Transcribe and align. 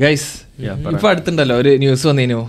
Guys 0.00 0.30
ഇപ്പൊ 0.92 1.08
അടുത്തുണ്ടല്ലോ 1.10 1.54
ഒരു 1.56 1.70
ന്യൂസ് 1.82 2.06
വന്നിനു. 2.06 2.40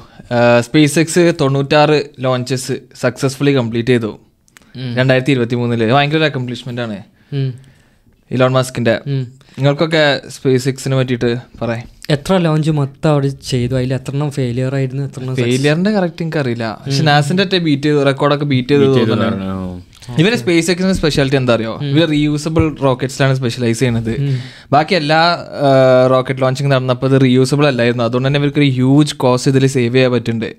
സ്പേസ് 0.59 0.99
എക്സ് 0.99 1.33
തൊണ്ണൂറ്റാറ് 1.41 1.97
ലോഞ്ചസ് 2.19 2.75
സക്സസ്ഫുള്ളി 3.01 3.53
കംപ്ലീറ്റ് 3.55 3.89
ചെയ്തു. 3.89 4.11
രണ്ടായിരത്തി 4.97 5.31
ഇരുപത്തി 5.31 5.55
മൂന്നിൽ 5.55 5.83
ഭയങ്കര 5.91 6.17
ഒരു 6.17 6.25
അക്കംപ്ലിഷ്മെന്റ് 6.25 6.81
ആണ്. 6.81 6.97
ഇലോൺ 8.31 8.51
മാസ്കിന്റെ 8.51 8.95
നിങ്ങൾക്കൊക്കെ 9.07 10.03
സ്പേസ് 10.29 10.67
എക്സിനെ 10.69 10.97
പറ്റിട്ട് 10.97 11.29
പറയാം. 11.61 11.85
എത്ര 12.09 12.37
ലോഞ്ച് 12.37 12.71
മൊത്തം 12.71 13.09
അവിടെ 13.11 13.29
ചെയ്തു? 13.51 13.73
അതിൽ 13.75 13.93
എത്രണ്ണം 13.93 14.29
ഫെയിലിയർ 14.31 14.75
ആയിരുന്നു? 14.75 15.03
എത്രണ്ണം 15.03 15.35
ഫെയിലിയറിന്റെ 15.35 15.91
കറക്റ്റ് 15.91 16.21
എനിക്ക് 16.23 16.37
അറിയില്ല 16.37 16.65
പക്ഷെ 16.85 17.03
നാസിന്റെ 17.03 17.59
ബീറ്റ് 17.67 17.83
ചെയ്തു 17.83 18.03
റെക്കോർഡൊക്കെ 18.09 18.45
ബീറ്റ് 18.45 18.69
ചെയ്ത് 18.69 18.87
തോന്നുന്നുണ്ട്. 18.99 19.86
ഇവർ 20.21 20.33
സ്പേസ് 20.41 20.67
എക്സിന്റെ 20.71 20.95
സ്പെഷ്യാലിറ്റി 20.99 21.37
എന്താ 21.41 21.53
അറിയോ 21.57 21.73
ഇവർ 21.91 22.07
റീയൂസബിൾ 22.15 22.65
റോക്കറ്റ്സിലാണ് 22.87 23.35
സ്പെഷ്യലൈസ് 23.39 23.79
ചെയ്യുന്നത് 23.81 24.13
ബാക്കി 24.75 24.95
എല്ലാ 25.01 25.21
റോക്കറ്റ് 26.15 26.43
ലോഞ്ചിങ് 26.45 26.71
നടന്നപ്പോൾ 26.75 27.09
ഇത് 27.11 27.17
റീയൂസബിൾ 27.27 27.65
അല്ലായിരുന്നു. 27.71 28.05
അതുകൊണ്ട് 28.09 28.27
തന്നെ 28.29 28.41
ഇവർക്ക് 28.43 28.61
ഒരു 28.63 28.69
ഹ്യൂജ് 28.77 29.15
കോസ്റ്റ് 29.23 29.51
ഇതിൽ 29.53 29.65
സേവ് 29.77 29.95
ചെയ്യാൻ 29.95 30.11
പറ്റുന്നുണ്ട്. 30.15 30.51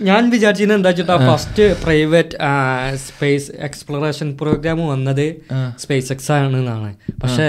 ഞാൻ 0.00 0.22
വിചാരിച്ചത് 0.32 0.72
എന്താ 0.74 0.90
വെച്ചിട്ടാ 0.90 1.14
first 1.28 1.64
private 1.84 2.34
space 3.06 3.48
exploration 3.68 4.28
program 4.40 4.80
വന്നത് 4.90 5.24
സ്പേസ് 5.84 6.10
എക്സ് 6.14 6.30
ആണ് 6.34 6.58
എന്നാണ് 6.60 6.90
പക്ഷേ 7.22 7.48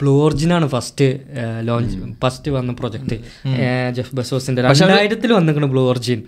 ബ്ലൂ 0.00 0.14
ഒറിജിനാണ് 0.24 0.66
ഫസ്റ്റ് 0.74 1.08
ലോഞ്ച് 1.68 1.96
ഫസ്റ്റ് 2.24 2.52
വന്ന 2.56 2.74
പ്രൊജക്ട് 2.80 3.18
ജെഫ് 3.98 4.14
ബസോസിന്റെ 4.20 4.66
രണ്ടായിരത്തിൽ 4.68 5.32
വന്നിരിക്കണം 5.38 5.72
ബ്ലൂ 5.74 5.84
ഒറിജിൻ 5.92 6.22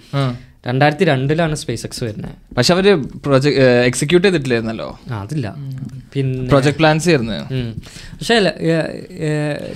രണ്ടായിരത്തി 0.67 1.05
രണ്ടിലാണ് 1.05 1.55
സ്പേസ് 1.55 1.87
എക്സ് 1.87 2.05
വരുന്നത് 2.05 2.35
പക്ഷെ 2.57 2.73
അവർ 2.75 2.87
പ്രൊജക്ട് 3.25 3.63
എക്സിക്യൂട്ട് 3.87 4.27
ചെയ്തിട്ടില്ലായിരുന്നല്ലോ? 4.27 4.89
ആ, 5.11 5.23
അതില്ല. 5.23 5.49
പിന്നെ 6.15 6.49
പ്രൊജക്ട് 6.49 6.79
പ്ലാൻസ് 6.79 7.09
ആയിരുന്നു. 7.09 7.37
പക്ഷേ 8.19 8.35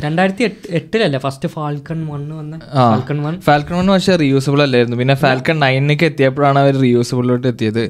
രണ്ടായിരത്തി 0.05 0.45
എട്ട് 0.45 0.71
എട്ടിലല്ലേ 0.71 1.19
ഫസ്റ്റ് 1.19 1.49
ഫാൽക്കൺ 1.49 2.07
വൺ 2.07 2.23
വന്ന? 2.39 2.59
ഫാൽക്കൺ 2.75 3.23
വൺ 3.23 3.41
ഫാൽക്കൺ 3.41 3.77
വൺ 3.77 3.87
പക്ഷേ 3.87 4.17
റീയൂസബിൾ 4.17 4.63
അല്ലായിരുന്നു. 4.63 4.97
പിന്നെ 4.97 5.15
ഫാൽക്കൺ 5.15 5.59
നയനിലേക്ക് 5.61 6.05
എത്തിയപ്പോഴാണ് 6.05 6.59
അവർ 6.59 6.77
റീയൂസബിളിലോട്ട് 6.81 7.47
എത്തിയത്. 7.47 7.85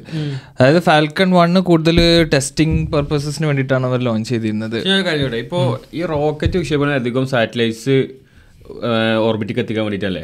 അതായത് 0.59 0.81
ഫാൽക്കൺ 0.81 1.31
വണ്ണ് 1.31 1.61
കൂടുതൽ 1.61 1.99
ടെസ്റ്റിംഗ് 2.33 2.91
പർപ്പസസിന് 2.91 3.47
വേണ്ടിയിട്ടാണ് 3.47 3.87
അവർ 3.87 3.99
ലോഞ്ച് 3.99 4.29
ചെയ്തിരുന്നത്. 4.29 4.77
ഇപ്പോൾ 4.77 5.37
ഇപ്പോ 5.37 5.61
ഈ 5.93 6.03
റോക്കറ്റ് 6.05 6.57
വിക്ഷേപണം 6.57 6.93
അധികം 6.93 7.27
സാറ്റലൈറ്റ്സ് 7.27 7.97
ഓർബിറ്റിക്ക് 9.21 9.59
എത്തിക്കാൻ 9.59 9.83
വേണ്ടിയിട്ടല്ലേ 9.83 10.21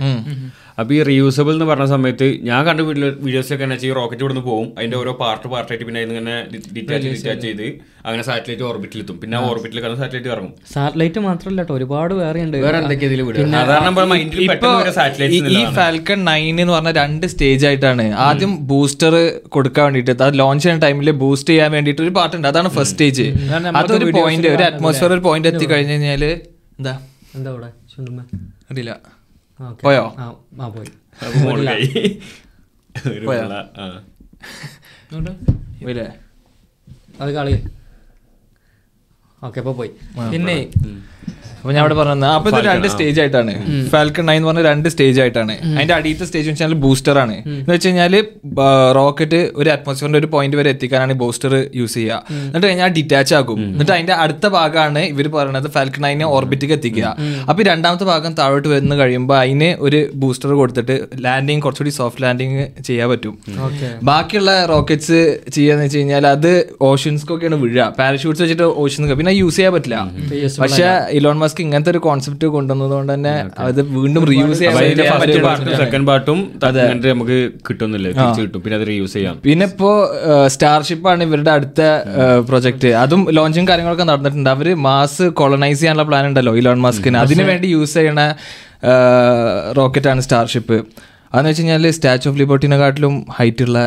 അപ്പൊ 0.79 0.93
ഈ 0.93 1.03
റീയൂസബിൾ 1.03 1.51
എന്ന് 1.51 1.65
പറഞ്ഞ 1.65 1.85
സമയത്ത് 1.85 2.27
ഞാൻ 2.41 2.65
കണ്ട 2.65 2.81
വീഡിയോ 2.81 3.09
വീഡിയോസിലൊക്കെ 3.19 3.63
എന്നാ 3.63 3.75
വെച്ചാൽ 3.75 3.89
ഈ 3.89 3.93
റോക്കറ്റ് 3.93 4.21
ഇവിടുന്ന് 4.21 4.43
പോകും 4.43 4.67
അതിന്റെ 4.77 4.97
ഓരോ 4.97 5.11
പാർട്ട് 5.13 5.47
പാർട്ടായിട്ട് 5.47 5.85
പിന്നെ 5.85 5.99
അതിന് 6.01 6.13
ഇങ്ങനെ 6.13 6.35
ഡിറ്റാച്ച് 6.75 7.07
ഡിറ്റാച്ച് 7.07 7.47
ചെയ്ത് 7.47 7.65
അങ്ങനെ 8.05 8.23
സാറ്റലൈറ്റ് 8.23 8.63
ഓർബിറ്റിൽ 8.63 8.99
എത്തും. 8.99 9.17
പിന്നെ 9.19 9.37
ഓർബിറ്റിൽ 9.47 9.79
കിടന്ന് 9.79 9.99
സാറ്റലൈറ്റ് 9.99 10.27
ഇറങ്ങും. 10.27 10.53
സാറ്റലൈറ്റ് 10.73 11.19
മാത്രമല്ല 11.19 11.61
കേട്ടോ 11.61 11.73
ഒരുപാട് 11.73 12.13
വേറെ 12.13 12.39
ഉണ്ട്. 12.43 12.57
വേറെ 12.57 12.77
എന്തൊക്കെ 12.77 13.05
ഇതിൽ 13.05 13.21
ഈ- 15.55 15.65
ഫാൽക്കൺ 15.75 16.19
നയൻ 16.25 16.61
എന്ന് 16.61 16.73
പറഞ്ഞ 16.73 16.91
രണ്ട് 16.91 17.27
സ്റ്റേജ് 17.27 17.65
ആയിട്ടാണ്. 17.65 18.05
ആദ്യം 18.25 18.53
ബൂസ്റ്റർ 18.67 19.15
കൊടുക്കാൻ 19.49 19.83
വേണ്ടിയിട്ട് 19.85 20.23
അത് 20.23 20.39
ലോഞ്ച് 20.39 20.63
ചെയ്യുന്ന 20.63 20.85
ടൈമിൽ 20.85 21.11
ബൂസ്റ്റ് 21.23 21.49
ചെയ്യാൻ 21.49 21.71
വേണ്ടിയിട്ട് 21.71 22.01
ഒരു 22.01 22.09
പാർട്ട് 22.09 22.35
ഉണ്ട്. 22.35 22.47
അതാണ് 22.47 22.69
ഫസ്റ്റ് 22.69 22.91
സ്റ്റേജ് 22.93 23.27
അതൊരു 23.79 24.05
പോയിന്റ് 24.17 24.47
ഒരു 24.47 24.63
അറ്റ്മോസ്ഫിയർ 24.63 25.11
ഒരു 25.13 25.19
പോയിന്റ് 25.19 25.47
എത്തി 25.47 25.65
കഴിഞ്ഞു 25.65 25.93
കഴിഞ്ഞാൽ 25.93 26.23
എന്താ? 26.23 26.95
എന്താ 27.35 27.51
ചുണ്ടുമ്മ 27.93 28.21
അറിയില്ല. 28.71 28.93
പോയോ? 29.83 30.03
ആ 30.61 30.67
പോയി. 30.75 30.89
ഇല്ലേ? 35.89 36.05
അത് 37.21 37.31
കളി. 37.37 37.55
ഓക്കെ 39.41 39.59
അപ്പൊ 39.61 39.73
പോയി. 39.79 39.91
പിന്നെ 40.33 40.55
അപ്പൊ 41.63 41.73
ഞാൻ 41.75 41.81
അവിടെ 41.83 41.95
പറഞ്ഞത് 41.99 42.29
അപ്പൊ 42.37 42.49
ഇത് 42.51 42.65
രണ്ട് 42.69 42.85
സ്റ്റേജ് 42.93 43.19
ആയിട്ടാണ്. 43.23 43.51
ഫാൽക്കൺ 43.91 44.23
നയൻ 44.29 44.39
എന്ന് 44.39 44.47
പറഞ്ഞ 44.47 44.63
രണ്ട് 44.69 44.87
സ്റ്റേജ് 44.93 45.19
ആയിട്ടാണ്. 45.23 45.53
അതിന്റെ 45.75 45.93
അടിയത്തെ 45.97 46.25
സ്റ്റേജ് 46.29 46.47
എന്ന് 46.47 46.55
വെച്ചാൽ 46.55 46.73
ബൂസ്റ്റർ 46.85 47.17
ആണ്. 47.21 47.35
എന്ന് 47.51 47.73
വെച്ച് 47.75 47.87
കഴിഞ്ഞാൽ 47.87 48.15
റോക്കറ്റ് 48.97 49.39
ഒരു 49.59 49.69
അറ്റ്മോസ്ഫിയറിന്റെ 49.73 50.19
ഒരു 50.21 50.29
പോയിന്റ് 50.33 50.57
വരെ 50.59 50.69
എത്തിക്കാനാണ് 50.75 51.13
ബൂസ്റ്റർ 51.21 51.53
യൂസ് 51.79 51.95
ചെയ്യുക. 51.99 52.17
എന്നിട്ട് 52.47 52.65
കഴിഞ്ഞാൽ 52.67 52.91
ഡിറ്റാച്ച് 52.97 53.35
ആകും 53.39 53.61
എന്നിട്ട് 53.67 53.93
അതിന്റെ 53.97 54.15
അടുത്ത 54.23 54.45
ഭാഗമാണ് 54.57 55.03
ഇവർ 55.13 55.29
പറയുന്നത് 55.37 55.69
ഫാൽക്കൺ 55.77 56.03
നയനെ 56.07 56.27
ഓർബിറ്റിക്ക് 56.35 56.75
എത്തിക്കുക. 56.79 57.13
അപ്പൊ 57.49 57.63
രണ്ടാമത്തെ 57.69 58.07
ഭാഗം 58.11 58.33
താഴോട്ട് 58.41 58.67
വന്ന് 58.73 58.97
കഴിയുമ്പോൾ 59.01 59.37
അതിന് 59.43 59.69
ഒരു 59.85 60.01
ബൂസ്റ്റർ 60.23 60.53
കൊടുത്തിട്ട് 60.61 60.97
ലാൻഡിങ് 61.27 61.63
കുറച്ചുകൂടി 61.67 61.93
സോഫ്റ്റ് 61.99 62.25
ലാൻഡിങ് 62.25 62.65
ചെയ്യാൻ 62.89 63.09
പറ്റും. 63.13 63.33
ബാക്കിയുള്ള 64.11 64.51
റോക്കറ്റ്സ് 64.73 65.21
ചെയ്യാന്ന് 65.57 65.85
വെച്ച് 65.87 65.97
കഴിഞ്ഞാൽ 65.97 66.27
അത് 66.35 66.51
ഓഷ്യൻസ്ക്കൊക്കെയാണ് 66.91 67.59
വീഴുക. 67.63 67.87
പാരഷൂട്ട്സ് 68.01 68.43
വെച്ചിട്ട് 68.43 68.67
ഓഷ്യൻസ് 68.83 69.19
പിന്നെ 69.21 69.35
യൂസ് 69.41 69.57
ചെയ്യാൻ 69.59 69.73
പറ്റില്ല. 69.77 69.97
പക്ഷെ 70.61 70.87
ഇലോൺ 71.19 71.37
മസ്ക് 71.43 71.52
ഇങ്ങനത്തെ 71.61 71.91
ഒരു 71.91 72.01
കോൺസെപ്റ്റ് 72.07 72.47
കൊണ്ടുവന്നത് 72.55 72.93
കൊണ്ട് 72.95 73.11
തന്നെ 73.13 73.33
അത് 73.67 73.81
വീണ്ടും 73.97 74.25
റീയൂസ് 74.31 74.59
ചെയ്യാൻ 74.59 75.45
പാർട്ടും 75.45 75.77
സെക്കൻഡ് 75.83 76.07
പാർട്ടും 76.09 76.39
നമുക്ക് 77.13 77.37
കിട്ടുന്നില്ല. 77.69 78.07
കിട്ടും. 78.41 78.59
പിന്നെ 78.65 78.77
അത് 78.79 78.85
റീയൂസ് 78.91 79.13
ചെയ്യാം. 79.17 79.37
പിന്നെ 79.47 79.65
ഇപ്പോ 79.71 79.91
സ്റ്റാർഷിപ്പ് 80.55 81.07
ആണ് 81.13 81.23
ഇവരുടെ 81.29 81.51
അടുത്ത 81.57 81.81
പ്രൊജക്ട് 82.49 82.91
അതും 83.03 83.23
ലോഞ്ചും 83.37 83.67
കാര്യങ്ങളൊക്കെ 83.69 84.07
നടന്നിട്ടുണ്ട്. 84.11 84.51
അവർ 84.55 84.69
മാസ് 84.87 85.27
കൊളനൈസ് 85.41 85.79
ചെയ്യാനുള്ള 85.79 86.07
പ്ലാൻ 86.11 86.25
ഉണ്ടല്ലോ 86.31 86.53
ഇലോൺ 86.61 86.81
മസ്കിന് 86.87 87.19
അതിനു 87.23 87.45
വേണ്ടി 87.51 87.69
യൂസ് 87.77 87.97
ചെയ്യണ 87.99 88.21
റോക്കറ്റ് 89.79 90.09
ആണ് 90.13 90.21
സ്റ്റാർഷിപ്പ് 90.27 90.77
അതെന്ന് 91.33 91.49
വെച്ച് 91.49 91.61
കഴിഞ്ഞാൽ 91.61 91.91
സ്റ്റാച്ചു 91.97 92.25
ഓഫ് 92.29 92.37
ലിബർട്ടിനെക്കാട്ടിലും 92.39 93.13
ഹൈറ്റ് 93.37 93.63
ഉള്ള 93.65 93.79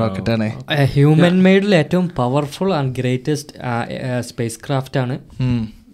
റോക്കറ്റ് 0.00 0.30
ആണ്. 0.34 0.48
ഹ്യൂമൻ 0.94 1.36
മെയ്ഡിൽ 1.46 1.72
ഏറ്റവും 1.74 2.06
powerful 2.18 2.70
and 2.78 2.92
greatest 2.98 3.52
space 4.30 4.58
craft 4.66 5.00
ആണ്. 5.04 5.16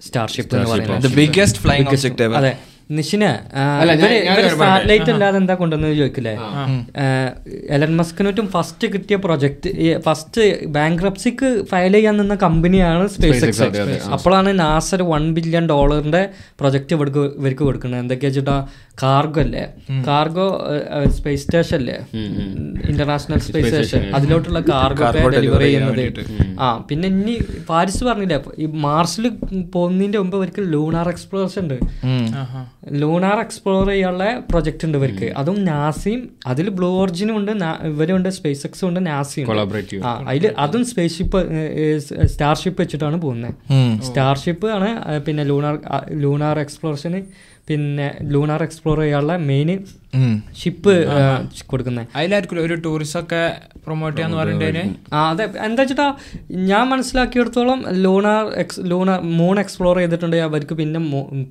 സ്റ്റാർഷിപ്പ് 0.03 0.55
എന്ന് 0.57 0.71
പറയുന്നത് 0.73 1.07
ദ 1.07 1.15
ബിഗ്ഗസ്റ്റ് 1.17 1.63
ഫ്ലൈങ് 1.65 1.89
ഒബ്ജക്ട് 1.91 2.29
അതെ. 2.41 2.53
നിഷിന് 2.91 3.29
സാറ്റലൈറ്റ് 4.61 5.11
അല്ലാതെ 5.13 5.37
എന്താ 5.39 5.55
കൊണ്ടുവന്നത് 5.55 5.95
ചോദിക്കില്ലേ? 5.99 6.33
എലൻ 7.71 7.93
മസ്കിനോട്ടും 7.97 8.47
ഫസ്റ്റ് 8.49 8.87
കിട്ടിയ 8.93 9.17
പ്രൊജക്ട് 9.17 9.71
ഫസ്റ്റ് 10.05 10.43
ബാങ്ക്രപ്സിക്ക് 10.69 11.49
ഫയൽ 11.71 11.93
ചെയ്യാൻ 11.93 12.17
നിന്ന 12.17 12.35
കമ്പനിയാണ് 12.43 13.05
സ്പേസ് 13.09 13.45
എക്സ് 13.47 13.69
അപ്പോഴാണ് 14.17 14.53
നാസർ 14.61 15.03
വൺ 15.11 15.25
ബില്യൺ 15.35 15.67
ഡോളറിന്റെ 15.69 16.23
പ്രൊജക്ട് 16.61 16.95
ഇവർക്ക് 16.97 17.23
ഇവർക്ക് 17.41 17.65
കൊടുക്കുന്നത്. 17.65 18.01
എന്തൊക്കെയാ 18.01 18.31
വെച്ചിട്ടാ 18.31 18.57
കാർഗോ 19.01 19.41
അല്ലേ? 19.43 19.63
കാർഗോ 20.07 20.45
സ്പേസ് 21.17 21.43
സ്റ്റേഷൻ 21.45 21.77
അല്ലേ? 21.81 21.97
ഇന്റർനാഷണൽ 22.91 23.41
സ്പേസ് 23.47 23.71
സ്റ്റേഷൻ 23.71 24.03
അതിലോട്ടുള്ള 24.17 24.61
കാർഗോ 24.71 25.07
ഡെലിവറി 25.35 25.69
ചെയ്യുന്നത്. 25.69 26.21
ആ 26.65 26.67
പിന്നെ 26.89 27.09
ഇനി 27.15 27.35
പാരിസ് 27.71 28.03
പറഞ്ഞില്ലേ 28.09 28.39
ഈ 28.65 28.67
മാർസിൽ 28.87 29.25
പോകുന്നതിന്റെ 29.77 30.19
മുമ്പ് 30.23 30.37
ഇവർക്ക് 30.41 30.65
ലൂണാർ 30.75 31.09
എക്സ്പ്ലോറേഷൻ 31.15 31.63
ഉണ്ട്. 31.65 31.79
ലൂണാർ 33.03 33.41
എക്സ്പ്ലോർ 33.47 33.87
ചെയ്യാനുള്ള 33.93 34.27
പ്രൊജക്ട് 34.51 34.87
ഉണ്ട് 34.89 34.99
ഇവർക്ക്. 35.01 35.31
അതും 35.43 35.59
നാസിയും 35.71 36.23
അതിൽ 36.53 36.69
ബ്ലൂ 36.79 36.91
ഓർജിനും 37.03 37.37
ഉണ്ട് 37.41 37.53
ഇവരും 37.53 38.13
ഇവരുണ്ട് 38.13 38.29
സ്പേസ് 38.39 38.63
എക്സും 38.67 38.87
ഉണ്ട് 38.89 39.01
നാസിയും. 39.07 39.47
ആ 40.09 40.13
അതിൽ 40.31 40.47
അതും 40.65 40.85
സ്പേസ്ഷിപ്പ് 40.93 41.41
സ്റ്റാർഷിപ്പ് 42.35 42.79
വെച്ചിട്ടാണ് 42.83 43.19
പോകുന്നത്. 43.25 43.55
സ്റ്റാർഷിപ്പ് 44.09 44.69
ആണ് 44.77 44.91
പിന്നെ 45.27 45.43
ലൂണാർ 45.51 45.79
ലൂണാർ 46.25 46.59
എക്സ്പ്ലോറേഷന് 46.67 47.21
പിന്നെ 47.73 48.07
ലൂണാർ 48.23 48.63
എക്സ്പ്ലോർ 48.63 48.99
ചെയ്യാനുള്ള 49.01 49.35
മെയിൻ 49.43 49.69
ഷിപ്പ് 50.61 50.93
കൊടുക്കുന്നത് 51.71 52.07
അതിലായിരിക്കും 52.19 52.59
ഒരു 52.65 52.75
ടൂറിസം 52.85 53.21
ഒക്കെ 53.23 53.43
പ്രൊമോട്ട് 53.85 54.15
ചെയ്യാന്ന് 54.17 54.39
പറഞ്ഞിട്ട് 54.41 54.83
ആ 55.17 55.21
അതെ. 55.31 55.45
എന്താ 55.67 55.83
വെച്ചിട്ടാ 55.83 56.07
ഞാൻ 56.71 56.85
മനസ്സിലാക്കിയെടുത്തോളം 56.93 57.79
lunar 58.05 58.45
X 58.63 58.83
lunar 58.91 59.21
moon 59.39 59.57
explore 59.63 59.97
ചെയ്തിട്ടുണ്ട്. 60.03 60.37
അവർക്ക് 60.49 60.75
പിന്നെ 60.81 61.01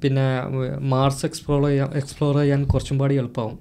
പിന്നെ 0.03 0.25
മാർസ് 0.93 1.23
എക്സ്പ്ലോർ 1.29 1.61
ചെയ്യാൻ 1.67 1.89
എക്സ്പ്ലോർ 2.01 2.33
ചെയ്യാൻ 2.41 2.61
കുറച്ചും 2.73 2.99
പാടി 3.01 3.15
എളുപ്പമാവും 3.21 3.57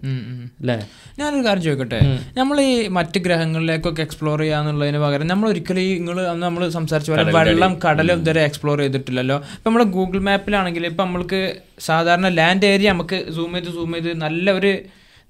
അല്ലേ? 0.63 0.77
ഞാനൊരു 1.21 1.45
കാര്യം 1.49 1.65
ചോദിക്കട്ടെ? 1.69 2.01
നമ്മൾ 2.41 2.57
ഈ 2.69 2.71
മറ്റ് 2.99 3.19
ഗ്രഹങ്ങളിലേക്കൊക്കെ 3.27 4.05
എക്സ്പ്ലോർ 4.07 4.39
ചെയ്യാന്നുള്ളതിന് 4.45 5.01
പകരം 5.07 5.29
നമ്മൾ 5.33 5.49
ഒരിക്കലും 5.53 5.83
ഈ 5.89 5.91
നിങ്ങൾ 5.99 6.21
അന്ന് 6.33 6.45
നമ്മൾ 6.49 6.63
സംസാരിച്ച 6.79 7.11
പോലെ 7.15 7.25
വെള്ളം 7.41 7.75
കടൽ 7.87 8.09
ഇതുവരെ 8.17 8.45
എക്സ്പ്ലോർ 8.51 8.79
ചെയ്തിട്ടില്ലല്ലോ. 8.85 9.39
ഇപ്പം 9.57 9.69
നമ്മൾ 9.71 9.85
ഗൂഗിൾ 9.99 10.21
മാപ്പിലാണെങ്കിൽ 10.31 10.87
ഇപ്പം 10.93 11.05
നമ്മൾക്ക് 11.07 11.43
സാധാരണ 11.89 12.29
ലാൻഡ് 12.39 12.67
ഏരിയ 12.73 12.89
നമുക്ക് 12.95 13.19
സൂം 13.37 13.53
ചെയ്ത് 13.57 13.71
സൂം 13.77 13.93
ചെയ്ത് 13.97 14.11
നല്ല 14.25 14.51
ഒരു 14.59 14.73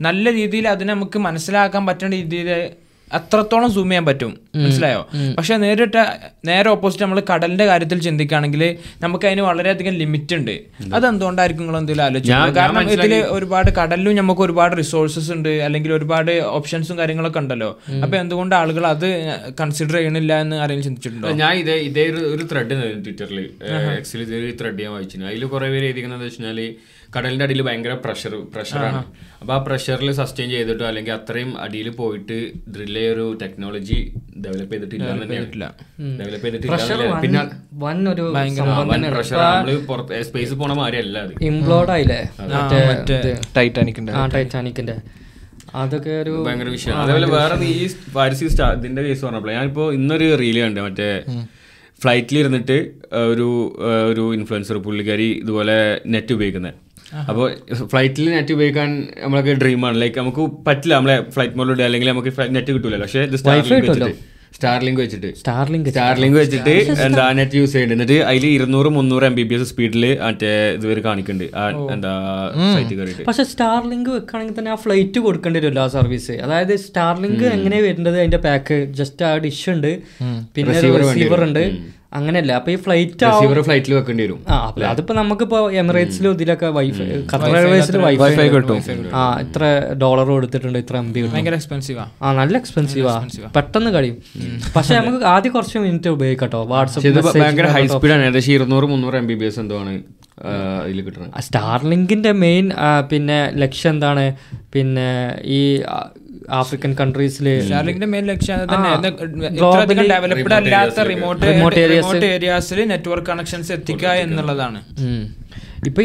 നല്ല 0.00 0.32
രീതിയിൽ 0.38 0.69
അതിനെ 0.75 0.93
നമുക്ക് 0.94 1.19
മനസ്സിലാക്കാൻ 1.29 1.82
പറ്റുന്ന 1.87 2.14
രീതിയിൽ 2.20 2.50
അത്രത്തോളം 3.19 3.70
സൂം 3.75 3.88
ചെയ്യാൻ 3.91 4.05
പറ്റും. 4.06 4.32
മനസ്സിലായോ? 4.56 5.00
പക്ഷെ 5.37 5.55
നേരിട്ട് 5.62 6.02
നേരെ 6.49 6.69
ഓപ്പോസിറ്റ് 6.75 7.05
നമ്മൾ 7.05 7.19
കടലിന്റെ 7.31 7.64
കാര്യത്തിൽ 7.70 7.99
ചിന്തിക്കുകയാണെങ്കിൽ 8.05 8.62
നമുക്ക് 9.05 9.26
അതിന് 9.31 9.43
വളരെയധികം 9.49 9.94
ലിമിറ്റ് 10.02 10.35
ഉണ്ട്. 10.38 10.52
അത് 10.97 11.06
എന്തുകൊണ്ടായിരിക്കും 11.08 11.64
നിങ്ങൾ 11.64 11.79
എന്തെങ്കിലും 11.79 12.05
ആലോചിച്ചു 12.06 12.55
കാരണം 12.58 12.91
ഇതിൽ 12.97 13.14
ഒരുപാട് 13.37 13.70
കടലിലും 13.79 14.14
നമുക്ക് 14.20 14.44
ഒരുപാട് 14.47 14.75
റിസോഴ്സസ് 14.82 15.32
ഉണ്ട് 15.37 15.49
അല്ലെങ്കിൽ 15.67 15.93
ഒരുപാട് 15.99 16.32
ഓപ്ഷൻസും 16.58 16.99
കാര്യങ്ങളൊക്കെ 16.99 17.43
ഉണ്ടല്ലോ. 17.44 17.70
അപ്പൊ 18.05 18.17
എന്തുകൊണ്ട് 18.23 18.55
ആളുകൾ 18.61 18.87
അത് 18.94 19.08
കൺസിഡർ 19.62 19.97
ചെയ്യണില്ല 20.00 20.32
എന്ന് 20.44 20.58
ആരെങ്കിലും 20.62 20.87
ചിന്തിച്ചിട്ടുണ്ടോ? 20.88 21.32
ഞാൻ 21.43 21.52
ഇതേ 21.62 21.76
ഇതേ 21.88 22.06
ഒരു 22.35 22.47
ത്രെഡ് 22.52 22.79
ട്വിറ്ററിൽ 23.06 23.41
എക്സിൽ 23.99 24.23
ഇതേ 24.26 24.38
ഒരു 24.44 24.55
ത്രെഡ് 24.62 24.82
ഞാൻ 24.87 24.94
വായിച്ചു 24.99 25.26
അതിൽ 25.32 25.44
കുറെ 25.56 25.70
പേര് 25.75 25.88
എഴുതിക്കുന്നത് 25.91 26.25
വെച്ചാൽ 26.29 26.61
കടലിന്റെ 27.11 27.45
അടിയിൽ 27.47 27.61
ഭയങ്കര 27.62 27.93
പ്രഷർ 28.03 28.33
പ്രഷറാണ് 28.53 28.99
അപ്പൊ 29.41 29.53
ആ 29.53 29.61
പ്രഷറിൽ 29.67 30.11
സസ്റ്റെയിൻ 30.19 30.49
ചെയ്തിട്ട് 30.51 30.85
അല്ലെങ്കിൽ 30.85 31.15
അത്രയും 31.15 31.51
അടിയിൽ 31.61 31.89
പോയിട്ട് 31.97 32.37
ഡ്രില്ല് 32.69 32.89
അതിലെ 32.93 33.12
ഒരു 33.15 33.25
ടെക്നോളജി 33.41 33.99
ഡെവലപ്പ് 34.45 34.73
ചെയ്തിട്ടില്ല 34.75 35.05
ഡെവലപ്പ് 36.19 36.45
ചെയ്തിട്ടില്ല? 36.45 36.77
പിന്നെ 37.21 37.43
വൻ 37.81 38.01
ഒരു 38.12 38.25
പ്രഷർ 39.12 39.39
നമ്മൾ 39.39 39.79
പുറത്ത് 39.89 40.21
സ്പേസ് 40.29 40.55
പോണ 40.55 40.73
മാതിരിയല്ല 40.75 41.19
അത്. 41.27 41.33
ഇംപ്ലോഡ് 41.51 41.93
ആയില്ലേ? 41.97 42.21
ടൈറ്റാനിക്കിന്റെ 43.57 44.12
ആ 44.15 44.25
ടൈറ്റാനിക്കിന്റെ 44.35 44.97
അതൊക്കെ 45.77 46.12
ഒരു 46.23 46.33
ഭയങ്കര 46.47 46.69
വിഷയമാണ് 46.71 47.03
അതേപോലെ 47.05 47.27
വേറെ 47.35 47.57
ഈ 47.73 47.83
പാരിസി 48.15 48.47
സ്റ്റാർ 48.49 48.71
ഇതിന്റെ 48.79 49.03
കേസ് 49.05 49.23
പറഞ്ഞപ്പോൾ 49.27 49.53
ഞാനിപ്പോ 49.53 49.85
ഇന്നൊരു 49.93 50.29
റീൽ 50.37 50.59
കണ്ട് 50.62 50.81
മറ്റേ 50.81 51.09
ഫ്ലൈറ്റിൽ 52.01 52.37
ഇരുന്നിട്ട് 52.39 52.77
ഒരു 53.25 53.47
ഒരു 54.11 54.23
ഇൻഫ്ലുവൻസർ 54.35 54.77
പുള്ളിക്കാരി 54.85 55.29
ഇതുപോലെ 55.43 55.77
നെറ്റ് 56.07 56.33
ഉപയോഗിക്കുന്നത് 56.37 56.77
അപ്പോൾ 57.31 57.47
ഫ്ലൈറ്റിൽ 57.93 58.27
നെറ്റ് 58.37 58.53
ഉപയോഗിക്കാൻ 58.57 58.91
നമ്മളൊക്കെ 59.23 59.55
ഡ്രീമാണ് 59.62 59.97
ലൈക്ക് 60.03 60.19
നമുക്ക് 60.23 60.43
പറ്റില്ല 60.67 60.95
നമ്മളെ 60.99 61.17
ഫ്ലൈറ്റ് 61.37 61.57
മോഡിലൂടെ 61.61 61.85
അല്ലെങ്കിൽ 61.87 62.11
നമുക്ക് 62.15 62.33
നെറ്റ് 62.57 62.73
കിട്ടൂലല്ലോ. 62.77 63.07
പക്ഷേ 63.07 63.23
ഇത് 63.31 63.39
സ്റ്റാർലിങ്ക് 63.43 63.87
വെച്ചിട്ട്. 63.87 64.12
സ്റ്റാർലിങ് 64.59 66.37
വെച്ചിട്ട്. 66.39 66.73
എന്താ 67.05 67.25
നെറ്റ് 67.39 67.59
യൂസ് 67.59 67.73
ചെയ്യുന്നുണ്ട് 67.75 68.05
എന്നിട്ട് 68.05 68.25
അതിൽ 68.31 68.47
ഇരുന്നൂറ് 68.55 68.89
മുന്നൂറ് 68.97 69.25
എം 69.29 69.35
ബി 69.39 69.45
ബി 69.51 69.55
എസ് 69.57 69.67
സ്പീഡിൽ 69.71 70.05
മറ്റേ 70.25 70.51
ഇതുവരെ 70.77 71.03
കാണിക്കുന്നുണ്ട് 71.07 71.47
എന്താ 71.95 72.12
സൈറ്റ് 72.75 72.95
കയറിയിട്ട് 72.99 73.27
പക്ഷെ 73.29 73.45
സ്റ്റാർലിങ് 73.53 74.11
വെക്കുകയാണെങ്കിൽ 74.17 74.57
തന്നെ 74.59 74.73
ആ 74.75 74.79
ഫ്ലൈറ്റ് 74.85 75.21
കൊടുക്കേണ്ടി 75.27 75.59
വരുമല്ലോ 75.61 75.85
ആ 75.87 75.89
സർവീസ് 75.99 76.37
അതായത് 76.47 76.75
സ്റ്റാർലിങ് 76.87 77.47
എങ്ങനെ 77.57 77.79
വരുന്നത്? 77.87 78.19
അതിന്റെ 78.23 78.43
പാക്ക് 78.49 78.79
ജസ്റ്റ് 79.01 79.25
ആ 79.31 79.33
ഡിഷ് 79.47 79.67
ഉണ്ട്. 79.77 79.93
പിന്നെ 80.57 80.77
റിസീവർ 81.03 81.43
ഉണ്ട്. 81.49 81.65
അങ്ങനെയല്ല 82.12 82.53
അപ്പൊ 82.59 82.71
ഈ 82.73 82.77
ഫ്ലൈറ്റ് 82.85 83.25
റിസീവർ 83.27 83.59
ഫ്ലൈറ്റിൽ 83.67 83.93
വെക്കേണ്ടി 83.97 84.23
വരും. 84.27 84.39
അതിപ്പോ 84.39 84.53
നമുക്ക് 84.53 84.87
അതിപ്പോ 84.93 85.12
നമുക്കിപ്പോ 85.21 85.59
എമിറേറ്റ്സിലും 85.81 86.33
ഇതിലൊക്കെ 86.37 86.69
വൈഫൈ 86.79 87.07
ഖത്തർ 87.33 87.57
എയർവേസിൽ 87.59 87.99
വൈഫൈ 88.07 88.47
കിട്ടും. 88.55 88.79
ആ 89.21 89.23
ഇത്ര 89.45 89.62
ഡോളർ 90.03 90.27
കൊടുത്തിട്ടുണ്ട് 90.37 90.79
ഇത്ര 90.85 90.97
എം 91.05 91.09
ബി 91.15 91.21
എക്സ്പെൻസീവാ 91.61 92.07
ആ. 92.23 92.33
നല്ല 92.41 92.55
എക്സ്പെൻസീവാ 92.62 93.15
പെട്ടെന്ന് 93.59 93.93
കഴിയും. 93.97 94.17
പക്ഷെ 94.77 94.95
നമുക്ക് 95.01 95.29
ആദ്യം 95.35 95.55
കുറച്ച് 95.57 95.79
മിനിറ്റ് 95.87 96.12
ഉപയോഗിക്കട്ടോ. 96.17 96.62
വാട്സപ്പ് 96.73 97.37
ഭയങ്കര 97.41 97.69
ഹൈ 97.77 97.85
സ്പീഡാണ് 97.95 98.25
ഏകദേശം 98.29 98.55
ഇരുന്നൂറ് 98.59 98.89
മുന്നൂറ് 98.95 99.19
എം 99.23 99.29
ബി 99.33 99.37
ബി 99.43 99.47
എസ് 99.51 99.61
എന്തോ 99.65 99.79
ആണ് 99.85 99.95
കിട്ടുന്നത് 101.07 101.43
സ്റ്റാർലിങ്കിന്റെ 101.47 102.31
മെയിൻ 102.43 102.67
പിന്നെ 103.11 103.39
ലക്ഷ്യം 103.62 103.91
എന്താണ്? 103.95 104.25
പിന്നെ 104.75 105.09
ഈ 105.59 105.61
ആഫ്രിക്കൻ 106.58 106.93
കൺട്രീസിലെ 107.00 107.52
സ്റ്റാർലിങ്കിന്റെ 107.61 108.08
മെയിൻ 108.14 108.26
ലക്ഷ്യം 108.26 108.64
തന്നെ. 108.75 108.93
ഡെവലപ്ഡ് 110.14 110.55
അല്ലാത്ത 110.55 111.00
റിമോട്ട് 111.11 111.43
റിമോട്ട് 111.91 112.26
ഏരിയാസിൽ 112.37 112.81
നെറ്റ്വർക്ക് 112.93 113.26
കണക്ഷൻസ് 113.26 113.73
എത്തിക്കുക 113.73 114.08
എന്നുള്ളതാണ്. 114.25 114.81
ഇപ്പൊ 115.88 116.00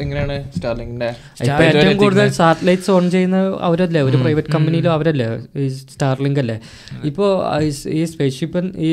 എങ്ങനെയാണ് 0.00 0.34
സ്റ്റാർലിംഗിന്റെ 0.54 1.08
ഇപ്പൊ 1.42 1.62
ഏറ്റവും 1.66 1.96
കൂടുതൽ 1.96 2.26
സാറ്റലൈറ്റ്സ് 2.32 2.90
ഓൺ 2.90 3.04
ചെയ്യുന്ന 3.10 3.38
അവരല്ലേ? 3.60 4.00
ഒരു 4.02 4.16
പ്രൈവറ്റ് 4.16 4.50
കമ്പനിയിലും 4.52 4.92
അവരല്ലേ? 4.92 5.26
ഈ 5.56 5.66
സ്റ്റാർലിങ്ക് 5.84 6.40
അല്ലേ? 6.42 6.56
ഇപ്പോൾ 7.04 7.30
ഈ 7.92 8.04
സ്പേസ് 8.06 8.34
ഷിപ്പ് 8.38 8.60
ഈ 8.80 8.90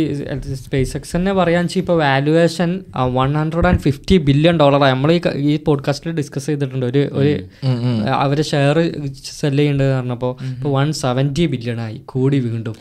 സ്പേസ് 0.61 0.93
എക്സ് 0.97 1.13
തന്നെ 1.15 1.33
പറയാൻ 1.33 1.63
വെച്ചാൽ 1.63 1.81
ഇപ്പോൾ 1.83 1.97
valuation 2.03 2.71
one 3.17 3.31
hundred 3.39 3.67
and 3.67 3.79
fifty 3.79 4.17
billion 4.27 4.55
dollar 4.59 4.79
നമ്മൾ 4.85 5.11
ഈ 5.47 5.57
പോഡ്കാസ്റ്റിൽ 5.67 6.13
ഡിസ്കസ് 6.19 6.47
ചെയ്തിട്ടുണ്ട്. 6.47 6.85
ഒരു 6.85 7.03
ഒരു 7.19 7.33
അവരെ 8.19 8.45
ഷെയർ 8.51 8.77
സെൽ 9.33 9.57
ചെയ്യേണ്ടത് 9.57 9.91
പറഞ്ഞപ്പോൾ 9.93 10.33
ഇപ്പോൾ 10.53 10.71
വൺ 10.77 10.87
സെവന്റി 11.01 11.45
ബില്യൺ 11.53 11.79
ആയി 11.81 11.99
കൂടി 12.13 12.39
വീണ്ടും. 12.45 12.77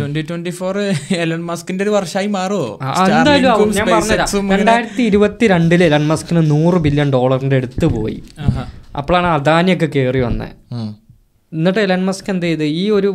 ട്വന്റി 0.00 0.24
ട്വന്റി 0.28 0.54
ഫോർ 0.58 0.74
എലൺ 1.20 1.42
മസ്കിന്റെ 1.44 1.84
ഒരു 1.86 1.94
വർഷമായി 1.96 2.30
മാറുമോ 2.36 2.68
ആ, 2.82 2.92
എന്തായാലും 3.12 3.50
ആവും. 3.52 3.70
ഞാൻ 3.78 3.86
പറഞ്ഞുതരാം. 3.92 4.28
രണ്ടായിരത്തി 4.54 5.02
ഇരുപത്തി 5.10 5.44
രണ്ടിൽ 5.52 5.82
എലൺ 5.84 6.04
മസ്കിന് 6.06 6.41
നൂറ് 6.50 6.78
ബില്യൺ 6.86 7.08
ഡോളറിന്റെ 7.12 7.56
അടുത്ത് 7.56 7.86
പോയി. 7.86 8.18
അപ്പോഴാണ് 8.96 9.26
അദാനിയൊക്കെ 9.26 9.86
കയറി 9.86 10.20
വന്നത് 10.20 10.50
എന്നിട്ട് 11.52 11.80
എലൻ 11.80 12.02
മസ്ക് 12.06 12.28
എന്ത് 12.30 12.46
ചെയ്ത്? 12.46 12.64
ഈ 12.82 12.84
ഒരു 12.90 13.08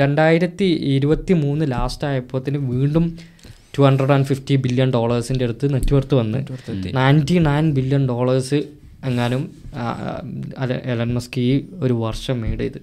രണ്ടായിരത്തി 0.00 0.68
ഇരുപത്തി 0.94 1.32
മൂന്ന് 1.42 1.64
ലാസ്റ്റ് 1.72 2.06
ആയപ്പോത്തിന് 2.06 2.58
വീണ്ടും 2.70 3.04
two 3.74 3.82
hundred 3.82 4.12
and 4.12 4.26
fifty 4.26 4.54
billion 4.54 4.90
ഡോളേഴ്സിന്റെ 4.90 5.44
അടുത്ത് 5.44 5.66
നെറ്റ്വർത്ത് 5.74 6.14
വന്ന്. 6.14 6.38
നയന്റി 6.98 7.36
നയൻ 7.48 7.66
ബില്യൺ 7.74 8.04
ഡോളേഴ്സ് 8.08 8.60
എങ്ങാനും 9.04 9.42
എലൻ 10.92 11.10
മസ്ക് 11.14 11.36
ഈ 11.40 11.50
ഒരു 11.74 11.94
വർഷം 12.04 12.36
മെയ്ഡ് 12.40 12.60
ചെയ്ത്. 12.60 12.78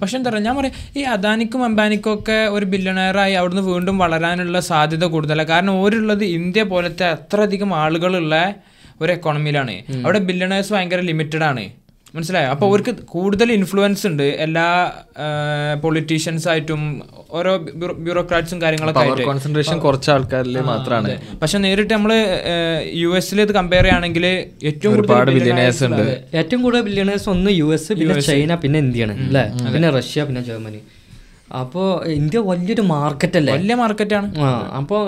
പക്ഷെ 0.00 0.14
എന്താ 0.18 0.30
പറയുക 0.30 0.44
ഞാൻ 0.44 0.56
പറയാം 0.56 0.76
ഈ 0.98 1.02
അദാനിക്കും 1.14 1.64
അംബാനിക്കും 1.64 2.12
ഒക്കെ 2.14 2.38
ഒരു 2.56 2.66
ബില്യണയറായി 2.72 3.32
അവിടുന്ന് 3.32 3.62
വീണ്ടും 3.62 3.98
വളരാനുള്ള 3.98 4.60
സാധ്യത 4.60 5.04
കൂടുതലാണ് 5.04 5.48
കാരണം 5.48 5.74
ഓരുള്ളത് 5.82 6.24
ഇന്ത്യ 6.38 6.62
പോലത്തെ 6.62 7.06
അത്രയധികം 7.06 7.74
ആളുകളുള്ള 7.74 8.34
ഒരു 9.02 9.10
എക്കോണമിയിലാണ് 9.16 9.76
അവിടെ 10.04 10.22
ബില്യണേഴ്സ് 10.30 10.72
ഭയങ്കര 10.76 11.02
ലിമിറ്റഡ് 11.10 11.46
ആണ്. 11.50 11.66
മനസ്സിലായോ? 12.16 12.48
അപ്പോൾ 12.52 12.66
അവർക്ക് 12.70 12.92
കൂടുതൽ 13.14 13.48
ഇൻഫ്ലുവൻസ് 13.56 14.04
ഉണ്ട് 14.10 14.22
എല്ലാ 14.44 14.66
പൊളിറ്റീഷ്യൻസ് 15.82 16.46
ആയിട്ടും 16.52 16.82
ഓരോ 17.38 17.52
ബ്യൂറോക്രാറ്റ്സും 18.04 18.58
കാര്യങ്ങളൊക്കെ 18.62 18.98
പവർ 19.00 19.10
ആയിട്ട്. 19.12 19.26
കോൺസെൻട്രേഷൻ 19.30 19.78
കുറച്ച് 19.86 20.08
ആൾക്കാരിൽ 20.14 20.56
മാത്രമാണ് 20.70 21.14
പക്ഷെ 21.42 21.58
നേരിട്ട് 21.64 21.92
നമ്മൾ 21.96 22.12
യു 23.02 23.10
എസിൽ 23.18 23.42
ഇത് 23.46 23.52
കമ്പയർ 23.58 23.84
ചെയ്യുകയാണെങ്കിൽ 23.86 24.26
ഏറ്റവും 24.70 24.94
ഒരുപാട് 24.96 25.30
കൂടുതൽ 25.30 25.38
ബില്യണേഴ്സ് 25.38 25.84
ഉണ്ട്. 25.88 26.06
ഏറ്റവും 26.42 26.62
കൂടുതൽ 26.66 26.84
ബില്യണേഴ്സ് 26.88 27.28
ഒന്ന് 27.34 27.52
യു 27.60 27.68
എസ് 27.78 27.92
പിന്നെ 28.00 28.20
ചൈന 28.30 28.56
പിന്നെ 28.64 28.80
ഇന്ത്യയാണ് 28.86 29.16
അല്ലേ? 29.28 29.44
പിന്നെ 29.74 29.90
റഷ്യ 29.98 30.24
പിന്നെ 30.30 30.44
ജർമ്മനി. 30.50 30.80
അപ്പോൾ 31.60 31.86
ഇന്ത്യ 32.16 32.38
വലിയൊരു 32.48 32.82
മാർക്കറ്റ് 32.92 33.36
അല്ലേ 33.40 33.52
വലിയ 33.56 33.74
മാർക്കറ്റാണ്. 33.80 34.26
അപ്പോ 34.78 34.96
അപ്പോൾ 34.98 35.00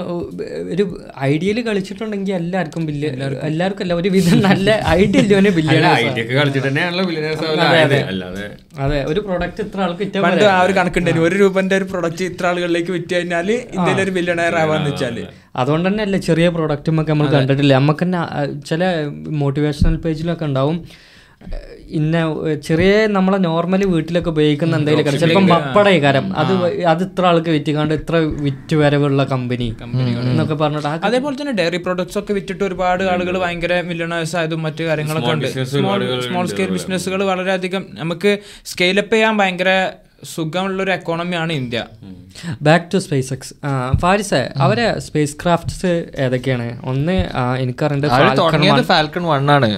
ഒരു 0.75 0.85
ഐഡിയയിൽ 1.31 1.59
കളിച്ചിട്ടുണ്ടെങ്കിൽ 1.67 2.35
എല്ലാവർക്കും 2.39 2.83
ബില്ല് 2.89 3.09
എല്ലാവർക്കും. 3.09 3.83
അല്ല 3.83 3.95
ഒരു 4.01 4.11
വിധം 4.15 4.39
നല്ല 4.49 4.69
ഐഡിയ 5.01 5.21
ഇല്ലവന് 5.25 5.51
ബില്ല് 5.59 5.77
അതെ 8.85 9.01
ഒരു 9.11 9.21
പ്രൊഡക്റ്റ് 9.27 9.61
ഇത്ര 9.67 9.81
ആൾക്ക് 9.87 10.23
പണ്ട് 10.27 10.45
ആ 10.55 10.59
ഒരു 10.67 10.75
കണക്കുണ്ടായിരുന്നു 10.79 11.27
ഒരു 11.29 11.37
രൂപന്റെ 11.43 11.77
ഒരു 11.81 11.89
പ്രൊഡക്റ്റ് 11.93 12.25
ഇത്ര 12.33 12.47
ആളുകളിലേക്ക് 12.53 12.93
വിറ്റ് 12.97 13.13
കഴിഞ്ഞാൽ 13.17 13.51
ഇന്ത്യയിൽ 13.51 14.01
ഒരു 14.07 14.15
ബില്യണയർ 14.19 14.57
ആവാന്ന് 14.63 14.91
വെച്ചാൽ. 14.91 15.19
അതുകൊണ്ട് 15.61 15.87
തന്നെ 15.89 16.03
അല്ലേ 16.07 16.19
ചെറിയ 16.31 16.49
പ്രൊഡക്റ്റും 16.57 16.97
ഒക്കെ 17.01 17.13
നമ്മൾ 17.13 17.29
കണ്ടിട്ടില്ല? 17.37 17.73
നമുക്ക് 17.81 18.05
തന്നെ 18.07 18.21
ചില 18.71 18.83
മോട്ടിവേഷണൽ 19.43 19.97
പേജിലൊക്കെ 20.05 20.45
ഉണ്ടാവും. 20.51 20.79
ഇന്ന 21.99 22.17
ചെറിയ 22.67 23.07
നമ്മളെ 23.07 23.39
നോർമലി 23.39 23.85
വീട്ടിലൊക്കെ 23.85 24.31
ഉപയോഗിക്കുന്ന 24.31 24.77
എന്തെങ്കിലും 24.77 25.21
ചിലപ്പം 25.23 25.47
പപ്പട 25.49 25.89
കാരം 26.05 26.27
അത് 26.41 26.53
അത് 26.85 27.03
ഇത്ര 27.07 27.25
ആൾക്ക് 27.27 27.51
വിറ്റുകാണ്ട് 27.51 27.95
ഇത്ര 27.95 28.17
വിറ്റ് 28.17 28.75
വരവുള്ള 28.75 29.25
കമ്പനി 29.25 29.69
എന്നൊക്കെ 30.31 30.55
പറഞ്ഞിട്ട് 30.55 31.07
അതേപോലെ 31.09 31.37
തന്നെ 31.41 31.55
ഡയറി 31.61 31.77
പ്രോഡക്ട്സ് 31.77 32.19
ഒക്കെ 32.19 32.33
വിറ്റിട്ട് 32.33 32.65
ഒരുപാട് 32.65 33.05
ആളുകൾ 33.05 33.39
ഭയങ്കര 33.39 33.81
മില്യണേഴ്സ് 33.81 34.37
ആയതും 34.37 34.63
മറ്റു 34.63 34.83
കാര്യങ്ങളൊക്കെ 34.83 35.33
ഉണ്ട്. 35.33 35.49
സ്മോൾ 36.29 36.47
സ്കെയിൽ 36.47 36.71
ബിസിനസ്സുകൾ 36.71 37.23
വളരെയധികം 37.25 37.87
നമുക്ക് 38.01 38.39
സ്കെയിലപ്പ് 38.73 39.15
ചെയ്യാൻ 39.15 39.37
ഭയങ്കര 39.43 39.73
സുഖമുള്ള 40.35 40.83
ഒരു 40.83 40.91
എക്കോണമിയാണ് 40.91 41.53
India. 41.53 41.87
Back 42.63 42.87
to 42.95 42.99
SpaceX 43.33 43.55
Faris 44.01 44.43
അവരെ 44.65 44.87
സ്പേസ് 45.01 45.37
ക്രാഫ്റ്റ്സ് 45.43 45.93
ഏതൊക്കെയാണ്? 46.25 46.67
ഒന്ന് 46.91 47.19
എനിക്കറിയേണ്ടത് 47.59 48.11
അവർ 48.11 48.27
Falcon 48.27 48.41
തുടങ്ങിയത് 48.41 48.81
1. 48.81 48.89
ഫാൽക്കൺ 48.93 49.23
വൺ 49.23 49.51
ആണ്. 49.51 49.71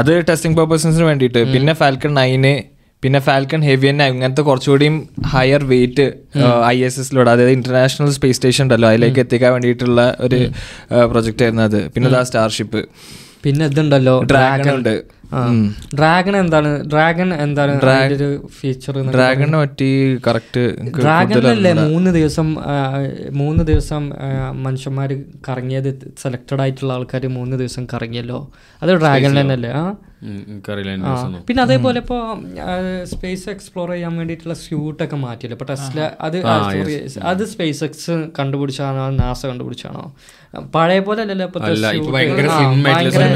അത് 0.00 0.10
ടെസ്റ്റിംഗ് 0.30 0.56
പെർപ്പസിന് 0.58 1.04
വേണ്ടിയിട്ട്. 1.10 1.42
പിന്നെ 1.54 1.74
ഫാൽക്കൺ 1.82 2.12
നയന് 2.20 2.54
പിന്നെ 3.02 3.18
ഫാൽക്കൺ 3.26 3.60
ഹെവി 3.68 3.86
തന്നെ 3.88 4.04
അങ്ങനത്തെ 4.10 4.42
കുറച്ചുകൂടിയും 4.48 4.94
ഹയർ 5.32 5.62
വെയിറ്റ് 5.72 6.04
ഐ 6.70 6.76
എസ് 6.86 6.98
എസിലൂടെ 7.02 7.30
അതായത് 7.32 7.52
ഇന്റർനാഷണൽ 7.56 8.08
സ്പേസ് 8.16 8.36
സ്റ്റേഷൻ 8.38 8.62
ഉണ്ടല്ലോ. 8.66 8.88
അതിലേക്ക് 8.92 9.20
എത്തിക്കാൻ 9.24 9.50
വേണ്ടിയിട്ടുള്ള 9.56 10.00
ഒരു 10.26 10.38
പ്രൊജക്റ്റ് 11.12 11.44
ആയിരുന്നു 11.46 11.64
അത്. 11.68 11.80
പിന്നെ 11.94 12.10
ദാ 12.14 12.22
സ്റ്റാർഷിപ്പ് 12.30 12.82
പിന്നെ 13.44 13.64
ഇതുണ്ടല്ലോ 13.72 14.14
ഡ്രാഗൺ 14.32 14.70
ഉണ്ട്. 14.78 14.94
ഡ്രാഗൺ 15.96 16.36
എന്താണ്? 16.36 16.70
ഡ്രാഗൺ 16.84 17.34
എന്താണ് 17.36 17.72
ഒരു 18.16 18.28
ഫീച്ചർ 18.58 18.94
ഡ്രാഗണിനെ 19.10 19.58
പറ്റി 19.58 19.88
കറക്റ്റ് 20.26 20.62
ഡ്രാഗണിലല്ലേ 20.98 21.72
മൂന്ന് 21.84 22.10
ദിവസം 22.10 22.48
മൂന്ന് 23.34 23.64
ദിവസം 23.64 24.02
മനുഷ്യന്മാർ 24.62 25.12
കറങ്ങിയത് 25.48 25.90
സെലക്റ്റഡ് 26.22 26.60
ആയിട്ടുള്ള 26.60 26.92
ആൾക്കാർ 26.92 27.26
മൂന്ന് 27.38 27.56
ദിവസം 27.56 27.86
കറങ്ങിയല്ലോ. 27.94 28.40
അത് 28.82 28.92
ഡ്രാഗൺ 28.96 29.32
തന്നെയല്ലേ? 29.40 29.72
ആ. 29.74 29.84
പിന്നെ 31.48 31.62
അതേപോലെ 31.62 31.98
ഇപ്പോ 31.98 32.18
സ്പേസ് 33.04 33.48
എക്സ്പ്ലോർ 33.48 33.90
ചെയ്യാൻ 33.90 34.16
വേണ്ടിയിട്ടുള്ള 34.16 34.54
സ്യൂട്ടൊക്കെ 34.54 35.16
മാറ്റിയല്ലോ. 35.16 35.56
ഇപ്പൊ 35.56 35.66
ടെസ്ല 35.72 35.98
അത് 36.20 36.38
അത് 37.24 37.42
സ്പേസ് 37.52 37.84
എക്സ് 37.84 38.16
കണ്ടുപിടിച്ചാണോ 38.38 39.10
നാസ 39.20 39.46
കണ്ടുപിടിച്ചാണോ? 39.46 40.04
പഴയ 40.74 40.98
പോലെ 41.00 41.22
അല്ലല്ലോ 41.22 41.46
അല്ല. 41.66 41.86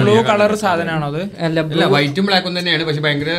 ബ്ലൂ 0.00 0.14
കളർ 0.30 0.54
സാധനമാണോ 0.54 1.06
അത്? 1.06 1.22
അല്ല 1.46 1.60
അല്ല 1.80 1.88
വൈറ്റും 1.94 2.24
ബ്ലാക്കും 2.26 2.54
തന്നെയാണ് 2.58 2.84
പക്ഷെ 2.88 3.02
ഭയങ്കര 3.04 3.30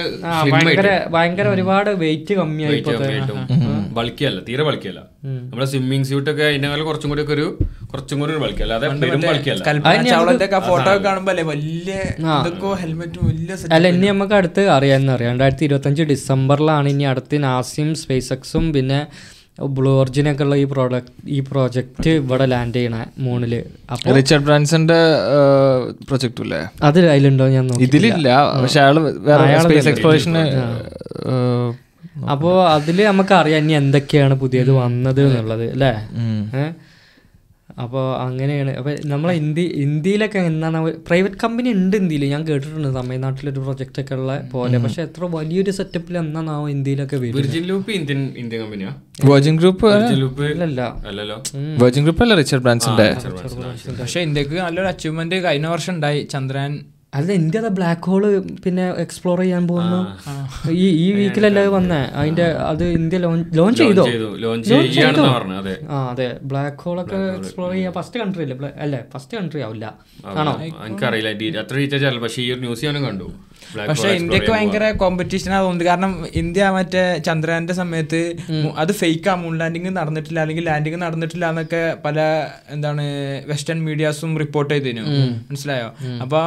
ഭയങ്കര 0.53 0.87
ഭയങ്കര 1.11 1.47
ഒരുപാട് 1.47 1.89
വെയിറ്റ് 2.01 2.33
കമ്മിയായി 2.39 2.81
ബൾക്കിയല്ല 3.97 4.39
തീരെ 4.47 4.63
ബൾക്കിയല്ല 4.63 5.01
നമ്മുടെ 5.23 5.67
സ്വിമ്മിംഗ് 5.71 6.07
സ്യൂട്ട് 6.09 6.29
ഒക്കെ 6.31 6.45
അതിനേക്കാൾ 6.45 6.81
കുറച്ചും 6.85 7.09
കൂടി 7.11 7.23
ഒക്കെ 7.23 7.33
ഒരു 7.33 7.47
കുറച്ചും 7.91 8.19
കൂടി 8.19 8.31
ഒരു 8.31 8.41
ബൾക്കിയല്ല 8.43 8.73
അതെ 8.75 8.89
പെരും 9.01 9.21
ബൾക്കിയല്ല 9.25 9.63
കൽപ്പന 9.67 10.61
ഫോട്ടോ 10.67 10.93
കാണുമ്പോ 11.05 11.31
അല്ലേ 11.33 11.45
വലിയ 11.49 11.97
ഹെൽമെറ്റും 12.81 13.23
വലിയ 13.27 13.57
അല്ല 13.71 13.87
ഇനി 13.89 14.07
നമുക്ക് 14.07 14.35
അടുത്ത് 14.35 14.63
അറിയാമെന്ന് 14.69 15.13
അറിയാം. 15.13 15.31
രണ്ടായിരത്തി 15.31 15.65
ഇരുപത്തഞ്ച് 15.65 16.03
ഡിസംബറിലാണ് 16.11 16.89
ഇനി 16.89 17.05
അടുത്ത് 17.05 17.43
നാസിയും 17.43 17.91
സ്പേസ് 17.95 18.31
എക്സും 18.33 18.65
പിന്നെ 18.73 18.99
ബ്ലൂ 19.67 19.91
ഒറിജിനൊക്കെ 20.01 20.43
ഉള്ള 20.43 20.55
ഈ 20.55 20.63
പ്രോഡക്റ്റ് 20.63 21.13
ഈ 21.27 21.39
പ്രോജക്റ്റ് 21.49 22.09
ഇവിടെ 22.21 22.45
ലാൻഡ് 22.45 22.75
ചെയ്യണ 22.75 22.95
മൂണിൽ 23.19 23.53
റിച്ചർഡ് 24.17 24.43
ബ്രാൻസന്റെ 24.43 24.99
പ്രൊജക്റ്റ് 26.09 26.41
അല്ലേ 26.41 26.61
അത് 26.83 26.99
അതിലുണ്ടോ 27.13 27.47
ഞാൻ 27.47 27.65
ഇതിലില്ല. 27.87 28.29
പക്ഷെ 28.63 28.79
അയാൾ 28.81 28.97
സ്പേസ് 29.65 29.87
എക്സ്പ്ലോറേഷന് 29.87 30.43
അപ്പോൾ 32.29 32.55
നമുക്ക് 33.09 33.33
അറിയാം 33.33 33.59
ഇനി 33.63 33.73
എന്തൊക്കെയാണ് 33.73 34.35
പുതിയത് 34.39 34.71
വന്നത് 34.79 35.21
എന്നുള്ളത് 35.27 35.65
അല്ലേ? 35.71 35.91
അപ്പോൾ 37.83 38.05
അങ്ങനെയാണ്. 38.21 38.71
അപ്പോൾ 38.77 38.95
നമ്മളെ 39.05 39.33
ഇന്ത്യ 39.33 39.63
ഇന്ത്യയിലൊക്കെ 39.85 40.39
എന്താണ് 40.39 40.79
പ്രൈവറ്റ് 41.07 41.35
കമ്പനി 41.43 41.69
ഉണ്ട് 41.69 41.97
ഇന്ത്യയിൽ 41.97 42.25
ഞാൻ 42.25 42.43
കേട്ടിട്ടുണ്ട് 42.47 42.89
തമിഴ്നാട്ടിലൊരു 42.95 43.59
പ്രൊജക്റ്റൊക്കെ 43.59 44.15
ഉള്ള 44.15 44.39
പോലെ. 44.53 44.77
പക്ഷെ 44.77 45.01
എത്ര 45.01 45.29
വലിയൊരു 45.37 45.71
സെറ്റപ്പിൽ 45.71 46.17
എന്നാണാവോ 46.17 46.69
ഇന്ത്യയിലൊക്കെ 46.69 47.15
വിർജിൻ 47.15 47.67
ലൂപ്പ് 47.67 47.91
ഇന്ത്യൻ 47.91 48.21
ഇന്ത്യൻ 48.37 48.61
കമ്പനിയാ 48.61 48.93
വെർജിൻ 49.25 49.55
ഗ്രൂപ്പ് 49.57 49.85
വെർജിൻ 51.83 52.07
അല്ല 52.21 52.35
റിച്ചർഡ് 52.41 52.63
ബ്രാൻസിന്റെ 52.63 53.07
പക്ഷെ 54.01 54.19
ഇന്ത്യയ്ക്ക് 54.19 54.55
നല്ലൊരു 54.55 54.87
അച്ചീവ്മെന്റ് 54.87 55.43
കഴിഞ്ഞ 55.43 55.67
വർഷം 55.67 55.93
ഉണ്ടായി. 55.93 56.21
ചന്ദ്രയാൻ 56.23 56.73
അല്ല 57.13 57.31
അത് 57.57 57.67
ബ്ലാക്ക് 57.67 58.01
ഹോൾ 58.01 58.39
പിന്നെ 58.39 58.91
എക്സ്പ്ലോർ 58.91 59.39
ചെയ്യാൻ 59.39 59.67
പോകുന്നു. 59.67 60.17
ഈ 60.71 60.87
ഈ 60.89 61.11
വീക്കിലല്ലേ 61.11 61.65
വന്നേ? 61.67 61.95
അതിന്റെ 61.95 62.43
അത് 62.45 62.83
ഇന്ത്യ 62.83 63.17
ലോഞ്ച് 63.17 63.77
ചെയ്തോ? 63.77 64.05
ലോഞ്ച് 64.35 64.69
ചെയ്യാണെന്ന് 64.69 65.29
പറഞ്ഞു 65.29 65.53
അതെ. 65.53 65.77
ആ 65.89 66.09
അതെ. 66.09 66.37
ബ്ലാക്ക് 66.43 66.77
ഹോൾ 66.77 67.01
ഒക്കെ 67.01 67.15
എക്സ്പ്ലോർ 67.15 67.71
ചെയ്യാൻ 67.71 67.93
ഫസ്റ്റ് 67.93 68.19
കൺട്രി 68.19 68.41
അല്ലേ? 68.43 68.69
അല്ലേ? 68.79 68.99
ഫസ്റ്റ് 69.13 69.37
കൺട്രി 69.37 69.61
ആവില്ല. 69.61 69.93
ആണോ? 70.25 70.61
എനിക്കറിയില്ല. 70.85 71.31
ഡീ- 71.31 71.57
അത്ര 71.57 71.75
ഡീറ്റെയിൽസ് 71.75 72.17
പക്ഷേ 72.17 72.41
ഈ 72.41 72.51
ഒരു 72.51 72.59
ന്യൂസ് 72.59 72.85
ഞാനും 72.85 73.03
കണ്ടു. 73.03 73.31
പക്ഷെ 73.89 74.09
ഇന്ത്യയ്ക്ക് 74.09 74.51
ഭയങ്കര 74.51 74.91
കോമ്പറ്റീഷൻ 74.91 75.51
തോന്നുന്നത് 75.51 75.87
കാരണം 75.87 76.25
ഇന്ത്യ 76.35 76.69
മറ്റേ 76.69 77.17
ചന്ദ്രയാന്റെ 77.17 77.73
സമയത്ത് 77.73 78.35
അത് 78.77 78.91
ഫേക്ക് 78.91 79.29
ആ. 79.29 79.35
മൂൺ 79.35 79.57
ലാൻഡിങ് 79.57 79.95
നടന്നിട്ടില്ല. 79.95 80.39
അല്ലെങ്കിൽ 80.39 80.65
ലാൻഡിങ് 80.65 81.01
നടന്നിട്ടില്ല 81.01 81.49
എന്നൊക്കെ 81.49 81.97
പല 82.05 82.47
എന്താണ് 82.69 83.01
വെസ്റ്റേൺ 83.47 83.85
മീഡിയാസും 83.85 84.37
റിപ്പോർട്ട് 84.37 84.73
ചെയ്തിരുന്നു. 84.73 85.09
മനസ്സിലായോ? 85.49 85.93
അപ്പൊ 86.21 86.41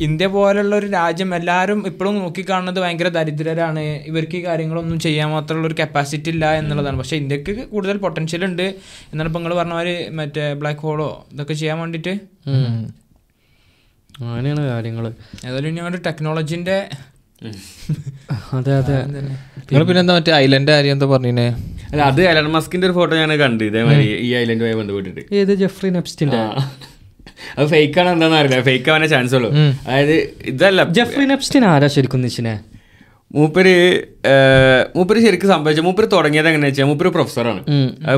ഇന്ത്യ 0.00 0.26
പോലുള്ള 0.34 0.72
ഒരു 0.80 0.88
രാജ്യം 0.96 1.30
എല്ലാവരും 1.38 1.80
ഇപ്പോഴും 1.90 2.14
നോക്കിക്കാണുന്നത് 2.20 2.78
ഭയങ്കര 2.84 3.08
ദരിദ്രരാണ്. 3.16 3.82
ഇവർക്ക് 4.10 4.36
ഈ 4.38 4.42
കാര്യങ്ങളൊന്നും 4.46 4.98
ചെയ്യാൻ 5.06 5.28
മാത്രമുള്ള 5.34 5.66
ഒരു 5.70 5.76
കപ്പാസിറ്റി 5.80 6.30
ഇല്ല 6.34 6.44
എന്നുള്ളതാണ്. 6.60 6.98
പക്ഷേ 7.02 7.16
ഇന്ത്യയ്ക്ക് 7.22 7.54
കൂടുതൽ 7.72 7.98
പൊട്ടൻഷ്യൽ 8.04 8.44
ഉണ്ട് 8.48 8.66
എന്നാണ് 9.10 9.28
ഇപ്പം 9.30 9.40
നിങ്ങൾ 9.42 9.54
പറഞ്ഞ 9.60 9.74
മാതിരി 9.78 9.94
മറ്റേ 10.20 10.46
ബ്ലാക്ക് 10.62 10.84
ഹോളോ 10.88 11.10
ഇതൊക്കെ 11.34 11.56
ചെയ്യാൻ 11.62 11.78
വേണ്ടിയിട്ട് 11.84 12.14
അങ്ങനെയാണ് 14.10 14.62
കാര്യങ്ങൾ 14.72 15.04
ഏതായാലും 15.46 15.68
ഇനി 15.72 15.82
ഒരു 15.90 16.00
ടെക്നോളജിന്റെ 16.06 16.78
അതെ 18.56 18.72
അതെ. 18.78 18.96
നിങ്ങൾ 19.68 19.84
പിന്നെ 19.88 20.00
എന്താ 20.02 20.14
മറ്റേ 20.16 20.32
ഐലൻഡ് 20.44 20.72
കാര്യം 20.74 20.94
എന്താ 20.96 21.06
പറഞ്ഞേ 21.12 21.46
അല്ല 21.92 22.00
അത് 22.10 22.20
എലൺ 22.30 22.46
മസ്കിന്റെ 22.56 22.86
ഒരു 22.88 22.94
ഫോട്ടോ 22.98 23.14
ഞാൻ 23.20 23.32
കണ്ടു. 23.42 23.62
ഇതേമാതിരി 23.70 24.04
ഈ 24.26 24.30
ഐലൻഡുമായി 24.40 24.76
ബന്ധപ്പെട്ടിട്ട്. 24.80 25.22
ഏത് 25.40 25.52
ജെഫ്രി 25.62 25.88
നെപ്സ്റ്റിന്റെ? 25.96 26.40
ആ. 26.42 26.64
അത് 27.56 27.66
ഫേക്ക് 27.74 27.98
ആണ് 28.02 28.10
എന്താണെന്ന് 28.14 28.40
അറിയില്ല 28.40 28.64
ഫേക്ക് 28.70 28.90
ആവാനേ 28.90 29.08
ചാൻസ് 29.14 29.36
ഉള്ളൂ 29.40 29.52
അതായത് 29.86 30.16
ഇതല്ല. 30.52 30.88
ജെഫ്രിൻ 30.98 31.32
അപ്സ്റ്റിൻ 31.38 31.64
ആരാ 31.74 31.90
ശരിക്കും 31.96 32.22
നിശ്ചിനെ? 32.26 32.56
മൂപ്പര് 33.34 33.72
മൂപ്പര് 34.94 35.18
ശരിക്കും 35.24 35.48
സംഭവിച്ചു 35.50 35.82
മൂപ്പര് 35.86 36.06
തുടങ്ങിയത് 36.14 36.46
എങ്ങനെയാ 36.50 36.70
വെച്ചാൽ 36.70 36.86
മൂപ്പര് 36.90 37.10
പ്രൊഫസറാണ്. 37.16 37.60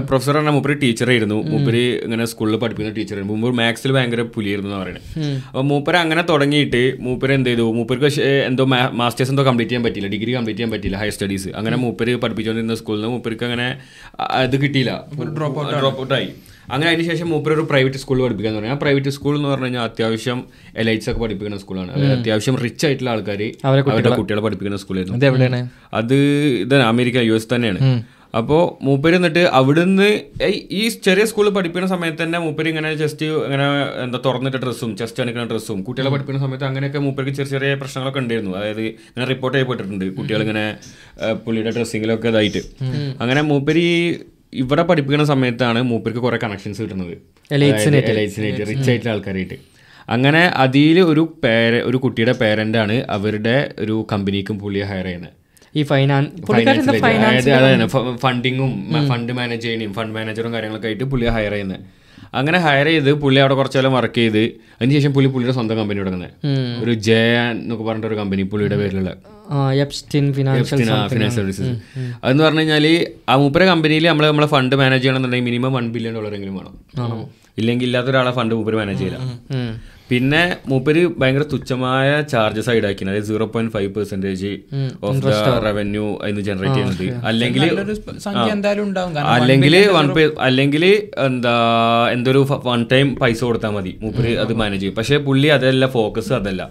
പ്രൊഫസർ 0.09 0.33
പറഞ്ഞാൽ 0.37 0.55
മൂപ്പര് 0.57 0.75
ടീച്ചറായിരുന്നു. 0.85 1.38
മൂപ്പര് 1.52 1.83
ഇങ്ങനെ 2.05 2.25
സ്കൂളിൽ 2.31 2.57
പഠിപ്പിക്കുന്ന 2.62 2.93
ടീച്ചറായിരുന്നു. 2.99 3.35
മുമ്പ് 3.35 3.59
മാത്സിൽ 3.59 3.93
ഭയങ്കര 3.97 4.23
പുലിയായിരുന്നു 4.37 4.71
എന്ന് 4.71 4.81
പറയുന്നത് 4.83 5.05
അപ്പൊ 5.49 5.64
മൂപ്പര് 5.73 5.99
അങ്ങനെ 6.05 6.23
തുടങ്ങിയിട്ട് 6.31 6.83
മൂപ്പര് 7.07 7.35
എന്ത് 7.38 7.50
ചെയ്തു? 7.50 7.67
മൂപ്പർക്ക് 7.79 8.11
എന്തോ 8.49 8.67
മാസ്റ്റേഴ്സ് 9.00 9.33
എന്തോ 9.35 9.45
കംപ്ലീറ്റ് 9.50 9.73
ചെയ്യാൻ 9.73 9.85
പറ്റില്ല 9.88 10.11
ഡിഗ്രി 10.14 10.33
കംപ്ലീറ്റ് 10.37 10.61
ചെയ്യാൻ 10.61 10.73
പറ്റില്ല 10.76 10.99
ഹയർ 11.02 11.14
സ്റ്റഡീസ് 11.17 11.52
അങ്ങനെ 11.61 11.79
മൂപ്പര് 11.85 12.14
പഠിപ്പിച്ചുകൊണ്ടിരുന്ന 12.23 12.79
സ്കൂളിൽ 12.83 13.00
നിന്ന് 13.00 13.12
മൂപ്പർക്ക് 13.17 13.47
അങ്ങനെ 13.50 13.69
ഇത് 14.47 14.57
അത് 14.57 14.57
കിട്ടിയില്ല. 14.64 14.95
ഡ്രോപ്പ് 15.38 16.00
ഔട്ട് 16.05 16.14
ആയി. 16.21 16.31
അങ്ങനെ 16.73 16.91
അതിന് 16.91 17.09
ശേഷം 17.09 17.29
മൂപ്പര് 17.29 17.55
ഒരു 17.55 17.61
പ്രൈവറ്റ് 17.62 17.97
സ്കൂളിൽ 17.97 18.23
പഠിപ്പിക്കാൻ 18.23 18.55
തുടങ്ങി 18.55 18.73
ആ 18.73 18.79
പ്രൈവറ്റ് 18.83 19.09
സ്കൂൾ 19.09 19.37
എന്ന് 19.37 19.49
പറഞ്ഞു 19.49 19.64
കഴിഞ്ഞാൽ 19.64 19.83
അത്യാവശ്യം 19.83 20.38
എലൈറ്റ്സ് 20.76 21.11
ഒക്കെ 21.11 21.21
പഠിപ്പിക്കുന്ന 21.21 21.59
സ്കൂളാണ് 21.59 21.91
അതായത് 21.93 22.12
അത്യാവശ്യം 22.19 22.57
റിച്ച് 22.59 22.87
ആയിട്ടുള്ള 22.87 23.11
ആൾക്കാർ 23.11 23.41
അവരുടെ 23.93 24.11
കുട്ടികളെ 24.17 24.43
പഠിപ്പിക്കുന്ന 24.43 24.76
സ്കൂളായിരുന്നു 24.76 25.17
അത് 25.95 26.17
ഇതാണ് 26.62 26.83
അമേരിക്ക 26.85 27.17
യു 27.23 27.35
എസ് 27.35 27.55
തന്നെയാണ്. 27.55 27.81
അപ്പോൾ 28.35 28.85
മൂപ്പര് 28.85 29.17
എന്നിട്ട് 29.17 29.38
അവിടുന്ന് 29.52 30.07
ഈ- 30.73 30.88
ചെറിയ 31.05 31.25
സ്കൂളിൽ 31.25 31.50
പഠിപ്പിക്കുന്ന 31.50 31.87
സമയത്ത് 31.87 32.23
തന്നെ 32.23 32.38
മൂപ്പര് 32.38 32.69
ഇങ്ങനെ 32.69 32.95
ജസ്റ്റ് 32.95 33.26
ഇങ്ങനെ 33.47 33.67
എന്താ 34.05 34.19
തുറന്നിട്ട 34.26 34.57
ഡ്രസ്സും 34.57 34.97
ചെസ്റ്റ് 34.97 35.23
അണിക്കുന്ന 35.23 35.49
ഡ്രസ്സും 35.49 35.83
കുട്ടികളെ 35.83 36.11
പഠിപ്പിക്കുന്ന 36.11 36.47
സമയത്ത് 36.47 36.64
അങ്ങനെയൊക്കെ 36.64 36.99
മൂപ്പർക്ക് 36.99 37.31
ചെറിയ 37.31 37.50
ചെറിയ 37.50 37.75
പ്രശ്നങ്ങളൊക്കെ 37.75 38.19
ഉണ്ടായിരുന്നു. 38.19 38.57
അതായത് 38.57 38.81
ഇങ്ങനെ 38.81 39.25
റിപ്പോർട്ട് 39.25 39.57
ചെയ്യപ്പെട്ടിട്ടുണ്ട് 39.57 40.17
കുട്ടികൾ 40.17 40.41
ഇങ്ങനെ 40.41 40.64
പുള്ളിയുടെ 41.45 41.71
ഡ്രസ്സിങ്ങിലൊക്കെ 41.71 42.29
ഇതായിട്ട്. 42.29 42.62
അങ്ങനെ 43.21 43.43
മൂപ്പര് 43.43 43.87
ഇവിടെ 44.53 44.83
പഠിപ്പിക്കുന്ന 44.83 45.25
സമയത്താണ് 45.25 45.83
മൂപ്പർക്ക് 45.91 46.19
കുറെ 46.19 46.39
കണക്ഷൻസ് 46.45 46.83
കിട്ടുന്നത്. 46.83 47.15
റിച്ച് 48.71 48.91
ആയിട്ടുള്ള 48.91 49.13
ആൾക്കാരായിട്ട്. 49.13 49.57
അങ്ങനെ 50.09 50.43
അതിൽ 50.65 51.01
ഒരു 51.01 51.23
പേര 51.45 51.75
ഒരു 51.89 51.97
കുട്ടിയുടെ 51.97 52.33
പേരന്റാണ് 52.33 52.97
അവരുടെ 53.17 53.57
ഒരു 53.79 53.97
കമ്പനിക്കും 54.13 54.59
പുള്ളിയെ 54.59 54.85
ഹയർ 54.85 55.05
ചെയ്യുന്നത് 55.05 55.35
ഈ 55.77 55.83
ഫൈനാൻസ് 55.83 57.49
ഫണ്ടിങ്ങും 58.25 58.73
ഫണ്ട് 59.11 59.33
മാനേജ് 59.33 59.63
ചെയ്യണേയും 59.63 59.93
ഫണ്ട് 59.95 60.15
മാനേജറും 60.19 60.53
കാര്യങ്ങളൊക്കെ 60.55 60.89
ആയിട്ട് 60.89 61.05
പുള്ളിയെ 61.05 61.31
ഹയർ 61.31 61.53
ചെയ്യുന്നത്. 61.53 61.81
അങ്ങനെ 62.33 62.59
ഹയർ 62.67 62.87
ചെയ്ത് 62.93 63.11
പുള്ളി 63.23 63.39
അവിടെ 63.43 63.55
കുറച്ചു 63.59 63.79
കാലം 63.79 63.93
വർക്ക് 63.97 64.21
ചെയ്ത് 64.21 64.43
അതിനുശേഷം 64.79 65.12
പുള്ളി 65.17 65.29
പുള്ളിയുടെ 65.33 65.55
സ്വന്തം 65.57 65.77
കമ്പനി 65.81 65.99
തുടങ്ങുന്നത് 66.03 66.31
ഒരു 66.83 66.93
ജയാൻ 67.09 67.53
എന്നൊക്കെ 67.62 67.85
പറഞ്ഞിട്ട് 67.89 68.09
ഒരു 68.11 68.19
കമ്പനി 68.21 68.43
പുള്ളിയുടെ 68.53 68.77
പേരിലുള്ള. 68.83 69.11
ഫിനാൻസ് 71.15 71.37
സർവീസസ് 71.41 71.73
അതെന്ന് 72.23 72.45
പറഞ്ഞു 72.47 72.62
കഴിഞ്ഞാൽ 72.62 72.87
ആ 73.31 73.37
മൂപ്പര 73.43 73.62
കമ്പനിയിൽ 73.73 74.07
നമ്മൾ 74.11 74.27
നമ്മളെ 74.31 74.49
ഫണ്ട് 74.55 74.77
മാനേജ് 74.83 75.03
ചെയ്യണമെന്നുണ്ടെങ്കിൽ 75.05 75.49
മിനിമം 75.51 75.73
വൺ 75.79 75.87
ബില്യൺ 75.97 76.15
ഡോളർ 76.19 76.35
എങ്കിലും 76.39 76.57
വേണം. 76.61 76.75
ഇല്ലെങ്കിൽ 77.61 77.87
ഇല്ലാത്ത 77.89 78.09
ഒരാളെ 78.12 78.33
ഫണ്ട് 78.39 78.55
മൂപ്പര് 78.59 78.77
മാനേജ് 78.81 79.01
ചെയ്യില്ല. 79.03 79.19
പിന്നെ 80.11 80.41
മൂപ്പര് 80.71 81.03
ഭയങ്കര 81.21 81.45
തുച്ഛമായ 81.53 82.09
ചാർജസ് 82.33 82.73
ഈടാക്കി 82.79 83.05
അതായത് 83.07 83.29
zero 83.29 83.47
point 83.55 83.73
five 83.75 83.91
percentage 83.95 84.51
of 85.09 85.21
the 85.27 85.31
revenue 85.67 86.07
അതിന് 86.23 86.43
ജനറേറ്റ് 86.49 86.75
ചെയ്യുന്നത് 86.79 87.07
അല്ലെങ്കിൽ 87.31 87.63
അല്ലെങ്കിൽ 89.37 89.77
വൺ 89.97 90.09
അല്ലെങ്കിൽ 90.49 90.85
എന്താ 91.27 91.55
എന്തൊരു 92.17 92.43
വൺ 92.69 92.83
ടൈം 92.93 93.09
പൈസ 93.23 93.41
കൊടുത്താൽ 93.49 93.73
മതി 93.77 93.93
മൂപ്പര് 94.03 94.33
അത് 94.45 94.53
മാനേജ് 94.63 94.83
ചെയ്യും. 94.83 94.97
പക്ഷേ 94.99 95.19
പുള്ളി 95.29 95.49
അതല്ല 95.57 95.87
ഫോക്കസ് 95.97 96.33
അതല്ല. 96.41 96.63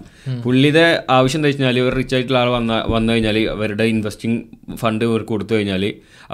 പുള്ളിയുടെ 0.46 0.86
ആവശ്യം 1.18 1.40
എന്താ 1.40 1.50
വെച്ചാൽ 1.52 1.80
ഒരു 1.88 1.96
റിച്ച് 2.00 2.16
ആയിട്ടുള്ള 2.18 2.40
ആൾ 2.44 2.52
വന്ന 2.58 2.78
വന്നു 2.96 3.12
കഴിഞ്ഞാൽ 3.14 3.40
അവരുടെ 3.56 3.88
ഇൻവെസ്റ്റിംഗ് 3.94 4.40
ഫണ്ട് 4.84 5.06
അവർക്ക് 5.10 5.32
കൊടുത്തു 5.34 5.54
കഴിഞ്ഞാൽ 5.56 5.86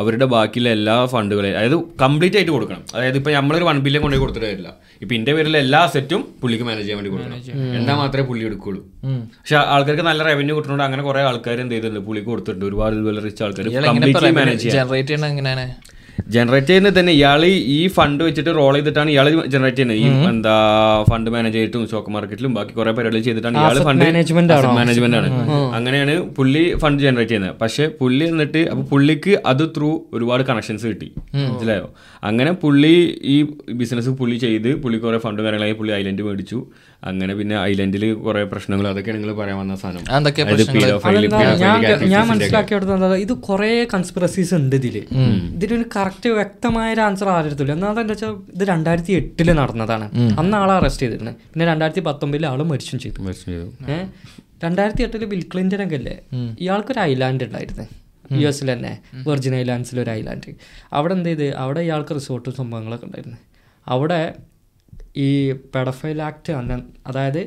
അവരുടെ 0.02 0.28
ബാക്കിയുള്ള 0.36 0.70
എല്ലാ 0.78 0.98
ഫണ്ടുകളെയും 1.16 1.58
അതായത് 1.60 1.78
കംപ്ലീറ്റ് 2.04 2.38
ആയിട്ട് 2.40 2.54
കൊടുക്കണം. 2.58 2.84
അതായത് 2.96 3.18
ഇപ്പൊ 3.22 3.32
നമ്മളൊരു 3.40 3.66
വൺ 3.70 3.80
ബില്യൺ 3.86 4.02
കൊണ്ടുപോയി 4.06 4.24
കൊടുത്തിട്ട് 4.26 4.48
കാര്യമില്ല. 4.48 4.72
ഇപ്പൊ 5.02 5.14
എന്റെ 5.18 5.32
പേരിലെ 5.38 5.60
എല്ലാ 5.66 5.80
അസറ്റും 5.88 6.22
പുള്ളിക്ക് 6.42 6.66
മാനേജ് 6.68 6.86
ചെയ്യാൻ 6.86 7.00
വേണ്ടി 7.00 7.12
കൊടുക്കണം. 7.14 7.40
എന്താ 7.80 7.94
മാത്രമേ 8.02 8.26
പുള്ളി 8.30 8.44
എടുക്കുള്ളൂ. 8.50 8.82
പക്ഷെ 9.42 9.58
ആൾക്കാർക്ക് 9.74 10.06
നല്ല 10.10 10.24
റവന്യൂ 10.30 10.56
കിട്ടുന്നുണ്ട് 10.58 10.86
അങ്ങനെ 10.88 11.04
കുറെ 11.10 11.22
ആൾക്കാർ 11.32 11.60
എന്ത് 11.66 11.76
ചെയ്തിട്ടുണ്ട്? 11.76 12.02
പുള്ളിക്ക് 12.08 12.30
കൊടുത്തിട്ടുണ്ട്. 12.34 12.66
ഒരുപാട് 12.70 12.96
ഇതുപോലെ 12.98 13.22
റിച്ച് 13.28 13.44
ആൾക്കാർ 13.48 13.68
ജനറേറ്റ് 13.78 15.08
ചെയ്യണ 15.12 15.26
എങ്ങനെയാണ്? 15.34 15.66
ജനറേറ്റ് 16.36 16.68
ചെയ്യുന്നത് 16.68 16.96
തന്നെ 17.00 17.14
ഇയാൾ 17.18 17.42
ഈ 17.78 17.80
ഫണ്ട് 17.98 18.22
വെച്ചിട്ട് 18.28 18.52
റോൾ 18.60 18.74
ചെയ്തിട്ടാണ് 18.76 19.10
ഇയാൾ 19.14 19.28
ജനറേറ്റ് 19.54 19.78
ചെയ്യുന്നത്. 19.78 20.00
ഈ 20.04 20.30
എന്താ 20.32 20.56
ഫണ്ട് 21.10 21.30
മാനേജ് 21.34 21.56
ചെയ്തിട്ടും 21.58 21.84
സ്റ്റോക്ക് 21.86 22.12
മാർക്കറ്റിലും 22.16 22.54
ബാക്കി 22.58 22.74
കുറെ 22.80 22.92
പരിപാടികൾ 22.98 23.26
ചെയ്തിട്ടാണ് 23.28 23.58
ഇയാൾ 23.62 23.78
ഫണ്ട് 23.90 24.04
management 24.06 24.52
മാനേജ്മെന്റ് 24.80 25.18
ആണ്? 25.20 25.30
അങ്ങനെയാണ് 25.78 26.16
പുള്ളി 26.38 26.64
ഫണ്ട് 26.84 27.02
ജനറേറ്റ് 27.06 27.32
ചെയ്യുന്നത്. 27.32 27.56
പക്ഷെ 27.62 27.88
പുള്ളി 28.02 28.26
എന്നിട്ട് 28.34 28.64
അപ്പൊ 28.72 28.84
പുള്ളിക്ക് 28.92 29.36
അത് 29.52 29.64
ത്രൂ 29.78 29.92
ഒരുപാട് 30.14 30.44
കണക്ഷൻസ് 30.50 30.86
കിട്ടി. 30.92 31.10
മനസ്സിലായോ? 31.36 31.88
അങ്ങനെ 32.24 32.52
പുള്ളി 32.64 32.96
ഈ 33.36 33.38
ബിസിനസ് 33.82 34.10
പുള്ളി 34.22 34.38
ചെയ്ത് 34.46 34.70
പുള്ളി 34.84 35.00
കുറെ 35.06 35.18
ഫണ്ട് 35.26 35.42
കാര്യങ്ങളായി 35.46 35.76
പുള്ളി 35.82 35.94
ഐലൻഡ് 36.02 36.26
മേടിച്ചു. 36.28 36.60
അങ്ങനെ 37.04 37.34
പിന്നെ 37.34 37.56
ഐലൻഡിൽ 37.64 38.04
കുറെ 38.14 38.44
പ്രശ്നങ്ങൾ. 38.44 38.88
അതൊക്കെ 38.88 39.12
നിങ്ങൾ 39.12 39.32
പറയാൻ 39.36 39.58
വന്ന 39.60 39.76
സാധനം. 39.76 40.04
ഞാൻ 42.14 42.24
മനസ്സിലാക്കിയെടുത്തത് 42.28 43.16
ഇത് 43.16 43.34
കുറെ 43.48 43.88
കൺസ്പിറസീസ് 43.94 44.54
ഉണ്ട് 44.54 44.76
ഇതിൽ. 44.76 44.98
ഇതിനൊരു 45.56 45.86
കറക്റ്റ് 45.96 46.30
വ്യക്തമായ 46.30 46.94
ഒരു 46.94 47.02
ആൻസർ 47.02 47.30
ആരെടുത്തില്ല 47.30 47.74
എന്നാൽ 47.78 47.90
എന്താ 47.90 48.14
വെച്ചാൽ 48.14 48.34
ഇത് 48.56 48.64
രണ്ടായിരത്തി 48.68 49.14
എട്ടിൽ 49.20 49.52
നടന്നതാണ് 49.52 50.08
അന്ന് 50.40 50.58
ആളെ 50.58 50.74
അറസ്റ്റ് 50.74 51.04
ചെയ്തിരുന്നത് 51.04 51.36
പിന്നെ 51.54 51.66
രണ്ടായിരത്തി 51.66 52.04
പത്തൊമ്പതിൽ 52.10 52.48
ആൾ 52.48 52.64
മരിച്ചും 52.64 53.00
ചെയ്തു. 53.00 53.22
മരിച്ചും 53.22 53.52
ചെയ്തു. 53.54 53.70
രണ്ടായിരത്തി 54.66 55.04
എട്ടിൽ 55.04 55.26
ബിൽ 55.26 55.42
ക്ലിന്റൺ 55.54 55.84
ഒക്കെ 55.84 55.96
അല്ലേ? 55.96 56.18
ഇയാൾക്കൊരു 56.60 57.00
ഐലാൻഡ് 57.00 57.44
ഉണ്ടായിരുന്നു. 57.44 57.88
യു 58.42 58.48
എസിൽ 58.48 58.74
തന്നെ. 58.74 59.00
വെർജിൻ 59.28 59.56
ഐലാൻഡ്സിൽ 59.56 60.00
ഒരു 60.00 60.10
ഐലാൻഡ് 60.10 60.54
അവിടെ 60.94 61.14
എന്ത് 61.14 61.30
ചെയ്ത്? 61.30 61.48
അവിടെ 61.56 61.82
ഇയാൾക്ക് 61.88 62.16
റിസോർട്ടും 62.16 62.54
സംഭവങ്ങളൊക്കെ 62.54 63.06
ഉണ്ടായിരുന്നു. 63.06 63.38
അവിടെ 63.88 64.34
ഈ 65.18 65.30
പെഡഫൈൽ 65.76 66.22
ആക്ട് 66.22 66.52
അന്ന 66.52 66.76
അതായത് 67.08 67.42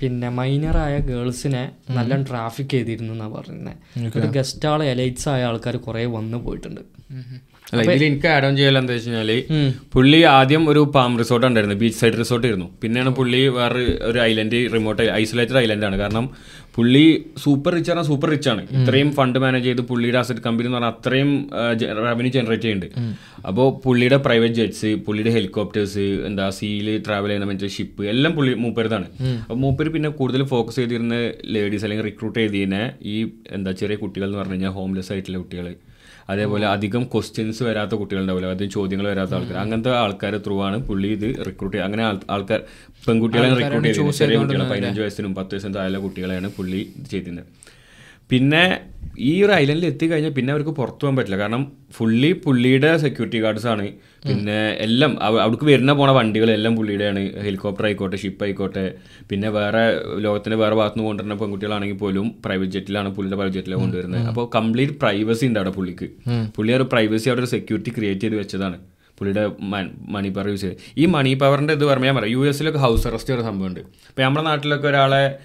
പിന്നെ 0.00 0.28
മൈനറായ 0.28 0.94
ഗേൾസിനെ 1.00 1.64
നല്ല 1.90 2.16
ട്രാഫിക് 2.22 2.70
ചെയ്തിരുന്നു 2.70 3.12
എന്നാണ് 3.12 3.34
പറയുന്നത് 3.34 4.16
ഒരു 4.18 4.28
ഗസ്റ്റ് 4.36 4.68
ആൾ 4.68 4.82
എലൈറ്റ്സ് 4.84 5.28
ആയ 5.28 5.42
ആൾക്കാർ 5.42 5.76
കുറേ 5.76 6.02
വന്നു 6.16 6.38
പോയിട്ടുണ്ട്. 6.38 6.82
അല്ല 7.70 7.82
ഇതിൽ 7.86 8.04
എനിക്ക് 8.08 8.28
ആഡ് 8.32 8.46
ഓൺ 8.48 8.52
ചെയ്യാൻ 8.58 8.76
എന്താ 8.80 8.92
വെച്ച് 8.96 9.08
കഴിഞ്ഞാൽ 9.12 9.30
പുള്ളി 9.94 10.18
ആദ്യം 10.34 10.62
ഒരു 10.72 10.82
പാം 10.96 11.12
റിസോർട്ട് 11.20 11.46
ഉണ്ടായിരുന്നു 11.48 11.76
ബീച്ച് 11.80 11.98
സൈഡ് 12.02 12.18
റിസോർട്ട് 12.20 12.46
ആയിരുന്നു. 12.48 12.68
പിന്നെയാണ് 12.82 13.10
പുള്ളി 13.18 13.40
വേറെ 13.56 13.82
ഒരു 14.10 14.18
ഐലൻഡ് 14.28 14.58
റിമോട്ട് 14.74 15.06
ഐസൊലേറ്റഡ് 15.22 15.58
ഐലൻഡ് 15.64 15.86
ആണ്. 15.88 15.96
കാരണം 16.02 16.26
പുള്ളി 16.76 17.04
സൂപ്പർ 17.42 17.72
റിച്ച് 17.76 17.90
ആണ് 17.92 18.02
സൂപ്പർ 18.08 18.28
റിച്ച് 18.34 18.48
ആണ്. 18.52 18.62
ഇത്രയും 18.78 19.10
ഫണ്ട് 19.18 19.38
മാനേജ് 19.44 19.66
ചെയ്ത് 19.68 19.82
പുള്ളിയുടെ 19.90 20.18
അസറ്റ് 20.22 20.42
കമ്പനി 20.46 20.66
എന്ന് 20.68 20.78
പറഞ്ഞാൽ 20.78 20.94
അത്രയും 20.96 21.30
റവന്യൂ 22.08 22.32
ജനറേറ്റ് 22.36 22.64
ചെയ്യുന്നുണ്ട്. 22.66 23.16
അപ്പോൾ 23.48 23.66
പുള്ളിയുടെ 23.84 24.18
പ്രൈവറ്റ് 24.26 24.58
ജെറ്റ്സ് 24.60 24.90
പുള്ളിയുടെ 25.06 25.32
ഹെലികോപ്റ്റേഴ്സ് 25.36 26.06
എന്താ 26.28 26.46
സീൽ 26.58 26.88
ട്രാവൽ 27.06 27.30
ചെയ്യുന്ന 27.32 27.48
മറ്റേ 27.52 27.70
ഷിപ്പ് 27.78 28.04
എല്ലാം 28.14 28.34
പുള്ളി 28.38 28.54
മൂപ്പരുതാണ് 28.64 29.08
അപ്പോൾ 29.42 29.60
മൂപ്പര് 29.64 29.92
പിന്നെ 29.96 30.10
കൂടുതൽ 30.20 30.44
ഫോക്കസ് 30.54 30.78
ചെയ്തിരുന്ന 30.82 31.18
ലേഡീസ് 31.56 31.86
അല്ലെങ്കിൽ 31.88 32.06
റിക്രൂട്ട് 32.10 32.38
ചെയ്തിരുന്ന 32.40 32.80
ഈ 33.14 33.16
എന്താ 33.58 33.72
ചെറിയ 33.82 33.98
കുട്ടികൾ 34.04 34.26
എന്ന് 34.28 34.40
പറഞ്ഞു 34.42 34.56
കഴിഞ്ഞാൽ 34.56 34.74
ഹോംലെസ് 34.78 35.12
ആയിട്ടുള്ള 35.16 35.40
കുട്ടികൾ 35.44 35.68
അതേപോലെ 36.28 36.66
അധികം 36.66 37.02
ക്വസ്റ്റ്യൻസ് 37.04 37.62
വരാത്ത 37.62 37.94
കുട്ടികളുണ്ടാവില്ല. 37.94 38.48
അധികം 38.50 38.70
ചോദ്യങ്ങൾ 38.70 39.06
വരാത്ത 39.06 39.34
ആൾക്കാർ 39.34 39.56
അങ്ങനത്തെ 39.56 39.92
ആൾക്കാരെ 39.96 40.38
ത്രൂ 40.46 40.56
ആണ് 40.62 40.78
പുള്ളി 40.82 41.08
ഇത് 41.16 41.28
റിക്രൂട്ട് 41.46 41.78
അങ്ങനെ 41.78 42.04
ആൾക്കാർ 42.30 42.60
പെൺകുട്ടികളെ 43.06 43.48
റിക്രൂട്ട് 43.54 43.88
ചെയ്തത് 43.90 44.16
ചെറിയ 44.18 44.38
കുട്ടികളെ 44.38 44.66
പതിനഞ്ച് 44.70 45.00
വയസ്സിനും 45.00 45.34
പത്ത് 45.34 45.54
വയസ്സിനും 45.54 45.74
താഴെ 45.74 45.98
കുട്ടികളെയാണ് 45.98 46.50
പുള്ളി 46.56 46.80
ചെയ്തിരുന്നത് 47.10 47.48
പിന്നെ 48.30 48.80
ഈ 49.18 49.42
ഒരു 49.42 49.52
ഐലൻഡിൽ 49.52 49.86
എത്തിക്കഴിഞ്ഞാൽ 49.86 50.30
പിന്നെ 50.30 50.52
അവർക്ക് 50.52 50.70
പുറത്തു 50.70 50.94
പോകാൻ 50.94 51.16
പറ്റില്ല. 51.16 51.38
കാരണം 51.38 51.72
ഫുള്ളി 51.92 52.32
പുള്ളിയുടെ 52.32 52.96
സെക്യൂരിറ്റി 52.96 53.42
ഗാർഡ്സ് 53.42 53.66
ആണ്. 53.66 53.88
പിന്നെ 54.28 54.70
എല്ലാം 54.70 55.22
അവ- 55.22 55.40
അവിടേക്ക് 55.40 55.64
വരുന്ന 55.64 55.92
പോണ 55.92 56.10
വണ്ടികൾ 56.10 56.26
വണ്ടികളെല്ലാം 56.26 56.76
പുള്ളിയുടെയാണ്. 56.76 57.40
ഹെലികോപ്റ്റർ 57.40 57.84
ആയിക്കോട്ടെ 57.84 58.16
ഷിപ്പ് 58.16 58.44
ആയിക്കോട്ടെ. 58.44 58.94
പിന്നെ 59.30 59.48
വേറെ 59.48 60.00
ലോകത്തിന്റെ 60.18 60.56
വേറെ 60.56 60.74
ഭാഗത്ത് 60.74 60.98
നിന്ന് 60.98 61.06
കൊണ്ടുവരുന്ന 61.06 61.42
പെൺകുട്ടികളാണെങ്കിൽ 61.42 61.96
പോലും 61.96 62.34
പ്രൈവറ്റ് 62.44 62.70
ജെറ്റിലാണ് 62.70 63.08
പുള്ളിയുടെ 63.08 63.36
പ്രൈവറ്റ് 63.36 63.56
ജെറ്റിലാണ് 63.56 63.80
കൊണ്ടുവരുന്നത്. 63.80 64.20
അപ്പോൾ 64.28 64.50
കംപ്ലീറ്റ് 64.54 64.92
പ്രൈവസി 64.92 65.46
ഉണ്ട് 65.46 65.58
അവിടെ 65.58 65.70
പുള്ളിക്ക്. 65.70 66.08
പുള്ളി 66.56 66.72
ഒരു 66.72 66.82
പ്രൈവസി 66.82 67.28
അവിടെ 67.28 67.40
ഒരു 67.40 67.48
സെക്യൂരിറ്റി 67.48 67.90
ക്രിയേറ്റ് 67.90 68.20
ചെയ്ത് 68.20 68.36
വെച്ചതാണ്. 68.36 68.78
പുള്ളിയുടെ 69.18 69.52
മണി 70.08 70.28
പവർ 70.28 70.48
യൂസ് 70.48 70.60
ചെയ്ത്. 70.60 70.76
ഈ 70.96 71.06
മണി 71.06 71.34
പവറിന്റെ 71.34 71.74
ഇത് 71.74 71.84
പറഞ്ഞാൽ 71.84 72.06
ഞാൻ 72.06 72.16
പറയാം 72.16 72.44
യു 72.44 72.48
എസിലൊക്കെ 72.48 72.78
ഹൗസ് 72.78 73.08
അറസ്റ്റ് 73.08 73.34
ഒരു 73.34 73.42
സംഭവമുണ്ട് 73.42 73.80
ഇപ്പം 73.80 74.24
നമ്മുടെ 74.24 74.46
നാട്ടിലൊക്കെ 74.46 74.88
ഒരാളെ 74.88 75.36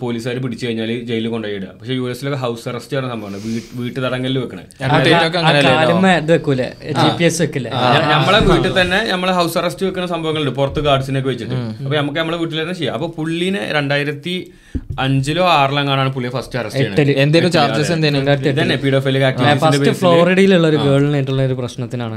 പോലീസുകാർ 0.00 0.36
പിടിച്ചു 0.44 0.66
കഴിഞ്ഞാൽ 0.66 0.90
ജയിലിൽ 1.10 1.28
കൊണ്ടുപോയി 1.28 1.58
ഇടുക. 1.58 1.68
പക്ഷേ 1.80 1.94
യു 1.94 2.10
എസിലൊക്കെ 2.10 2.38
ഹൗസ് 2.38 2.68
അറസ്റ്റ് 2.68 2.92
ചെയ്യുന്ന 2.92 3.12
സംഭവമാണ്. 3.14 3.40
വീട്ട് 3.74 4.00
തടങ്കലിൽ 4.06 4.38
വെക്കണേ. 4.38 4.64
നമ്മളെ 8.10 8.40
വീട്ടിൽ 8.50 8.80
തന്നെ 8.80 9.00
നമ്മളെ 9.12 9.32
ഹൗസ് 9.32 9.58
അറസ്റ്റ് 9.58 9.86
വെക്കുന്ന 9.86 10.08
സംഭവങ്ങളുണ്ട്. 10.14 10.54
പുറത്ത് 10.56 10.80
ഗാർഡ്സിനൊക്കെ 10.80 11.28
വെച്ചിട്ട്. 11.28 11.54
അപ്പൊ 11.54 11.96
നമുക്ക് 11.96 12.18
നമ്മളെ 12.18 12.38
വീട്ടിൽ 12.38 12.62
തന്നെ 12.62 12.74
ചെയ്യാം. 12.74 12.94
അപ്പൊ 12.94 13.08
പുള്ളിനെ 13.08 13.72
രണ്ടായിരത്തി 13.72 14.52
അഞ്ചിലോ 15.04 15.42
ആറിലോ 15.56 15.82
കാണാണ് 15.88 16.10
പുള്ളിയെ 16.14 16.32
ഫസ്റ്റ് 16.36 16.56
അറസ്റ്റ് 16.60 17.12
എന്തെങ്കിലും 17.24 17.52
ചാർജസ് 17.56 17.92
ഫസ്റ്റ് 19.64 19.92
ഫ്ലോറിഡയിലുള്ള 20.00 20.66
ഒരു 20.72 20.78
ഗേളിനായിട്ടുള്ള 20.86 21.42
ഒരു 21.48 21.56
പ്രശ്നത്തിനാണ് 21.60 22.16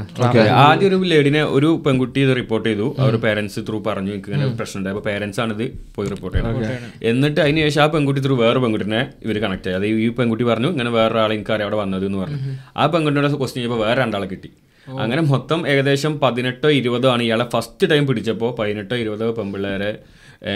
ആദ്യം 0.66 0.86
ഒരു 0.90 0.98
ലേഡിനെ 1.12 1.42
ഒരു 1.56 1.68
പെൺകുട്ടി 1.86 2.20
ഇത് 2.26 2.32
റിപ്പോർട്ട് 2.40 2.66
ചെയ്തു. 2.68 2.86
അവർ 3.02 3.14
പേരൻസ് 3.26 3.60
ത്രൂ 3.68 3.78
പറഞ്ഞു 3.88 4.12
എനിക്ക് 4.14 4.30
ഇങ്ങനെ 4.32 4.48
പ്രശ്നം 4.60 4.78
ഉണ്ട് 4.80 4.90
അപ്പൊ 4.92 5.02
പേരൻസ് 5.10 5.40
ആണ് 5.44 5.54
ഇത് 5.56 5.64
പോയി 5.96 6.08
റിപ്പോർട്ട് 6.14 6.36
ചെയ്യുന്നത് 6.38 7.04
എന്നിട്ട് 7.10 7.40
അതിന് 7.44 7.62
ശേഷം 7.66 7.82
ആ 7.84 7.86
പെൺകുട്ടി 7.94 8.22
ത്രൂ 8.26 8.36
വേറെ 8.44 8.60
പെൺകുട്ടിനെ 8.64 9.02
ഇവർ 9.26 9.38
കണക്ട് 9.44 9.66
ചെയ്തു. 9.68 9.78
അതായത് 9.80 10.02
ഈ 10.06 10.08
പെൺകുട്ടി 10.18 10.46
പറഞ്ഞു 10.50 10.70
ഇങ്ങനെ 10.74 10.92
വേറെ 10.98 11.20
ആളെ 11.24 11.34
എനിക്കറിയാം 11.38 11.68
അവിടെ 11.68 11.78
വന്നത് 11.82 12.06
എന്ന് 12.08 12.20
പറഞ്ഞു. 12.24 12.40
ആ 12.80 12.86
പെൺകുട്ടിയുടെ 12.94 13.30
ക്വസ്റ്റ്യൻ 13.42 13.62
ചെയ്യുമ്പോൾ 13.62 13.82
വേറെ 13.86 13.98
രണ്ടാളെ 14.04 14.28
കിട്ടി. 14.32 14.50
അങ്ങനെ 14.86 15.22
മൊത്തം 15.32 15.60
ഏകദേശം 15.72 16.12
പതിനെട്ടോ 16.22 16.68
ഇരുപതോ 16.80 17.08
ആണ് 17.14 17.22
ഇയാളെ 17.28 17.46
ഫസ്റ്റ് 17.54 17.88
ടൈം 17.92 18.04
പിടിച്ചപ്പോൾ 18.08 18.50
പതിനെട്ടോ 18.60 18.96
ഇരുപതോ 19.02 19.28
പെൺപിള്ളേരെ 19.38 19.90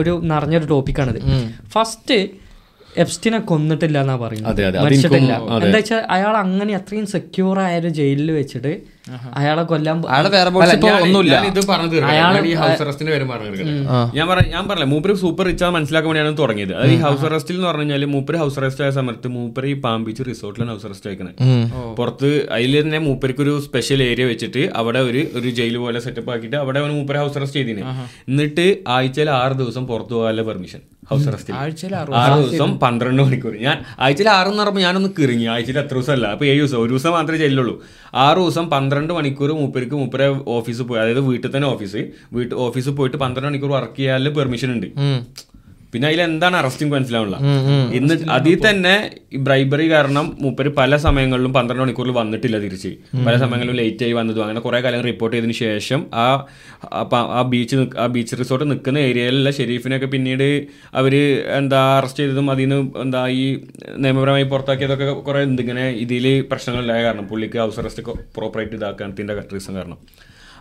ഒരു 0.00 0.14
നിറഞ്ഞൊരു 0.32 0.68
ടോപ്പിക്കാണിത് 0.74 1.20
ഫസ്റ്റ് 1.76 2.18
എപ്സ്റ്റിനെ 3.02 3.38
കൊന്നിട്ടില്ല 3.50 3.96
എന്നാ 4.04 4.16
പറയുന്നത്. 4.24 4.50
അതെ, 4.52 4.64
അതെ. 4.68 4.78
അത് 4.80 4.86
മരിച്ചിട്ടില്ല. 4.86 5.32
എന്താ 5.64 5.78
വെച്ചാൽ 5.80 6.02
അയാൾ 6.16 6.34
അങ്ങനെ 6.44 6.74
അത്രയും 6.80 7.06
സെക്യൂർ 7.16 7.56
ആയ 7.64 7.80
ഒരു 7.82 7.92
ജയിലിൽ 8.00 8.30
വെച്ചിട്ട് 8.40 8.74
അയാളെ 9.40 9.62
കൊല്ലാൻ 9.70 9.96
അയാളെ 10.14 10.30
വേറെ 10.34 10.50
ബോക്സ് 10.54 10.72
ഇപ്പൊ 10.76 10.88
ഒന്നുമില്ല 11.04 11.34
ഇത് 11.50 11.60
പറഞ്ഞു 11.68 11.88
തീർക്കാം. 11.92 12.14
ഞാൻ 12.14 12.24
പറഞ്ഞു 12.30 12.54
ഞാൻ 14.16 14.26
പറഞ്ഞ 14.30 14.46
ഞാൻ 14.54 14.64
പറഞ്ഞില്ല 14.68 14.88
മൂപ്പര് 14.92 15.14
സൂപ്പർ 15.22 15.44
റിച്ച് 15.48 15.68
മനസ്സിലാക്കാൻ 15.76 16.10
വേണ്ടിയാണ് 16.10 16.38
തുടങ്ങിയത്. 16.40 16.72
അത് 16.80 16.90
ഈ 16.94 16.98
ഹൗസ് 17.04 17.24
അറസ്റ്റിൽ 17.28 17.54
എന്ന് 17.56 17.68
പറഞ്ഞു 17.68 17.84
കഴിഞ്ഞാൽ 17.84 18.10
മൂപ്പര് 18.14 18.38
ഹൗസ് 18.42 18.58
അറസ്റ്റ് 18.62 18.84
ആയ 18.86 18.92
സമയത്ത് 18.98 19.30
മൂപ്പര് 19.36 19.68
ഈ 19.72 19.76
പാം 19.84 20.00
ബീച്ച് 20.06 20.24
റിസോർട്ടിലാണ് 20.30 20.72
ഹൗസ് 20.74 20.86
അറസ്റ്റ് 20.90 21.08
ആയിക്കുന്നത് 21.10 21.38
പുറത്ത് 22.00 22.30
അതിൽ 22.56 22.74
തന്നെ 22.82 23.00
മൂപ്പർക്ക് 23.06 23.42
ഒരു 23.46 23.54
സ്പെഷ്യൽ 23.68 24.02
ഏരിയ 24.08 24.26
വെച്ചിട്ട് 24.32 24.64
അവിടെ 24.82 25.02
ഒരു 25.10 25.22
ഒരു 25.40 25.48
ജയിൽ 25.60 25.76
പോലെ 25.84 26.00
സെറ്റപ്പ് 26.06 26.32
ആക്കിയിട്ട് 26.34 26.58
അവിടെ 26.64 26.82
മൂപ്പര് 26.98 27.20
ഹൗസ് 27.22 27.38
അറസ്റ്റ് 27.40 27.60
ചെയ്തിന്. 27.60 27.84
എന്നിട്ട് 28.30 28.66
ആഴ്ചയിൽ 28.96 29.30
ആറ് 29.40 29.56
ദിവസം 29.62 29.86
പുറത്തു 29.92 30.14
പോകാനുള്ള 30.18 30.44
പെർമിഷൻ 30.50 30.82
ഹൗസ് 31.10 31.28
ആറ് 31.28 32.38
ദിവസം. 32.44 32.78
പന്ത്രണ്ട് 32.78 33.22
മണിക്കൂർ. 33.22 33.54
ഞാൻ 33.66 33.76
ആഴ്ചയിൽ 34.00 34.28
ആറ് 34.28 34.48
എന്ന് 34.48 34.62
പറയുമ്പോൾ 34.62 34.84
ഞാനൊന്ന് 34.86 35.10
കിറങ്ങി. 35.18 35.46
ആഴ്ചയിൽ 35.54 35.78
എത്ര 35.78 35.94
ദിവസം 35.94 36.12
അല്ല 36.12 36.26
അപ്പൊ 36.34 36.46
ഏഴ് 36.46 36.60
ദിവസം 36.60 36.80
ഒരു 36.82 36.92
ദിവസം 36.94 37.12
മാത്രമേ 37.16 37.38
ചെല്ലുള്ളൂ. 37.38 37.74
ആറ് 38.26 38.36
ദിവസം 38.36 38.70
പന്ത്രണ്ട് 38.70 39.12
മണിക്കൂർ 39.18 39.52
മൂപ്പർക്ക് 39.60 39.96
മൂപ്പരെ 40.02 40.28
ഓഫീസിൽ 40.58 40.84
പോയി. 40.84 41.00
അതായത് 41.00 41.20
വീട്ടിൽ 41.20 41.50
തന്നെ 41.56 41.68
ഓഫീസ്. 41.68 42.02
വീട്ടിൽ 42.32 42.56
ഓഫീസിൽ 42.68 42.94
പോയിട്ട് 43.00 43.16
പന്ത്രണ്ട് 43.16 43.48
മണിക്കൂർ 43.48 43.70
വർക്ക് 43.70 43.96
ചെയ്യാൻ 43.96 44.24
പെർമിഷൻ 44.38 44.72
ഉണ്ട്. 44.72 44.88
പിന്നെ 45.92 46.06
അതിൽ 46.08 46.20
എന്താണ് 46.26 46.56
അറസ്റ്റിംഗ് 46.60 46.92
മനസ്സിലാവുള്ള 46.94 47.36
ഇന്ന് 47.98 48.14
അതിൽ 48.36 48.54
തന്നെ 48.66 48.94
ഈ 49.34 49.38
ബ്രൈബറി 49.46 49.86
കാരണം 49.92 50.26
മൂപ്പര് 50.42 50.70
പല 50.78 50.96
സമയങ്ങളിലും 51.04 51.52
പന്ത്രണ്ട് 51.56 51.82
മണിക്കൂറിൽ 51.82 52.14
വന്നിട്ടില്ല 52.18 52.58
തിരിച്ച്. 52.64 52.90
പല 53.26 53.34
സമയങ്ങളിലും 53.42 53.76
ലേറ്റ് 53.80 54.04
ആയി 54.06 54.14
വന്നതും. 54.18 54.42
അങ്ങനെ 54.46 54.60
കുറെ 54.66 54.80
കാലം 54.84 55.02
റിപ്പോർട്ട് 55.08 55.34
ചെയ്തതിന് 55.36 55.56
ശേഷം 55.60 56.00
ആ 56.24 56.26
ആ 57.36 57.42
ബീച്ച് 57.52 57.78
ആ 58.02 58.06
ബീച്ച് 58.16 58.40
റിസോർട്ട് 58.42 58.68
നിൽക്കുന്ന 58.72 59.00
ഏരിയയിലുള്ള 59.08 59.52
ഷെരീഫിനൊക്കെ 59.58 60.10
പിന്നീട് 60.14 60.46
അവർ 61.00 61.14
എന്താ 61.60 61.82
അറസ്റ്റ് 61.98 62.22
ചെയ്തതും 62.22 62.50
അതിൽ 62.54 62.68
നിന്ന് 62.68 63.00
എന്താ 63.04 63.22
ഈ 63.40 63.44
നിയമപരമായി 64.04 64.48
പുറത്താക്കിയതൊക്കെ 64.52 65.08
കുറെ 65.28 65.42
എന്തിങ്ങനെ 65.48 65.86
ഇതിൽ 66.04 66.26
പ്രശ്നങ്ങളുണ്ടായ 66.52 67.02
കാരണം 67.02 67.26
പുള്ളിക്ക് 67.32 67.60
ഹൗസ് 67.64 67.80
അറസ്റ്റ് 67.84 68.04
പ്രോപ്പറായിട്ട് 68.38 68.76
ഇതാക്കാൻ 68.80 69.12
റീസൺ 69.56 69.74
കാരണം. 69.74 69.98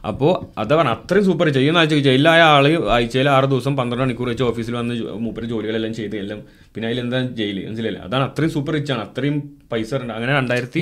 അപ്പോൾ 0.10 0.34
അത് 0.62 0.72
പറഞ്ഞ 0.74 0.92
അത്രയും 0.98 1.26
സൂപ്പർ 1.26 1.48
ചെയ്യുന്ന 1.50 1.78
ആഴ്ച 1.82 1.96
ജയിലായ 2.08 2.42
ആൾ 2.56 2.66
ആഴ്ചയിൽ 2.96 3.28
ആറ് 3.30 3.48
ദിവസം 3.54 3.74
പന്ത്രണ്ട് 3.78 4.04
മണിക്കൂർ 4.04 4.28
വെച്ച് 4.30 4.44
ഓഫീസിൽ 4.44 4.74
വന്ന് 4.76 4.96
മൂപ്പര് 5.26 5.46
ജോലികളെല്ലാം 5.46 5.94
ചെയ്ത് 6.00 6.16
എല്ലാം. 6.18 6.40
പിന്നെ 6.76 6.88
അതിലെന്താ 6.90 7.20
ജയിൽ 7.40 7.58
മനസ്സിലായില്ലേ? 7.68 8.02
അതാണ് 8.08 8.24
അത്രയും 8.24 8.52
സൂപ്പർ 8.56 8.74
റിച്ച് 8.74 8.92
ആണ്. 8.92 9.04
അത്രയും 9.08 9.38
പൈസ 9.72 9.94
ഉണ്ട്. 9.96 10.14
അങ്ങനെ 10.14 10.34
രണ്ടായിരത്തി. 10.34 10.80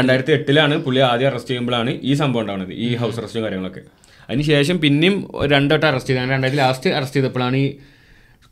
രണ്ടായിരത്തി 0.00 0.32
എട്ടിലാണ് 0.32 0.76
പുള്ളി 0.86 1.00
ആദ്യം 1.10 1.28
അറസ്റ്റ് 1.28 1.50
ചെയ്യുമ്പോഴാണ് 1.50 1.90
ഈ 2.02 2.14
സംഭവം 2.14 2.42
ഉണ്ടാവുന്നത്. 2.42 2.72
ഈ 2.72 2.94
ഹൗസ് 2.94 3.18
അറസ്റ്റും 3.20 3.42
കാര്യങ്ങളൊക്കെ. 3.42 3.82
അതിനുശേഷം 4.28 4.80
പിന്നെയും 4.80 5.16
രണ്ടോട്ടം 5.54 5.88
അറസ്റ്റ് 5.88 6.10
ചെയ്ത്. 6.10 6.20
അങ്ങനെ 6.20 6.34
രണ്ടായിരത്തി 6.34 6.62
ലാസ്റ്റ് 6.62 6.90
അറസ്റ്റ് 6.90 7.16
ചെയ്തപ്പോഴാണ് 7.16 7.56
ഈ 7.56 7.68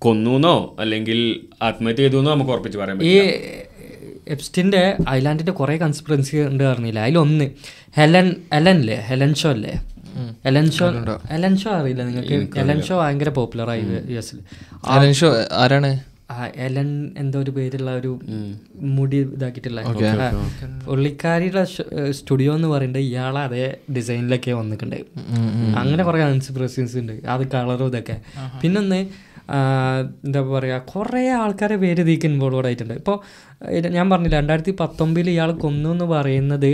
കൊന്നുന്നോ 0.02 0.76
അല്ലെങ്കിൽ 0.80 1.18
ആത്മഹത്യ 1.62 2.02
ചെയ്തു 2.02 2.20
നമുക്ക് 2.30 2.50
ഉറപ്പിച്ച് 2.50 2.78
പറയാൻ 2.78 2.96
ഈ 2.96 2.98
പറ്റില്ല. 2.98 3.71
എപ്സ്റ്റിന്റെ 4.28 4.96
ഐലാൻഡിന്റെ 5.10 5.52
കുറേ 5.52 5.76
കൺസ്പിറൻസി 5.76 6.36
ഉണ്ട് 6.36 6.64
പറഞ്ഞില്ല? 6.64 7.00
അതിലൊന്ന്. 7.00 7.50
ഹെലൻ 7.96 8.36
ഹെലൻ 8.54 8.90
ഹെലൻ 8.90 9.34
ഷോ 9.34 9.50
അല്ലേ 9.50 9.82
എലൻഷോ 10.46 10.92
ഷോ 10.92 11.20
എലൻ 11.30 11.56
ഷോ. 11.56 11.70
അറിയില്ല 11.70 12.04
നിങ്ങൾക്ക്. 12.04 12.58
എലൻ 12.58 12.82
ഷോ 12.82 12.98
ഭയങ്കര 13.00 13.28
പോപ്പുലർ 13.28 13.70
ആയി 13.70 13.82
യു 14.08 14.18
എസിൽ 14.18 14.38
അലൻ 14.84 15.12
ഷോ 15.12 15.28
ആരാണ്? 15.52 16.00
എലൻ 16.56 17.12
എന്തോ 17.18 17.40
ഒരു 17.40 17.50
പേരുള്ള 17.50 17.90
ഒരു 17.90 18.20
മുടി 18.76 19.16
ഇതാക്കിയിട്ടുള്ള. 19.16 19.80
പുള്ളിക്കാരിയുടെ 20.86 21.64
സ്റ്റുഡിയോ 22.10 22.54
എന്ന് 22.54 22.68
പറയുന്നത് 22.68 23.02
ഇയാളെ 23.02 23.40
അതേ 23.40 23.76
ഡിസൈനിലൊക്കെ 23.96 24.50
വന്നിട്ടുണ്ട്. 24.50 24.96
അങ്ങനെ 25.76 26.04
കുറെ 26.04 26.18
കൺസിപ്രസീൻസ് 26.18 26.96
ഉണ്ട്. 26.96 27.12
അത് 27.12 27.46
കളറും 27.46 27.86
ഇതൊക്കെ. 27.86 28.20
പിന്നൊന്ന് 28.62 29.08
എന്താ 30.24 30.40
പറയുക 30.52 30.78
കുറേ 30.92 31.22
ആൾക്കാരെ 31.42 31.76
പേര് 31.84 32.00
ഇതിലേക്ക് 32.04 32.26
ഇൻവോൾവ് 32.30 32.66
ആയിട്ടുണ്ട്. 32.68 32.94
ഇപ്പോൾ 33.00 33.16
ഞാൻ 33.96 34.06
പറഞ്ഞില്ല 34.12 34.36
രണ്ടായിരത്തി 34.40 34.74
പത്തൊമ്പതിൽ 34.82 35.30
ഇയാൾ 35.36 35.52
കൊന്നു 35.64 35.90
എന്ന് 35.96 36.08
പറയുന്നത് 36.14 36.72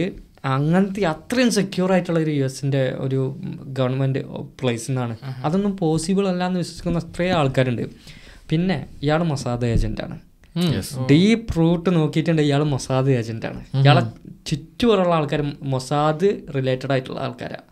അങ്ങനത്തെ 0.57 1.03
അത്രയും 1.13 1.51
സെക്യൂർ 1.59 1.89
ആയിട്ടുള്ള 1.95 2.19
ഒരു 2.25 2.33
യു 2.39 2.45
എസിന്റെ 2.49 2.83
ഒരു 3.05 3.21
ഗവൺമെന്റ് 3.79 4.21
പ്ലേസ് 4.61 4.87
എന്നാണ് 4.91 5.15
അതൊന്നും 5.47 5.73
പോസിബിൾ 5.83 6.27
അല്ല 6.33 6.43
എന്ന് 6.51 6.61
വിശ്വസിക്കുന്ന 6.63 7.05
അത്രയും 7.05 7.37
ആൾക്കാരുണ്ട്. 7.41 7.85
പിന്നെ 8.51 8.77
ഇയാൾ 9.05 9.23
മൊസാദ് 9.33 9.67
ഏജന്റാണ് 9.75 10.17
ഡീപ്പ് 11.11 11.53
റൂട്ട് 11.59 11.91
നോക്കിയിട്ടുണ്ട് 11.97 12.43
ഇയാൾ 12.43 12.63
മൊസാദ് 12.75 13.11
ഏജന്റാണ് 13.19 13.61
ഇയാളെ 13.81 14.03
ചുറ്റുമുള്ള 14.51 15.13
ആൾക്കാർ 15.19 15.41
മൊസാദ് 15.73 16.29
റിലേറ്റഡ് 16.57 16.93
ആയിട്ടുള്ള 16.95 17.19
ആൾക്കാരാണ് 17.27 17.67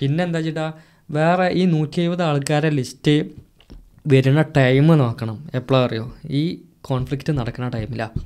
പിന്നെ 0.00 0.20
എന്താ 0.26 0.38
വെച്ചിട്ടാ 0.38 0.66
വേറെ 1.16 1.46
ഈ 1.60 1.64
നൂറ്റി 1.74 1.98
എഴുപത് 2.02 2.22
ആൾക്കാരെ 2.28 2.70
ലിസ്റ്റ് 2.78 3.14
വരുന്ന 4.04 4.40
ടൈം 4.56 4.86
നോക്കണം. 5.02 5.36
എപ്പോഴാണ് 5.54 5.84
അറിയോ? 5.88 6.04
ഈ 6.40 6.42
കോൺഫ്ലിക്റ്റ് 6.88 7.32
നടക്കുന്ന 7.38 7.68
ടൈമിലാണ് 7.74 8.20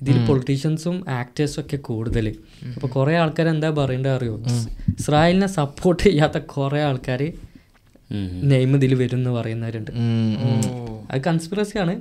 ഇതിൽ 0.00 0.16
പൊളിറ്റീഷ്യൻസും 0.28 0.96
ആക്ടേഴ്സും 1.18 1.60
ഒക്കെ 1.62 1.76
കൂടുതൽ 1.88 2.26
അപ്പോൾ 2.74 2.88
കുറേ 2.94 3.12
ആൾക്കാർ 3.22 3.46
എന്താ 3.48 3.68
പറയേണ്ടത് 3.78 4.12
അറിയോ? 4.12 4.34
ഇസ്രായേലിനെ 5.00 5.48
സപ്പോർട്ട് 5.58 6.02
ചെയ്യാത്ത 6.02 6.38
കുറേ 6.54 6.80
ആൾക്കാർ 6.88 7.22
നെയ്മ് 8.50 8.76
ഇതിൽ 8.78 8.92
വരും 9.02 9.18
എന്ന് 9.18 9.30
പറയുന്നവരുണ്ട് 9.30 9.90
അത് 11.10 11.20
കൺസ്പിറസി 11.28 11.76
ആണ്. 11.84 11.94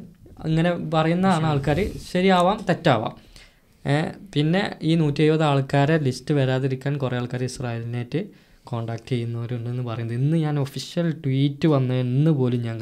അങ്ങനെ 0.46 0.72
പറയുന്നതാണ് 0.94 1.46
ആൾക്കാർ 1.52 1.80
ശരിയാവാം 2.12 2.60
തെറ്റാവാം. 2.70 3.14
പിന്നെ 4.34 4.64
ഈ 4.90 4.94
നൂറ്റി 4.96 5.22
എഴുപത് 5.24 5.46
ആൾക്കാരെ 5.52 5.98
ലിസ്റ്റ് 6.08 6.34
വരാതിരിക്കാൻ 6.40 6.94
കുറേ 6.98 7.16
ആൾക്കാർ 7.18 7.44
ഇസ്രായേലിനായിട്ട് 7.44 8.22
കോണ്ടാക്ട് 8.70 9.08
ചെയ്യുന്നവരുണ്ടെന്ന് 9.12 9.84
പറയുന്നത്. 9.90 10.18
ഇന്ന് 10.22 10.38
ഞാൻ 10.46 10.56
ഒഫീഷ്യൽ 10.66 11.08
ട്വീറ്റ് 11.24 11.68
വന്ന 11.74 11.94
എന്ന് 12.06 12.32
പോലും 12.40 12.62
ഞാൻ 12.68 12.76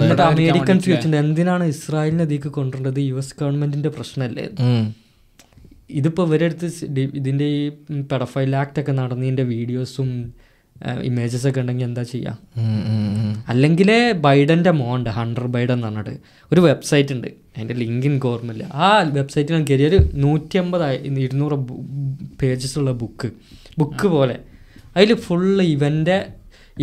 എന്നിട്ട് 0.00 0.24
അമേരിക്കൻസ് 0.30 0.84
ചോദിച്ചിട്ടുണ്ട് 0.86 1.18
എന്തിനാണ് 1.24 1.64
ഇസ്രായേലിനെ 1.74 2.24
അതിക്ക് 2.28 2.52
കൊണ്ടുവരേണ്ടത്? 2.58 3.00
യു 3.10 3.16
എസ് 3.22 3.36
ഗവൺമെന്റിന്റെ 3.40 3.92
പ്രശ്നമല്ലേ? 3.96 4.46
ഇതിപ്പോൾ 6.00 6.26
ഇവരെടുത്ത് 6.28 6.68
ഇതിന്റെ 7.20 7.46
ഈ 7.58 7.62
പെഡഫൈൽ 8.10 8.52
ആക്ട് 8.62 8.80
ഒക്കെ 8.82 8.92
നടന്നതിന്റെ 9.00 9.44
വീഡിയോസും 9.54 10.10
ഇമേജസ് 11.08 11.46
ഒക്കെ 11.48 11.60
ഉണ്ടെങ്കിൽ 11.62 11.86
എന്താ 11.86 12.02
ചെയ്യുക 12.10 12.36
അല്ലെങ്കിൽ 13.52 13.90
ബൈഡന്റെ 14.26 14.72
മോണ്ട് 14.80 15.08
ഹണ്ടർ 15.16 15.46
ബൈഡൻ 15.54 15.74
എന്ന് 15.74 15.86
പറഞ്ഞിട്ട് 15.86 16.14
ഒരു 16.52 16.60
വെബ്സൈറ്റ് 16.68 17.12
ഉണ്ട്. 17.16 17.28
അതിന്റെ 17.54 17.74
ലിങ്ക് 17.82 18.06
എനിക്ക് 18.10 18.28
ഓർമ്മയില്ല 18.32 18.66
ആ 18.84 18.88
വെബ്സൈറ്റിൽ 19.18 19.52
കയറിയ 19.54 19.66
കയറി 19.70 19.84
ഒരു 19.90 19.98
നൂറ്റി 20.24 20.58
അമ്പത് 20.62 20.84
ഇരുന്നൂറ് 21.24 21.58
പേജസ് 22.42 22.76
ഉള്ള 22.82 22.92
ബുക്ക് 23.02 23.30
ബുക്ക് 23.80 24.08
പോലെ. 24.16 24.36
അതിൽ 24.96 25.10
ഫുള്ള് 25.26 25.64
ഇവന്റെ 25.74 26.18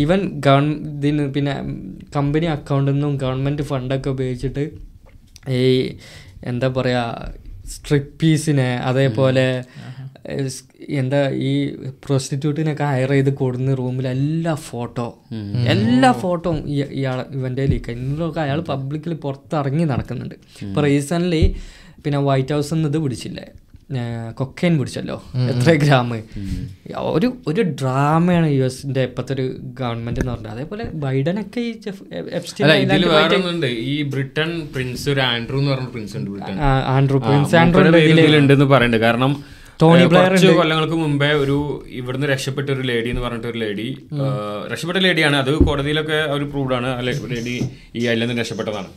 ഇവൻ 0.04 0.20
ഗവൺ 0.46 0.66
ഇതിന് 0.96 1.24
പിന്നെ 1.34 1.54
കമ്പനി 2.16 2.46
അക്കൗണ്ടിൽ 2.56 2.94
നിന്നും 2.94 3.12
ഗവൺമെന്റ് 3.22 3.64
ഫണ്ടൊക്കെ 3.70 4.08
ഉപയോഗിച്ചിട്ട് 4.14 4.64
ഈ 5.60 5.62
എന്താ 6.50 6.68
പറയുക 6.76 7.32
സ്ട്രിപ്പീസിനെ 7.74 8.70
അതേപോലെ 8.88 9.46
എന്താ 11.00 11.20
ഈ 11.48 11.52
പ്രോസ്റ്റിറ്റ്യൂട്ടിനൊക്കെ 12.04 12.84
ഹയർ 12.92 13.10
ചെയ്ത് 13.14 13.30
കൊടുക്കുന്ന 13.40 13.74
റൂമിൽ 13.80 14.06
എല്ലാ 14.14 14.54
ഫോട്ടോ 14.68 15.06
എല്ലാ 15.74 16.10
ഫോട്ടോ 16.22 16.50
ഇയാൾ 17.00 17.20
ഇവന്റെ 17.38 17.64
ലീക്ക് 17.72 17.92
ഇന്നലൊക്കെ 17.96 18.40
അയാൾ 18.44 18.60
പബ്ലിക്കിൽ 18.70 19.14
പുറത്തിറങ്ങി 19.24 19.86
നടക്കുന്നുണ്ട്. 19.92 20.36
ഇപ്പോൾ 20.66 20.82
റീസെന്റ്ലി 20.88 21.42
പിന്നെ 22.04 22.20
വൈറ്റ് 22.28 22.54
ഹൗസിൽ 22.54 22.76
നിന്ന് 22.76 22.90
ഇത് 22.92 22.98
പിടിച്ചില്ലേ? 23.04 23.46
കൊക്കൈൻ 24.38 24.72
പിടിച്ചല്ലോ 24.78 25.16
എത്ര 25.50 25.72
ഗ്രാം 25.82 26.08
ഒരു 27.14 27.28
ഒരു 27.50 27.62
ഡ്രാമയാണ് 27.80 28.48
യു 28.56 28.64
എസിന്റെ 28.64 29.02
ഇപ്പോഴത്തെ 29.08 29.32
ഒരു 29.36 29.46
ഗവൺമെന്റ് 29.80 30.20
എന്ന് 30.20 30.32
പറഞ്ഞത്. 30.32 30.52
അതേപോലെ 30.54 30.84
ബൈഡനൊക്കെ 31.04 31.60
ഈ 31.60 31.72
ഈ 33.92 33.96
ബ്രിട്ടൻ 34.14 34.50
പ്രിൻസ് 34.74 35.06
ഒരു 35.14 35.20
ആൻഡ്രൂ 35.20 35.58
എന്ന് 35.60 35.72
പറഞ്ഞ 35.74 35.88
പ്രിൻസ് 35.94 36.16
ഉണ്ട് 36.20 36.30
ബ്രിട്ടൻ. 36.30 36.58
ആൻഡ്രൂ 36.96 37.20
പ്രിൻസ് 37.28 37.56
ആൻഡ്രൂ 37.62 37.82
പറയുന്നുണ്ട് 38.74 39.04
കാരണം 39.06 39.34
ടോണി 39.80 40.04
ബ്ലെയർ 40.10 40.30
കുറച്ച് 40.30 40.54
കൊല്ലങ്ങൾക്ക് 40.58 40.96
മുമ്പേ 41.02 41.28
ഒരു 41.42 41.56
ഇവിടുന്ന് 41.98 42.26
രക്ഷപ്പെട്ട 42.30 42.68
ഒരു 42.76 42.84
ലേഡി 42.90 43.08
എന്ന് 43.08 43.22
പറഞ്ഞിട്ട് 43.24 43.48
ഒരു 43.52 43.58
ലേഡി 43.64 43.86
രക്ഷപ്പെട്ട 44.72 44.98
ലേഡിയാണ്. 45.04 45.36
അത് 45.42 45.50
കോടതിയിലൊക്കെ 45.68 46.18
ഒരു 46.36 46.44
പ്രൂവ്ഡ് 46.52 46.74
ആണ് 46.78 46.88
ആ 46.96 47.00
ലേഡി 47.34 47.56
ഈ 47.98 48.02
ഐലൻഡിൽ 48.12 48.28
നിന്ന് 48.28 48.42
രക്ഷപ്പെട്ടതാണ്. 48.42 48.90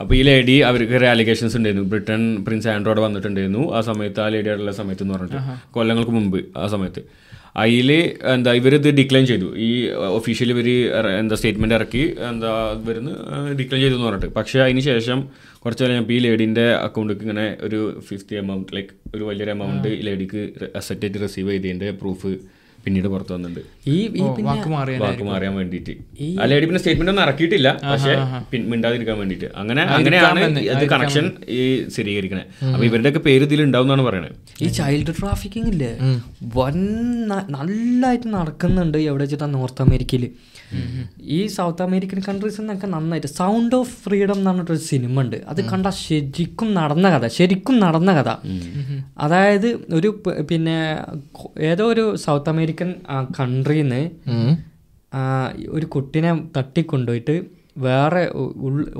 അപ്പോൾ 0.00 0.14
ഈ 0.18 0.20
ലേഡി 0.28 0.56
അവർക്ക് 0.68 0.94
ഒരു 0.98 1.06
അലിഗേഷൻസ് 1.12 1.56
ഉണ്ടായിരുന്നു. 1.58 1.86
ബ്രിട്ടൻ 1.92 2.22
പ്രിൻസ് 2.46 2.68
ആൻഡ്രോഡ് 2.74 3.00
വന്നിട്ടുണ്ടായിരുന്നു. 3.06 3.62
ആ 3.76 3.80
സമയത്ത് 3.88 4.20
ആ 4.24 4.28
ലേഡി 4.34 4.48
ആയിട്ടുള്ള 4.50 4.74
സമയത്ത് 4.80 5.02
എന്ന് 5.04 5.14
പറഞ്ഞിട്ട് 5.14 5.40
കൊല്ലങ്ങൾക്ക് 5.76 6.14
മുമ്പ് 6.18 6.38
ആ 6.62 6.66
സമയത്ത്. 6.74 7.02
അതിൽ 7.62 7.90
എന്താ 8.34 8.50
ഇവരിത് 8.58 8.88
ഡിക്ലൈൻ 8.98 9.24
ചെയ്തു. 9.30 9.46
ഈ 9.66 9.70
ഒഫീഷ്യലി 10.18 10.52
ഇവർ 10.56 10.68
എന്താ 11.20 11.36
സ്റ്റേറ്റ്മെന്റ് 11.38 11.76
ഇറക്കി 11.78 12.02
എന്താ 12.30 12.50
ഇവരുന്ന് 12.82 13.14
ഡിക്ലൈൻ 13.60 13.80
ചെയ്തു 13.84 13.96
എന്ന് 13.98 14.08
പറഞ്ഞിട്ട്. 14.08 14.30
പക്ഷേ 14.38 14.58
അതിന് 14.66 14.82
ശേഷം 14.88 15.20
കുറച്ച് 15.62 15.90
ഞാൻ 15.94 16.04
ഈ 16.16 16.18
ലേഡീന്റെ 16.26 16.66
അക്കൗണ്ടിലേക്ക് 16.86 17.24
ഇങ്ങനെ 17.26 17.46
ഒരു 17.68 17.80
ഫിഫ്റ്റി 18.08 18.36
എമൗണ്ട് 18.42 18.70
ലൈക്ക് 18.76 18.92
ഒരു 19.14 19.24
വലിയൊരു 19.30 19.52
എമൗണ്ട് 19.56 19.88
ഈ 19.98 20.00
ലേഡിക്ക് 20.08 20.42
അസറ്റായിട്ട് 20.80 21.18
റിസീവ് 21.24 21.50
ചെയ്തതിന്റെ 21.54 21.90
പ്രൂഫ് 22.02 22.32
പിന്നീട് 22.84 23.08
പുറത്തു 23.12 23.32
വന്നിട്ടുണ്ട്. 23.34 23.62
ഈ 23.94 23.96
വാക്ക് 24.48 24.68
മാറിയ 24.74 24.98
വാക്ക് 25.04 25.24
മാറിയാൻ 25.30 25.54
വേണ്ടിയിട്ട്. 25.60 25.94
അല്ലെങ്കിൽ 26.42 26.66
പിന്നെ 26.68 26.80
സ്റ്റേറ്റ്മെന്റ് 26.82 27.12
ഒന്നും 27.12 27.24
ഇറക്കിയിട്ടില്ല. 27.26 27.68
പക്ഷെ 27.90 28.14
മിണ്ടാതിരിക്കാൻ 28.72 29.16
വേണ്ടിയിട്ട്. 29.22 29.48
അങ്ങനെ 29.62 29.82
അങ്ങനെയാണ് 29.96 30.60
ഇത് 30.74 30.84
കണക്ഷൻ 30.94 31.26
ഈ 31.58 31.60
സ്ഥിരീകരിക്കണേ. 31.94 32.44
അപ്പൊ 32.72 32.84
ഇവരുടെ 32.90 33.10
ഒക്കെ 33.12 33.22
പേര് 33.28 33.42
ഇതിൽ 33.48 33.62
ഉണ്ടാവും 33.68 33.86
എന്നാണ് 33.88 34.04
പറയണത് 34.08 34.36
ഈ 34.64 34.68
ചൈൽഡ് 34.80 35.14
ട്രാഫിക്കിംഗ് 35.20 35.70
ഇല്ലേ? 35.74 35.92
വൻ 36.58 36.78
നല്ലതായിട്ട് 37.56 38.28
നടക്കുന്നുണ്ട് 38.36 38.98
എവിടെ 39.08 39.22
വെച്ചിട്ടാ 39.24 39.48
നോർത്ത് 39.58 39.82
അമേരിക്കയിൽ. 39.86 40.26
ഈ 41.36 41.38
സൗത്ത് 41.54 41.82
അമേരിക്കൻ 41.84 42.18
കൺട്രീസിൽ 42.26 42.60
നിന്നൊക്കെ 42.62 42.88
നന്നായിട്ട് 42.94 43.28
സൗണ്ട് 43.38 43.74
ഓഫ് 43.78 43.92
ഫ്രീഡം 44.04 44.34
എന്ന് 44.38 44.48
പറഞ്ഞിട്ടൊരു 44.48 44.82
സിനിമ 44.88 45.22
ഉണ്ട്. 45.24 45.36
അത് 45.50 45.60
കണ്ട 45.70 45.86
ശരിക്കും 46.06 46.68
നടന്ന 46.78 47.06
കഥ 47.14 47.26
ശരിക്കും 47.36 47.76
നടന്ന 47.84 48.10
കഥ. 48.18 48.30
അതായത് 49.26 49.68
ഒരു 49.98 50.10
പിന്നെ 50.50 50.76
ഏതോ 51.70 51.86
ഒരു 51.92 52.04
സൗത്ത് 52.24 52.50
അമേരിക്കൻ 52.54 52.77
കൺട്രിയിൽ 53.38 53.88
നിന്ന് 53.88 54.02
ഒരു 55.76 55.86
കുട്ടിനെ 55.94 56.30
തട്ടിക്കൊണ്ടുപോയിട്ട് 56.56 57.34
വേറെ 57.86 58.22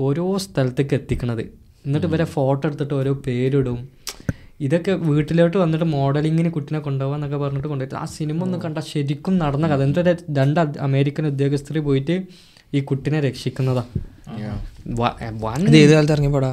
ഓരോ 0.07 0.25
സ്ഥലത്തേക്ക് 0.45 0.95
എത്തിക്കണത്. 0.95 1.45
എന്നിട്ട് 1.87 2.07
ഇവരെ 2.07 2.27
ഫോട്ടോ 2.35 2.63
എടുത്തിട്ട് 2.69 2.95
ഓരോ 2.95 3.13
പേരിടും. 3.27 3.79
ഇതൊക്കെ 4.67 4.93
വീട്ടിലോട്ട് 5.09 5.57
വന്നിട്ട് 5.57 5.87
മോഡലിങ്ങിന് 5.97 6.51
കുട്ടിനെ 6.57 6.81
കൊണ്ടുപോകാന്നൊക്കെ 6.87 7.37
പറഞ്ഞിട്ട് 7.37 7.69
കൊണ്ടുപോയിട്ട് 7.69 7.99
ആ 8.03 8.07
സിനിമ 8.17 8.43
ഒന്ന് 8.47 8.59
കണ്ട 8.59 8.79
ശരിക്കും 8.93 9.35
നടന്ന 9.43 9.67
കഥ. 9.73 9.83
എന്നിട്ട് 9.89 10.25
രണ്ട് 10.39 10.61
അമേരിക്കൻ 10.89 11.27
ഉദ്യോഗസ്ഥർ 11.33 11.79
പോയിട്ട് 11.89 12.17
ഈ 12.75 12.81
കുട്ടിനെ 12.91 13.21
രക്ഷിക്കുന്നതാ. 13.21 13.85
വൻ 15.45 15.61
ഏത് 15.83 15.93
കാലത്ത് 15.93 16.15
ഇറങ്ങിയ 16.17 16.33
പടാ 16.37 16.53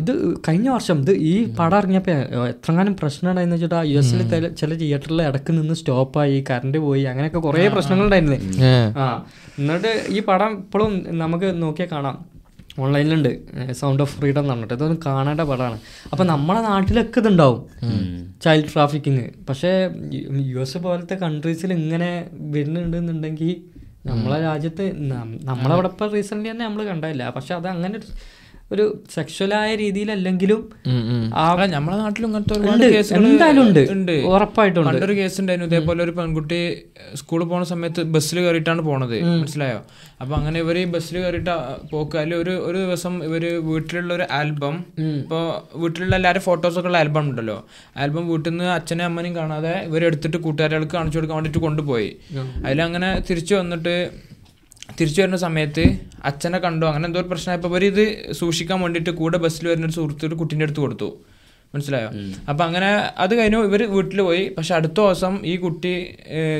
ഇത് 0.00 0.12
കഴിഞ്ഞ 0.48 0.68
വർഷം 0.68 0.96
ഇത് 1.02 1.12
ഈ 1.30 1.34
പടം 1.58 1.76
ഇറങ്ങിയപ്പോൾ 1.78 2.16
എത്രങ്ങാനും 2.48 2.94
പ്രശ്നം 3.00 3.28
ഉണ്ടായെന്ന് 3.30 3.56
വെച്ചിട്ട് 3.56 3.80
യു 3.92 3.98
എസിൽ 3.98 4.22
ചില 4.60 4.70
തിയേറ്ററിൽ 4.82 5.22
ഇടയ്ക്ക് 5.28 5.52
നിന്ന് 5.58 5.74
സ്റ്റോപ്പായി 5.74 6.38
കറണ്ട് 6.50 6.78
പോയി 6.86 7.04
അങ്ങനെയൊക്കെ 7.12 7.40
കുറേ 7.46 7.68
പ്രശ്നങ്ങളുണ്ടായിരുന്നേ 7.76 8.40
ആ 9.02 9.06
എന്നിട്ട് 9.58 9.92
ഈ 10.08 10.20
പടം 10.28 10.52
ഇപ്പോഴും 10.58 10.92
നമുക്ക് 11.22 11.62
നോക്കിയാൽ 11.62 11.88
കാണാം. 11.92 12.18
ഓൺലൈനിലുണ്ട് 12.82 13.32
സൗണ്ട് 13.78 14.02
ഓഫ് 14.02 14.12
ഫ്രീഡം 14.18 14.40
എന്ന് 14.40 14.52
പറഞ്ഞിട്ട്. 14.52 14.74
ഇതൊന്നും 14.74 14.98
കാണേണ്ട 15.06 15.42
പടമാണ്. 15.50 15.78
അപ്പം 16.12 16.26
നമ്മളെ 16.26 16.60
നാട്ടിലൊക്കെ 16.60 17.20
ഇതുണ്ടാവും 17.20 17.60
ചൈൽഡ് 18.44 18.70
ട്രാഫിക്കിങ് 18.74 19.24
പക്ഷേ 19.48 19.70
യു 20.50 20.58
എസ് 20.64 20.78
പോലത്തെ 20.78 21.14
കൺട്രീസിൽ 21.14 21.72
ഇങ്ങനെ 21.72 22.10
വരുന്നുണ്ടെന്നുണ്ടെങ്കിൽ 22.54 23.50
നമ്മളെ 24.06 24.38
രാജ്യത്ത് 24.40 24.84
നമ്മളവിടെ 25.48 25.88
ഇപ്പം 25.88 26.08
റീസെന്റ്ലി 26.12 26.50
തന്നെ 26.50 26.64
നമ്മൾ 26.64 26.84
കണ്ടതല്ല. 26.84 27.24
പക്ഷെ 27.36 27.52
അത് 27.54 27.68
അങ്ങനെ 27.74 27.98
ഒരു- 28.72 29.12
സെക്ഷലായ 29.14 29.74
രീതിയിലല്ലെങ്കിലും 29.74 30.60
നമ്മളെ 31.70 31.96
നാട്ടിലും 31.96 32.28
ഇങ്ങനത്തെ 32.28 32.54
ഉണ്ട്. 32.58 32.84
എന്തായാലും 33.30 33.62
ഉണ്ട്. 33.92 34.10
ഉറപ്പായിട്ടും 34.26 34.80
ഒരു 35.04 35.12
കേസ് 35.12 35.40
ഉണ്ടായിരുന്നു 35.40 35.68
ഇതേപോലെ 35.68 36.04
ഒരു 36.04 36.10
പെൺകുട്ടി 36.10 36.60
സ്കൂളിൽ 37.14 37.44
പോണ 37.44 37.62
സമയത്ത് 37.62 38.02
ബസ്സിൽ 38.02 38.40
കയറിയിട്ടാണ് 38.40 38.82
പോണത്. 38.82 39.22
മനസ്സിലായോ? 39.40 39.80
അപ്പൊ 40.20 40.36
അങ്ങനെ 40.36 40.60
ഇവർ 40.60 40.78
ഈ 40.78 40.84
ബസ്സിൽ 40.84 41.18
കയറിയിട്ട് 41.18 41.50
പോക്ക്. 41.92 42.16
അതിൽ 42.16 42.34
ഒരു 42.34 42.50
ഒരു 42.50 42.78
ദിവസം 42.78 43.24
ഇവർ 43.24 43.44
വീട്ടിലുള്ള 43.64 44.14
ഒരു 44.14 44.26
ആൽബം 44.30 44.84
ഇപ്പൊ 45.18 45.38
വീട്ടിലുള്ള 45.74 46.16
എല്ലാവരും 46.16 46.40
ഫോട്ടോസൊക്കെ 46.40 46.88
ഉള്ള 46.88 46.98
ആൽബം 46.98 47.20
ഉണ്ടല്ലോ. 47.20 47.66
ആൽബം 47.96 48.28
വീട്ടിൽ 48.28 48.50
നിന്ന് 48.50 48.64
അച്ഛനും 48.64 49.04
അമ്മനും 49.04 49.36
കാണാതെ 49.36 49.80
ഇവരെടുത്തിട്ട് 49.80 50.36
കൂട്ടുകാരികൾക്ക് 50.36 50.92
കാണിച്ചു 50.92 51.18
കൊടുക്കാൻ 51.18 51.36
വേണ്ടിട്ട് 51.36 51.58
കൊണ്ടുപോയി. 51.58 52.16
അതിലങ്ങനെ 52.66 53.22
തിരിച്ചു 53.30 53.54
വന്നിട്ട് 53.54 53.94
തിരിച്ചു 54.98 55.20
വരുന്ന 55.20 55.36
സമയത്ത് 55.36 55.84
അച്ഛനെ 56.24 56.58
കണ്ടു. 56.58 56.86
അങ്ങനെ 56.86 57.06
എന്തോ 57.06 57.20
ഒരു 57.20 57.28
പ്രശ്നമായപ്പോൾ 57.28 57.68
അവർ 57.68 57.84
ഇത് 57.84 58.32
സൂക്ഷിക്കാൻ 58.32 58.80
വേണ്ടിയിട്ട് 58.80 59.10
കൂടെ 59.10 59.38
ബസ്സിൽ 59.38 59.68
വരുന്ന 59.68 59.86
ഒരു 59.86 59.92
സുഹൃത്ത് 59.92 60.26
ഒരു 60.26 60.34
കുട്ടീന്റെ 60.34 60.64
അടുത്ത് 60.64 60.80
കൊടുത്തു. 60.80 61.08
മനസ്സിലായോ? 61.74 62.10
അപ്പം 62.48 62.64
അങ്ങനെ 62.64 62.90
അത് 63.22 63.32
കഴിഞ്ഞു 63.38 63.58
ഇവർ 63.58 63.82
വീട്ടിൽ 63.96 64.20
പോയി. 64.22 64.44
പക്ഷെ 64.58 64.74
അടുത്ത 64.74 64.98
ദിവസം 65.00 65.34
ഈ 65.44 65.56
കുട്ടി 65.56 65.92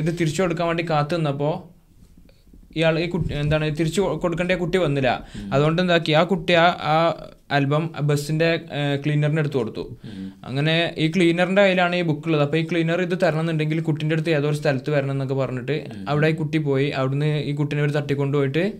ഇത് 0.01 0.11
തിരിച്ചു 0.19 0.41
കൊടുക്കാൻ 0.41 0.67
വേണ്ടി 0.67 0.85
കാത്തു 0.89 1.15
നിന്നപ്പോൾ 1.15 1.53
ഇയാൾ 2.77 2.99
ഈ 2.99 3.07
കുട്ടി 3.09 3.33
എന്താണ് 3.33 3.65
തിരിച്ചു 3.79 4.01
കൊടുക്കേണ്ട 4.01 4.51
കുട്ടി 4.51 4.77
വന്നില്ല. 4.77 5.09
അതുകൊണ്ട് 5.53 5.81
എന്താക്കി? 5.81 6.11
ആ 6.11 6.23
കുട്ടി 6.23 6.53
ആ 6.93 6.95
ആൽബം 7.51 7.93
ബസ്സിന്റെ 8.01 8.59
ക്ലീനറിന് 9.05 9.39
എടുത്തു 9.39 9.57
കൊടുത്തു. 9.57 9.97
അങ്ങനെ 10.45 10.95
ഈ 10.97 11.11
ക്ലീനറിന്റെ 11.11 11.61
കയ്യിലാണ് 11.61 11.95
ഈ 11.95 12.01
ബുക്ക് 12.01 12.21
ഉള്ളത്. 12.25 12.41
അപ്പൊ 12.41 12.57
ഈ 12.57 12.67
ക്ലീനർ 12.71 13.01
ഇത് 13.01 13.17
തരണം 13.23 13.39
എന്നുണ്ടെങ്കിൽ 13.39 13.81
കുട്ടിന്റെ 13.81 14.13
അടുത്ത് 14.13 14.29
ഏതോ 14.29 14.49
ഒരു 14.49 14.55
സ്ഥലത്ത് 14.55 14.89
വരണം 14.89 15.11
എന്നൊക്കെ 15.11 15.35
പറഞ്ഞിട്ട് 15.35 15.75
അവിടെ 16.09 16.27
ഈ 16.27 16.31
കുട്ടി 16.31 16.57
പോയി. 16.57 16.89
അവിടുന്ന് 16.89 17.37
ഈ 17.39 17.55
കുട്ടീനെ 17.55 17.83
ഒരു 17.83 17.91
തട്ടിക്കൊണ്ടുപോയിട്ട് 17.91 18.73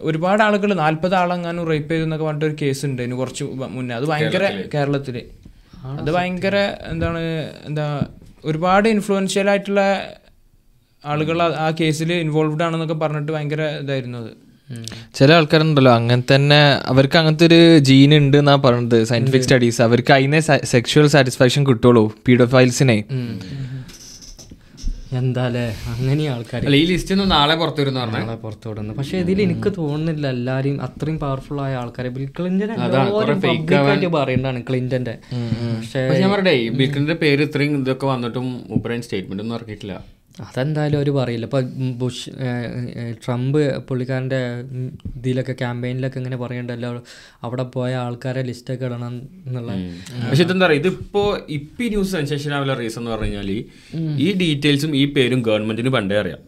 ഒരുപാട് 0.00 0.42
ആളുകൾ 0.42 0.74
നാല്പത് 0.74 1.14
ആളെങ്ങാനും 1.14 1.68
റേപ്പ് 1.68 1.90
ചെയ്തു 1.90 2.04
എന്നൊക്കെ 2.04 2.26
പറഞ്ഞിട്ട് 2.26 2.46
ഒരു 2.46 2.56
കേസ് 2.62 2.86
ഉണ്ട് 2.86 3.02
ഇതിന് 3.02 3.16
കുറച്ച് 3.16 3.44
മുന്നേ. 3.44 3.94
അത് 3.94 4.04
ഭയങ്കര 4.06 4.44
കേരളത്തിൽ. 4.74 5.22
അത് 6.00 6.10
ഭയങ്കര 6.10 6.56
എന്താണ് 6.86 7.18
എന്താ 7.64 8.06
ഒരുപാട് 8.44 8.88
ഇൻഫ്ലുവൻഷ്യൽ 8.88 9.50
ആയിട്ടുള്ള 9.50 9.80
ആളുകൾ 11.04 11.42
ആ- 11.42 11.54
ആ 11.58 11.70
കേസിൽ 11.70 12.12
ഇൻവോൾവ്ഡ് 12.12 12.62
ആണെന്നൊക്കെ 12.62 12.94
പറഞ്ഞിട്ട് 12.94 13.32
ഭയങ്കര 13.32 13.62
ഇതായിരുന്നു 13.62 14.18
അത്. 14.18 14.51
ചില 15.18 15.28
ആൾക്കാരുണ്ടല്ലോ 15.38 15.92
അങ്ങനെ 15.98 16.22
തന്നെ 16.34 16.60
അവർക്ക് 16.92 17.16
അങ്ങനത്തെ 17.20 17.46
ഒരു 17.50 17.60
ജീൻ 17.88 18.12
ഉണ്ട്. 18.20 18.36
എന്നാ 18.42 18.54
പറഞ്ഞത് 18.66 18.98
സയന്റിഫിക് 19.10 19.44
സ്റ്റഡീസ് 19.46 19.82
അവർക്ക് 19.88 20.14
അതിനെ 20.18 20.40
സെക്ഷുവൽ 20.72 21.08
സാറ്റിസ്ഫാക്ഷൻ 21.14 21.64
കിട്ടുള്ളൂ 21.70 22.04
പീഡോഫൈൽസിനെ 22.28 22.98
എന്താലേ 25.20 25.64
അങ്ങനെ 25.92 26.26
ആൾക്കാർ 26.34 26.60
അല്ല 26.68 26.76
ഈ 26.82 26.84
ലിസ്റ്റ് 26.90 27.12
ഒന്നും 27.14 27.28
നാളെ 27.34 27.54
പുറത്തു 27.62 27.80
വരുന്ന 27.82 28.04
നാളെ 28.12 28.36
പുറത്തു 28.44 28.66
വിടുന്നു 28.70 28.92
പക്ഷെ 28.98 29.16
ഇതിൽ 29.24 29.38
എനിക്ക് 29.46 29.70
തോന്നുന്നില്ല 29.78 30.24
എല്ലാരും 30.36 30.76
അത്രയും 30.86 31.18
പവർഫുൾ 31.24 31.58
ആയ 31.64 31.72
ആൾക്കാരെ. 31.80 32.10
ബിൽ 32.16 32.28
പബ്ലിക്കായിട്ട് 32.38 34.10
പറയണ്ടാണ് 34.16 34.60
ക്ലിന്റന്റെ 34.68 35.14
പക്ഷെ 35.74 36.02
ഞാൻ 36.22 36.30
പറയട്ടെ 36.34 36.54
ബിൽക്കിന്റെ 36.80 37.16
പേര് 37.24 37.44
ഇത്രയും 37.48 37.74
ഇതൊക്കെ 37.82 38.08
വന്നിട്ടും 38.12 38.48
മൂപ്പരൻ 38.70 39.02
സ്റ്റേറ്റ്മെന്റ് 39.06 39.44
ഒന്നും 39.44 39.56
ഇറക്കിയിട്ടില്ല. 39.58 39.96
അതെന്തായാലും 40.40 40.98
അവർ 40.98 41.08
പറയില്ല. 41.18 41.46
ഇപ്പോൾ 41.48 41.64
ബുഷ് 42.00 42.30
ട്രംപ് 43.24 43.58
പുള്ളിക്കാരന്റെ 43.88 44.40
ഇതിലൊക്കെ 45.18 45.54
ക്യാമ്പയിനിലൊക്കെ 45.62 46.18
ഇങ്ങനെ 46.22 46.38
പറയണ്ടല്ലോ. 46.42 46.90
അവിടെ 47.46 47.64
പോയ 47.74 47.92
ആൾക്കാരെ 48.04 48.42
ലിസ്റ്റൊക്കെ 48.48 48.86
ഇടണം 48.88 49.14
എന്നുള്ള 49.46 49.72
പക്ഷെ 50.28 50.44
ഇതെന്താ 50.46 50.66
പറയുക? 50.66 50.80
ഇതിപ്പോ 50.82 51.24
ഇപ്പം 51.58 51.84
ഈ 51.86 51.90
ന്യൂസ് 51.94 52.12
സെൻസേഷൻ 52.16 52.52
ആവില്ല 52.58 52.76
റീസൺ 52.82 53.00
എന്ന് 53.02 53.12
പറഞ്ഞു 53.14 53.38
കഴിഞ്ഞാൽ 53.38 53.50
ഈ 54.26 54.28
ഡീറ്റെയിൽസും 54.42 54.92
ഈ 55.02 55.04
പേരും 55.16 55.42
ഗവൺമെന്റിന് 55.48 55.92
പണ്ടേ 55.96 56.18
അറിയാം. 56.22 56.40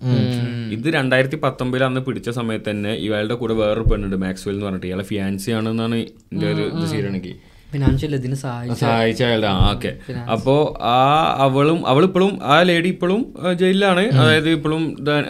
ഇത് 0.76 0.88
രണ്ടായിരത്തി 0.98 1.38
പത്തൊമ്പതിൽ 1.46 1.84
അന്ന് 1.88 2.00
പിടിച്ച 2.06 2.30
സമയത്ത് 2.38 2.68
തന്നെ 2.70 2.92
ഇയാളുടെ 3.06 3.36
കൂടെ 3.40 3.54
വേറൊരു 3.62 3.86
പെണ്ണുണ്ട് 3.90 4.16
മാക്സ്വെൽ 4.26 4.54
എന്ന് 4.54 4.66
പറഞ്ഞിട്ട്. 4.66 4.88
ഇയാളെ 4.90 5.04
ഫിയാൻസി 5.10 5.50
ആണെന്നാണ് 5.58 5.98
എന്റെ 6.32 6.46
ഒരു 6.54 6.64
ഇത് 6.76 6.86
ശരിയാണെങ്കിൽ 6.94 7.34
ഫിനാൻഷ്യൽ 7.74 8.12
ഇതിന് 8.20 8.36
സഹായിച്ച 8.42 9.22
അയാളുടെ 9.28 9.48
ആ 9.52 9.56
ഓക്കെ. 9.72 9.92
അപ്പോ 10.34 10.56
ആ 10.94 10.98
അവളും 11.46 11.78
അവളിപ്പോഴും 11.92 12.32
ആ 12.54 12.56
ലേഡി 12.70 12.90
ഇപ്പോഴും 12.94 13.22
ജയിലിലാണ്. 13.62 14.04
അതായത് 14.20 14.50
ഇപ്പോഴും 14.58 14.84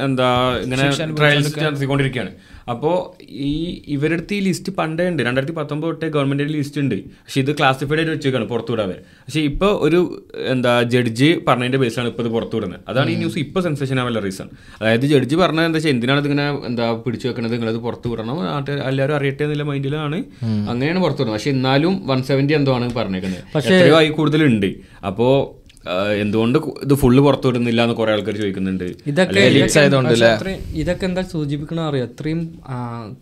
എന്താ 0.07 0.31
ഇങ്ങനെ 0.65 0.89
ട്രയൽസ് 1.21 1.55
നടത്തിക്കൊണ്ടിരിക്കുകയാണ്. 1.67 2.33
അപ്പോ 2.73 2.91
ഈ 3.49 3.53
ഇവരടുത്ത് 3.95 4.35
ഈ 4.37 4.41
ലിസ്റ്റ് 4.47 4.71
പണ്ടേ 4.79 5.05
ഉണ്ട്. 5.11 5.21
രണ്ടായിരത്തി 5.27 5.55
പത്തൊമ്പത് 5.59 5.89
തൊട്ടേ 5.91 6.09
ഗവൺമെന്റിന്റെ 6.15 6.55
ലിസ്റ്റ് 6.59 6.81
ഉണ്ട്. 6.83 6.97
പക്ഷെ 7.25 7.39
ഇത് 7.45 7.51
ക്ലാസിഫൈഡ് 7.59 7.99
ആയിട്ട് 8.01 8.13
വെച്ചേക്കാണ് 8.15 8.47
പുറത്തുവിടാൻ 8.53 8.91
പക്ഷെ 9.27 9.41
ഇപ്പൊ 9.51 9.69
ഒരു 9.87 10.01
എന്താ 10.55 10.73
ജഡ്ജി 10.95 11.29
പറഞ്ഞതിന്റെ 11.49 11.81
ബേസിലാണ് 11.83 12.11
ഇപ്പൊ 12.13 12.23
ഇത് 12.25 12.31
പുറത്തുവിടുന്നത്. 12.37 12.81
അതാണ് 12.91 13.11
ഈ 13.15 13.17
ന്യൂസ് 13.23 13.39
ഇപ്പൊ 13.45 13.61
സെൻസേഷൻ 13.67 13.99
ആവാനുള്ള 14.03 14.23
റീസൺ 14.27 14.49
അതായത് 14.81 15.07
ജഡ്ജി 15.13 15.37
പറഞ്ഞത് 15.43 15.67
എന്താ 15.69 15.79
വെച്ചാൽ 15.79 15.95
എന്തിനാണ് 15.97 16.21
ഇതിങ്ങനെ 16.25 16.47
എന്താ 16.71 16.87
പിടിച്ചു 17.07 17.27
വെക്കണത്? 17.29 17.55
നിങ്ങളത് 17.57 17.81
പുറത്തു 17.87 18.09
വിടണം 18.13 18.39
നാട്ടുകാർ 18.51 18.81
എല്ലാവരും 18.93 19.17
അറിയട്ടെ 19.19 19.45
എന്നുള്ള 19.47 19.67
മൈൻഡിലാണ് 19.73 20.21
അങ്ങനെയാണ് 20.71 21.01
പുറത്തു 21.05 21.21
വിടുന്നത് 21.23 21.39
പക്ഷെ 21.39 21.53
എന്നാലും 21.57 21.95
വൺ 22.13 22.23
സെവന്റി 22.31 22.55
എന്തോ 22.61 22.73
ആണ് 22.79 22.89
പറഞ്ഞേക്കുന്നത്. 23.01 23.45
പക്ഷേ 23.57 23.77
ആയി 24.01 24.11
കൂടുതലുണ്ട്. 24.21 24.71
അപ്പോ 25.11 25.29
എന്തുകൊണ്ട് 26.23 26.59
ഇത് 26.85 26.95
ഫുള്ള് 27.01 27.21
പുറത്തു 27.25 27.47
വിടുന്നില്ല 27.49 27.81
എന്ന് 27.87 27.97
കുറെ 28.01 28.11
ആൾക്കാർ 28.15 28.35
ചോദിക്കുന്നുണ്ട്. 28.43 28.85
ഇതൊക്കെ? 29.11 29.43
ഇതൊക്കെ 30.83 31.05
എന്താ 31.11 31.23
സൂചിപ്പിക്കണ 31.35 31.81
അറിയോ? 31.91 32.05
ഇത്രയും 32.11 32.41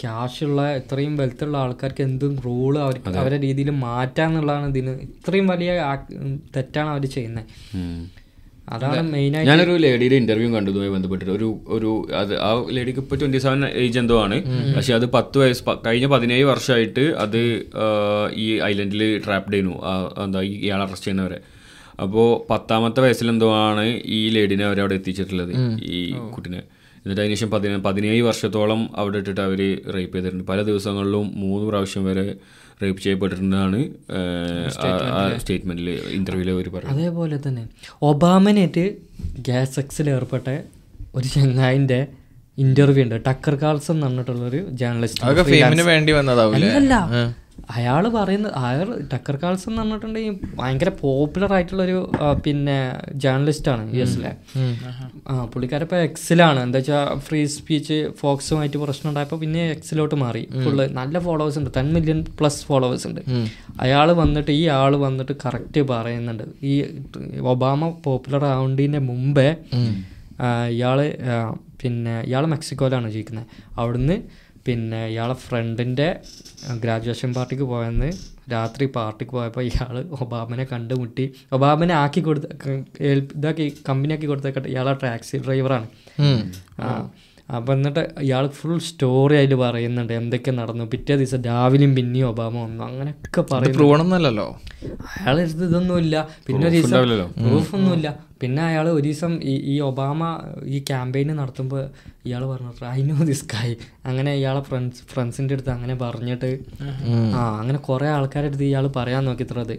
ക്യാഷ് 0.02 0.40
ഉള്ള 0.48 0.62
ഇത്രയും 0.80 1.14
വെൽത്ത് 1.20 1.44
ഉള്ള 1.48 1.56
ആൾക്കാർക്ക് 1.64 2.02
എന്തും 2.08 2.34
റൂൾ 2.46 2.72
അവർക്ക് 2.86 3.18
അവരുടെ 3.22 3.40
രീതിയിൽ 3.46 3.70
മാറ്റാന്നുള്ളതാണ് 3.86 4.66
ഇതിന് 4.72 4.94
ഇത്രയും 5.06 5.46
വലിയ 5.52 5.70
തെറ്റാണ് 6.56 6.90
അവർ 6.94 7.06
ചെയ്യുന്നത് 7.16 7.46
അതാണ് 8.74 9.00
മെയിനായിട്ട് 9.14 9.48
ഞാനൊരു 9.50 9.72
ലേഡിയുടെ 9.84 10.16
ഇന്റർവ്യൂ 10.22 10.48
കണ്ടു 10.52 10.70
ഇതുമായി 10.72 10.92
ബന്ധപ്പെട്ടിട്ട്. 10.94 11.32
ഒരു 11.38 11.48
ഒരു 11.76 11.90
അത് 12.20 12.34
ആ 12.48 12.50
ലേഡിക്ക് 12.76 13.00
ഇപ്പൊ 13.04 13.16
ട്വന്റി 13.22 13.38
സെവൻ 13.44 13.64
ഏജ് 13.82 13.98
എന്തോ 14.02 14.16
ആണ്. 14.24 14.36
പക്ഷെ 14.76 14.92
അത് 14.98 15.06
പത്ത് 15.16 15.36
വയസ്സ് 15.42 15.64
കഴിഞ്ഞ 15.86 16.06
പതിനേഴ് 16.14 16.44
വർഷമായിട്ട് 16.50 17.04
അത് 17.24 17.40
ഈ 18.44 18.46
ഐലൻഡിൽ 18.70 19.02
ട്രാപ്ഡ് 19.26 19.52
ചെയ്യുന്നു. 19.54 19.74
എന്താ 20.26 20.42
ഇയാൾ 20.66 20.82
അറസ്റ്റ് 20.86 21.08
ചെയ്യുന്നവരെ. 21.08 21.40
അപ്പോൾ 22.04 22.28
പത്താമത്തെ 22.50 23.00
വയസ്സിൽ 23.04 23.28
എന്തോ 23.32 23.48
ആണ് 23.66 23.84
ഈ 24.18 24.20
ലേഡിനെ 24.36 24.64
അവർ 24.68 24.78
അവിടെ 24.84 24.94
എത്തിച്ചിട്ടുള്ളത് 25.00 25.52
ഈ 25.96 26.00
കുട്ടിനെ? 26.34 26.60
എന്നിട്ട് 27.02 27.20
അതിനുശേഷം 27.22 27.50
പതിന 27.54 27.76
പതിനേഴ് 27.86 28.22
വർഷത്തോളം 28.28 28.80
അവിടെ 29.00 29.18
ഇട്ടിട്ട് 29.22 29.42
അവർ 29.48 29.60
റേപ്പ് 29.96 30.14
ചെയ്തിട്ടുണ്ട്. 30.16 30.44
പല 30.50 30.58
ദിവസങ്ങളിലും 30.70 31.26
മൂന്ന് 31.42 31.64
പ്രാവശ്യം 31.68 32.04
വരെ 32.08 32.24
റേപ്പ് 32.82 33.00
ചെയ്യപ്പെട്ടിട്ടുണ്ടെന്നാണ് 33.04 33.80
സ്റ്റേറ്റ്മെന്റിൽ 35.42 35.88
ഇന്റർവ്യൂവിൽ 36.18 36.50
അവർ 36.54 36.68
പറഞ്ഞു 36.74 36.92
അതേപോലെ 36.94 37.36
തന്നെ 37.46 37.64
ഒബാമനായിട്ട് 38.10 38.84
ഗ്യാസ് 39.48 39.74
സെക്സിൽ 39.78 40.08
ഏർപ്പെട്ട 40.16 40.46
ഒരു 41.18 41.26
ചെങ്ങായിന്റെ 41.36 42.00
ഇന്റർവ്യൂ 42.58 43.02
ഉണ്ട്. 43.04 43.16
ടക്കർ 43.28 43.54
കാൾസൺ 43.62 43.94
എന്ന് 43.94 44.06
പറഞ്ഞിട്ടുള്ളൊരു 44.06 44.60
ജേർണലിസ്റ്റ് 44.80 45.22
അതൊക്കെ 45.26 45.44
ഫെയിമിന് 45.52 45.84
വേണ്ടി 45.92 46.12
വന്നതാവൂലേ? 46.18 46.68
അല്ല 46.80 46.94
അയാൾ 47.74 48.04
പറയുന്നത് 48.16 48.54
അയാൾ 48.60 48.88
ടക്കർ 49.12 49.36
കാൾസൺ 49.42 49.68
എന്ന് 49.70 49.80
പറഞ്ഞിട്ടുണ്ടെങ്കിൽ 49.80 50.36
ഭയങ്കര 50.60 50.90
പോപ്പുലർ 51.00 51.50
ആയിട്ടുള്ളൊരു 51.56 51.98
പിന്നെ 52.44 52.76
ജേർണലിസ്റ്റ് 53.24 53.70
ആണ് 53.72 53.82
യു 53.96 54.00
എസിലെ. 54.04 54.32
ആ 55.30 55.34
പുള്ളിക്കാരെ 55.52 55.86
ഇപ്പോൾ 55.88 56.00
എക്സിലാണ്. 56.08 56.60
എന്താ 56.66 56.78
വെച്ചാൽ 56.80 57.20
ഫ്രീ 57.26 57.40
സ്പീച്ച് 57.56 57.98
ഫോക്സുമായിട്ട് 58.20 58.78
പ്രശ്നം 58.84 59.08
ഉണ്ടായപ്പോൾ 59.10 59.40
പിന്നെ 59.44 59.62
എക്സിലോട്ട് 59.76 60.18
മാറി. 60.24 60.42
ഫുള്ള് 60.64 60.86
നല്ല 61.00 61.18
ഫോളോവേഴ്സ് 61.26 61.60
ഉണ്ട്. 61.62 61.70
ടെൻ 61.76 61.88
മില്യൺ 61.96 62.20
പ്ലസ് 62.40 62.62
ഫോളോവേഴ്സ് 62.70 63.06
ഉണ്ട്. 63.10 63.20
അയാൾ 63.80 64.10
വന്നിട്ട് 64.22 64.52
ഈ 64.60 64.64
ആൾ 64.80 64.94
വന്നിട്ട് 65.06 65.36
കറക്റ്റ് 65.44 65.82
പറയുന്നുണ്ട്. 65.92 66.44
ഈ 66.62 66.74
ഒബാമ 67.54 67.90
പോപ്പുലർ 68.06 68.44
ആവേണ്ടതിന്റെ 68.52 69.02
മുമ്പേ 69.10 69.48
ഇയാൾ 70.76 70.98
പിന്നെ 71.80 72.14
ഇയാൾ 72.28 72.44
മെക്സിക്കോയിലാണ് 72.52 73.08
ജീവിക്കുന്നത് 73.10 73.46
അവിടുന്ന് 73.80 74.16
പിന്നെ 74.66 75.00
ഇയാളെ 75.12 75.34
ഫ്രണ്ടിന്റെ 75.44 76.08
ഗ്രാജുവേഷൻ 76.82 77.30
പാർട്ടിക്ക് 77.36 77.66
പോയെന്ന് 77.72 78.08
രാത്രി 78.52 78.84
പാർട്ടിക്ക് 78.96 79.34
പോയപ്പോൾ 79.38 79.62
ഇയാൾ 79.70 79.96
ഒബാമനെ 80.24 80.64
കണ്ടുമുട്ടി. 80.72 81.24
ഒബാമനെ 81.56 81.94
ആക്കി 82.02 82.20
കൊടുത്ത 82.28 82.46
ഇതാക്കി 83.38 83.66
കമ്പനി 83.88 84.12
ആക്കി 84.16 84.28
കൊടുത്തേക്കട്ടെ. 84.30 84.68
ഇയാളെ 84.74 84.94
ടാക്സി 85.04 85.38
ഡ്രൈവറാണ് 85.46 85.88
ആ 86.86 86.88
അപ്പം 87.56 87.72
എന്നിട്ട് 87.76 88.02
ഇയാൾ 88.26 88.44
ഫുൾ 88.58 88.76
സ്റ്റോറി 88.88 89.34
അതിൽ 89.38 89.54
പറയുന്നുണ്ട് 89.62 90.12
എന്തൊക്കെ 90.20 90.52
നടന്നു. 90.58 90.84
പിറ്റേ 90.92 91.14
ദിവസം 91.22 91.40
രാവിലെയും 91.48 91.92
പിന്നെയും 91.98 92.26
ഒബാമ 92.32 92.54
വന്നു. 92.66 92.82
അങ്ങനെയൊക്കെ 92.90 93.42
പറയുന്നു. 93.50 93.78
പ്രൂവണമെന്നല്ലോ 93.78 94.46
അയാൾ 95.14 95.36
എടുത്ത് 95.44 95.64
ഇതൊന്നുമില്ല. 95.70 96.16
പിന്നെ 96.46 96.64
ഒരു 96.68 96.76
ദിവസം 96.76 97.08
പ്രൂഫ് 97.46 97.72
ഒന്നുമില്ല 97.78 98.08
പിന്നെ 98.42 98.60
അയാൾ 98.68 98.86
ഒരു 98.96 99.02
ദിവസം 99.06 99.32
ഈ 99.50 99.52
ഈ 99.72 99.74
ഒബാമ 99.88 100.20
ഈ 100.74 100.78
ക്യാമ്പയിൻ 100.88 101.28
നടത്തുമ്പോൾ 101.40 101.82
ഇയാൾ 102.28 102.42
പറഞ്ഞു 102.50 102.70
ഐ 102.92 103.02
നോ 103.10 103.16
ദിസ് 103.28 103.44
കായ് 103.52 103.74
അങ്ങനെ 104.08 104.30
ഇയാളെ 104.38 104.62
ഫ്രണ്ട്സ് 104.68 105.02
ഫ്രണ്ട്സിന്റെ 105.10 105.54
അടുത്ത് 105.56 105.72
അങ്ങനെ 105.74 105.94
പറഞ്ഞിട്ട് 106.02 106.50
ആ 107.36 107.42
അങ്ങനെ 107.60 107.78
കുറേ 107.88 108.08
ആൾക്കാരുടെ 108.16 108.50
അടുത്ത് 108.50 108.66
ഇയാൾ 108.70 108.86
പറയാൻ 108.96 109.22
നോക്കിത്തത് 109.28 109.74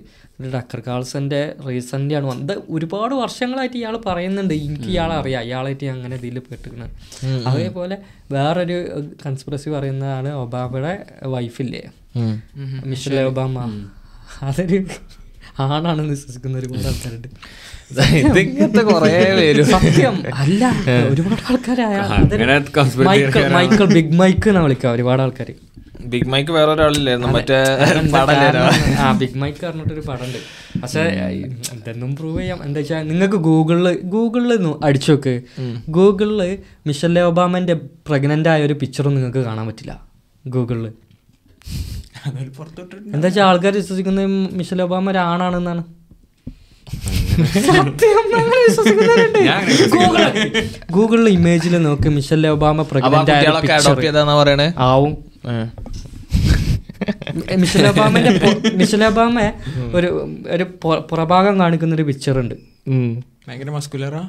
ഡക്കർ 0.53 0.79
കാൾസന്റെ 0.87 1.41
റീസെന്റ് 1.67 2.15
ആണ്. 2.19 2.25
വന്നത് 2.31 2.53
ഒരുപാട് 2.75 3.13
വർഷങ്ങളായിട്ട് 3.23 3.77
ഇയാൾ 3.81 3.97
പറയുന്നുണ്ട്. 4.07 4.53
എനിക്ക് 4.67 4.89
ഇയാളെ 4.93 5.15
അറിയാം. 5.21 5.43
ഇയാളായിട്ട് 5.49 5.89
അങ്ങനെ 5.95 6.15
ഇതിൽ 6.21 6.39
പെട്ടിരിക്കുന്നത് 6.47 6.93
അതേപോലെ 7.51 7.97
വേറൊരു 8.35 8.77
കൺസ്പിറസി 9.25 9.69
പറയുന്നതാണ് 9.75 10.31
ഒബാമയുടെ 10.43 10.93
വൈഫില്ലേ 11.35 11.83
മിഷൽ 12.93 13.17
ഒബാമ. 13.33 13.57
അതൊരു 14.41 14.79
ആണാണെന്ന് 15.63 16.13
വിശ്വസിക്കുന്ന 16.13 16.55
ഒരുപാട് 16.57 16.87
ആൾക്കാരുണ്ട്. 16.91 17.27
ഇതിങ്ങനത്തെ 18.19 18.83
കുറേ 18.89 19.11
പേര്. 19.39 19.63
സത്യം. 19.73 20.15
അല്ല 20.43 20.71
ഒരുപാട് 21.11 21.41
ആൾക്കാരായ 21.51 21.97
മൈക്കിൾ 23.09 23.43
മൈക്കിൾ 23.57 23.85
ബിഗ് 23.97 24.13
മൈക്ക് 24.21 24.47
എന്നാ 24.49 24.63
വിളിക്കുക 24.65 24.89
ഒരുപാട് 24.89 25.21
ആൾക്കാർ 25.21 25.51
ബിഗ് 26.13 26.29
മൈക്ക് 26.31 26.51
വേറെ 26.51 26.71
ഒരാളില്ലായിരുന്നു 26.71 27.27
മറ്റേ 27.27 27.57
ആ 29.03 29.11
ബിഗ് 29.19 29.37
മൈക്ക് 29.43 29.61
പറഞ്ഞിട്ടൊരു 29.65 30.03
പടമുണ്ട്. 30.07 30.39
പക്ഷെ 30.81 31.03
എന്തെന്നും 31.73 32.15
പ്രൂവ് 32.15 32.39
ചെയ്യാം. 32.39 32.59
എന്താ 32.63 32.79
വെച്ചാൽ 32.79 33.07
നിങ്ങൾക്ക് 33.07 33.35
ഗൂഗിളിൽ 33.35 33.87
ഗൂഗിളിൽ 34.15 34.53
അടിച്ചു 34.87 35.11
നോക്ക്. 35.11 35.35
ഗൂഗിളിൽ 35.97 36.41
മിഷൽ 36.87 37.19
ഒബാമന്റെ 37.19 37.75
പ്രഗ്നന്റ് 38.09 38.49
ആയ 38.49 38.65
ഒരു 38.69 38.75
പിക്ചറും 38.81 39.15
നിങ്ങൾക്ക് 39.15 39.43
കാണാൻ 39.49 39.67
പറ്റില്ല. 39.67 39.93
ഗൂഗിളിൽ 40.47 40.85
പുറത്തോട്ട് 40.85 42.02
എന്താ 43.13 43.27
വെച്ചാൽ 43.27 43.43
ആൾക്കാർ 43.43 43.73
വിശ്വസിക്കുന്നത് 43.75 44.27
മിഷൽ 44.53 44.81
ഒബാമ 44.81 45.09
ഒരാണാണെന്നാണ്. 45.11 45.83
ഗൂഗിളിൽ- 50.91 51.33
ഇമേജിൽ 51.33 51.73
നോക്ക് 51.83 52.09
മിഷൽ 52.09 52.47
ഒബാമ 52.47 52.81
പ്രഗ്നന്റ് 52.91 53.31
ആവും. 54.85 55.13
മിഷൽ 57.57 57.85
ഒബാമന്റെ 57.87 58.31
മിഷൽ 58.79 59.03
ഒബാമ 59.05 59.35
ഒരു 59.93 60.09
ഒരു 60.47 60.65
പുറഭാഗം 61.09 61.59
കാണിക്കുന്ന 61.59 61.95
ഒരു 61.95 62.03
പിക്ചർ 62.03 62.35
ഉണ്ട് 62.39 62.55
ഭയങ്കര 63.47 63.69
മസ്കുലറാ? 63.69 64.21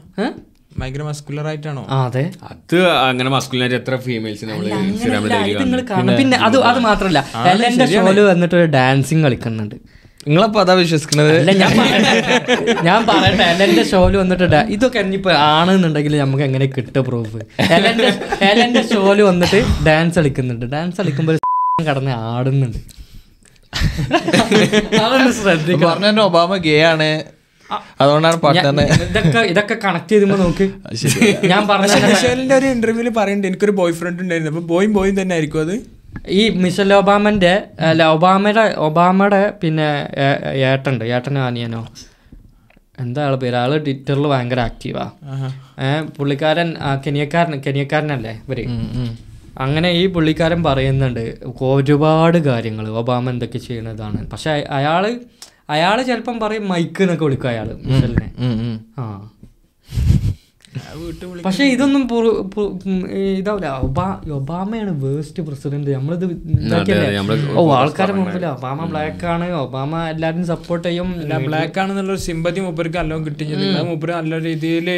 ഭയങ്കര 0.79 1.03
മസ്കുലർ 1.09 1.47
ആയിട്ടാണോ? 1.51 1.83
അതെ. 2.03 2.23
അത് 2.51 2.77
അങ്ങനെ 3.09 3.31
മസ്കുലർ 3.35 3.73
എത്ര 3.79 3.97
ഫീമെയിൽസ് 4.07 4.45
നമ്മൾ 4.45 6.15
പിന്നെ 6.21 6.37
അത് 6.47 6.57
അത് 6.71 6.79
മാത്രല്ല 6.89 7.19
എലന്റെ 7.51 7.87
ഷോൽ 7.93 8.19
വന്നിട്ട് 8.31 8.57
ഒരു 8.61 8.69
ഡാൻസിങ് 8.77 9.23
കളിക്കുന്നുണ്ട്. 9.27 9.77
നിങ്ങളപ്പോ 10.27 10.59
അതാ 10.65 10.75
വിശ്വസിക്കുന്നത്? 10.81 11.33
ഞാൻ 12.89 13.01
പറയട്ടെ. 13.09 13.45
എലന്റെ 13.55 13.85
ഷോൽ 13.91 14.15
വന്നിട്ട് 14.23 14.61
ഇതൊക്കെ 14.77 14.99
ഇനിയിപ്പോ 15.05 15.33
ആണെന്നുണ്ടെങ്കിൽ 15.53 16.15
നമുക്ക് 16.23 16.45
എങ്ങനെ 16.49 16.67
കിട്ടും 16.77 17.05
പ്രൂഫ് 17.09 17.41
എലന്റെ 17.77 18.11
എലന്റെ 18.51 18.83
ഷോൽ 18.93 19.21
വന്നിട്ട് 19.31 19.61
ഡാൻസ് 19.89 20.17
കളിക്കുന്നുണ്ട്. 20.19 20.67
ഡാൻസ് 20.75 20.99
കളിക്കുമ്പോൾ 21.01 21.39
കടന്ന് 21.91 22.13
ആടുന്നുണ്ട്. 22.33 22.81
അതൊന്ന് 25.05 25.33
ശ്രദ്ധിക്കണം 25.43 25.89
പറഞ്ഞ 25.91 26.21
ഒബാമ 26.29 26.57
ഗേ 26.67 26.77
ആണ്. 26.93 27.09
അതുകൊണ്ടാണ് 28.01 28.37
പാർട്ട്ണറിനെ 28.45 28.85
ഇതൊക്കെ 29.09 29.41
ഇതൊക്കെ 29.53 29.77
കണക്ട് 29.85 30.11
ചെയ്തുമ്പോ 30.13 30.37
നോക്ക്. 30.45 30.67
ഞാൻ 31.53 31.63
പറഞ്ഞ 31.71 31.95
മിഷേലിന്റെ 32.07 32.55
ഒരു 32.61 32.69
ഇന്റർവ്യൂൽ 32.77 33.09
പറയുന്നുണ്ട് 33.19 33.49
എനിക്കൊരു 33.51 33.75
ബോയ് 33.81 33.95
ഫ്രണ്ട് 34.01 34.23
ഉണ്ടായിരുന്നു. 34.25 34.53
അപ്പൊ 34.55 34.65
ബോയും 34.73 34.93
ബോയും 34.97 35.15
തന്നെ 35.21 35.35
ആയിരിക്കും 35.37 35.63
അത്? 35.67 35.75
ഈ 36.41 36.43
മിഷൽ 36.65 36.91
ഒബാമന്റെ 36.95 37.55
അല്ല 37.91 38.03
ഒബാമയുടെ 38.17 38.65
ഒബാമയുടെ 38.89 39.43
പിന്നെ 39.63 39.89
ഏട്ടണ്ട് 40.71 41.05
ഏട്ടനോ 41.15 41.41
അനിയനോ? 41.49 41.83
എന്താ 43.03 43.21
ആൾ 43.27 43.35
പേര്? 43.43 43.57
ആൾ 43.63 43.73
ട്വിറ്ററിൽ 43.87 44.27
ഭയങ്കര 44.33 44.61
ആക്റ്റീവാ 44.69 45.05
ഏഹ് 45.87 46.03
പുള്ളിക്കാരൻ 46.17 46.69
കെനിയക്കാരൻ 47.07 47.55
കെനിയക്കാരനല്ലേ 47.67 48.35
ഇവർ? 48.47 48.61
അങ്ങനെ 49.65 49.89
ഈ 50.01 50.05
പുള്ളിക്കാരൻ 50.15 50.61
പറയുന്നുണ്ട് 50.69 51.25
ഒരുപാട് 51.71 52.39
കാര്യങ്ങൾ 52.49 52.87
ഒബാമ 53.01 53.31
എന്തൊക്കെ 53.35 53.61
ചെയ്യണതാണ്. 53.67 54.21
പക്ഷെ 54.33 54.51
അയാൾ 54.79 55.05
അയാൾ 55.69 55.99
ചിലപ്പം 56.03 56.37
പറയും 56.41 56.65
മൈക്ക് 56.69 57.03
എന്നൊക്കെ 57.05 57.25
വിളിക്കും 57.25 57.51
അയാൾ 57.53 57.69
മിഷലിനെ 57.87 58.29
ആ. 58.99 59.05
പക്ഷെ 61.45 61.65
ഇതൊന്നും 61.73 62.03
ഇതാവില്ല. 63.39 63.69
ഒബാ 63.87 64.07
ഒബാമയാണ് 64.39 64.93
വേസ്റ്റ് 65.05 65.43
പ്രസിഡന്റ് 65.49 65.91
നമ്മളിത് 65.97 66.25
ഓ 67.61 67.63
ആൾക്കാരെ 67.79 68.15
മുമ്പിൽ 68.19 68.45
ഒബാമ 68.47 68.87
ബ്ലാക്ക് 68.93 69.27
ആണ്. 69.35 69.47
ഒബാമ 69.65 69.93
എല്ലാരും 70.13 70.45
സപ്പോർട്ട് 70.53 70.87
ചെയ്യും. 70.89 71.11
ബ്ലാക്ക് 71.47 71.81
ആണെന്നുള്ള 71.83 72.17
സിമ്പതി 72.27 72.63
മൂപ്പർക്ക് 72.67 72.99
നല്ലോണം 73.01 73.27
കിട്ടും 73.27 73.53
മൂപ്പര് 73.91 74.15
നല്ല 74.19 74.41
രീതിയിൽ 74.49 74.89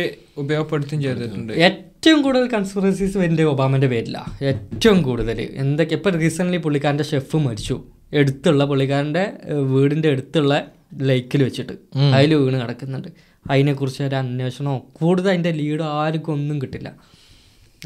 ഉപയോഗപ്പെടുത്തുകയും 0.44 1.02
ചെയ്തിട്ടുണ്ട്. 1.06 1.52
ഏറ്റവും 1.68 2.22
കൂടുതൽ 2.24 2.46
കൺസ്പിറസീസ് 2.56 3.16
വരുന്നത് 3.22 3.44
ഒബാമന്റെ 3.54 3.90
പേരിലാണ് 3.94 4.32
ഏറ്റവും 4.52 4.98
കൂടുതൽ 5.02 5.38
എന്തൊക്കെ? 5.64 5.94
ഇപ്പൊ 6.00 6.10
റീസെന്റ് 6.22 6.62
പുള്ളിക്കാരന്റെ 6.66 7.06
ഷെഫ് 7.12 7.38
മരിച്ചു. 7.46 7.76
എടുത്തുള്ള 8.12 8.64
പുള്ളിക്കാരന്റെ 8.64 9.32
വീടിന്റെ 9.52 10.08
അടുത്തുള്ള 10.08 10.64
ലേക്കിൽ 10.94 11.42
വെച്ചിട്ട് 11.42 11.72
അതിൽ 12.14 12.34
വീണ് 12.34 12.60
കിടക്കുന്നുണ്ട്. 12.60 13.08
അതിനെക്കുറിച്ച് 13.50 14.02
ഒരു 14.02 14.14
അന്വേഷണമോ? 14.14 14.86
കൂടുതൽ 14.92 15.28
അതിന്റെ 15.28 15.50
ലീഡ് 15.50 15.82
ആർക്കും 15.82 16.32
ഒന്നും 16.32 16.62
കിട്ടില്ല. 16.62 16.88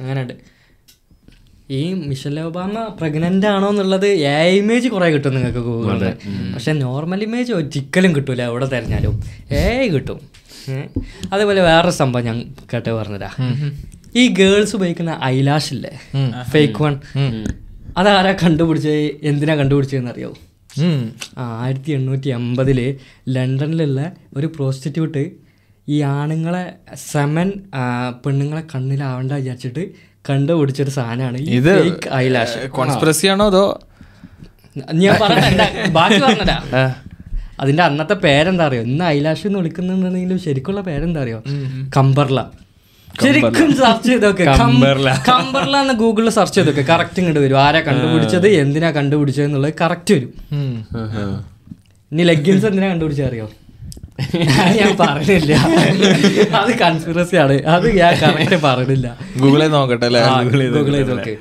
അങ്ങനെയുണ്ട്. 0.00 0.34
ഈ 1.70 1.92
മിഷൽ 1.92 2.40
ഒബാമ 2.40 2.84
പ്രഗ്നന്റ് 3.00 3.46
ആണോ 3.46 3.68
എന്നുള്ളത് 3.68 4.06
എ 4.06 4.50
ഇമേജ് 4.50 4.88
കുറെ 4.88 5.08
കിട്ടും 5.10 5.34
നിങ്ങൾക്ക് 5.34 5.58
ഗൂഗിളിൽ 5.58 6.12
പക്ഷെ 6.54 6.72
നോർമൽ 6.72 7.22
ഇമേജ് 7.22 7.52
ഒരിക്കലും 7.52 8.16
കിട്ടൂല 8.16 8.42
എവിടെ 8.42 8.66
തിരഞ്ഞാലും. 8.66 9.22
ഏ 9.52 9.88
കിട്ടും. 9.88 10.20
അതേപോലെ 11.32 11.62
വേറൊരു 11.62 11.90
സംഭവം 11.90 12.24
ഞാൻ 12.24 12.54
കേട്ടേ 12.72 12.92
പറഞ്ഞുതരാം. 12.92 13.34
ഈ 14.16 14.28
ഗേൾസ് 14.28 14.76
ഉപയോഗിക്കുന്ന 14.76 15.20
ഐലാഷ് 15.24 15.74
ഇല്ലേ? 15.74 16.00
ഫേക്ക് 16.50 16.82
വൺ 16.82 17.00
അതാരാ 17.96 18.32
കണ്ടുപിടിച്ചത്? 18.32 18.92
എന്തിനാ 19.22 19.54
കണ്ടുപിടിച്ചതെന്ന് 19.54 20.10
അറിയാവോ? 20.10 20.34
ആയിരത്തി 21.38 21.92
എണ്ണൂറ്റി 21.92 22.28
എൺപതിൽ 22.28 22.96
ലണ്ടനിലുള്ള 23.28 24.12
ഒരു 24.36 24.46
പ്രോസ്റ്റിറ്റ്യൂട്ട് 24.46 25.30
ഈ 25.88 26.00
ആണുങ്ങളെ 26.00 26.72
സെമൻ 27.12 27.52
പെണ്ണുങ്ങളെ 28.26 28.62
കണ്ണിലാവണ്ട 28.74 29.32
വിചാരിച്ചിട്ട് 29.32 29.90
കണ്ടുപിടിച്ചൊരു 30.30 30.90
സാധനമാണ് 30.90 31.38
ഇത് 31.38 31.72
ഐലാഷ് 32.14 32.68
കോൺസ്പിറസി 32.68 33.26
ആണോ 33.26 33.46
അതോ? 33.46 33.80
ഞാൻ 34.94 35.18
പറഞ്ഞ 35.22 35.40
ബാക്കി 35.88 36.20
പറഞ്ഞടാ 36.20 36.58
അതിന്റെ 37.60 37.82
അന്നത്തെ 37.82 38.14
പേരെന്താ 38.14 38.66
അറിയോ? 38.66 38.82
ഇന്ന് 38.82 39.04
ഐലാഷ് 39.04 39.46
എന്ന് 39.46 39.58
വിളിക്കുന്നുണ്ടെങ്കിലും 39.58 40.38
ശരിക്കുള്ള 40.38 40.80
പേരെന്താ 40.80 41.22
അറിയോ? 41.22 41.42
കമ്പർല. 41.96 42.50
ശരിക്കും 43.24 43.70
സെർച്ച് 43.80 44.08
ചെയ്തൊക്കെ. 44.08 44.44
കമ്പർല 45.30 45.76
എന്ന് 45.84 45.94
ഗൂഗിളിൽ 46.02 46.30
സെർച്ച് 46.38 46.56
ചെയ്തൊക്കെ. 46.58 46.84
കറക്റ്റ് 46.92 47.18
ഇങ്ങോട്ട് 47.20 47.40
വരും. 47.44 47.58
ആരാ 47.66 47.80
കണ്ടുപിടിച്ചത്? 47.88 48.48
എന്തിനാ 48.62 48.90
കണ്ടുപിടിച്ചത് 48.98 49.46
എന്നുള്ളത് 49.48 49.74
കറക്റ്റ് 49.80 50.14
വരും. 50.14 50.32
ഇനി 52.12 52.22
ലെഗിൻസ് 52.32 52.66
എന്തിനാ 52.70 52.88
കണ്ടുപിടിച്ചത് 52.92 53.28
അറിയോ? 53.30 53.48
അത് 54.62 54.72
ഞാൻ 54.78 54.92
പറഞ്ഞില്ല 55.00 55.52
അത് 56.60 56.70
കൺസ്പിറസി 56.80 57.36
ആണ്. 57.42 57.54
അത് 57.74 57.86
ഞാൻ 57.98 58.12
കറക്റ്റ് 58.22 58.58
പറഞ്ഞില്ല 58.66 59.06
ഗൂഗിളിൽ 59.42 59.70
നോക്കട്ടെ 59.76 60.08
ചെയ്ത് 60.98 61.12
നോക്ക്. 61.12 61.34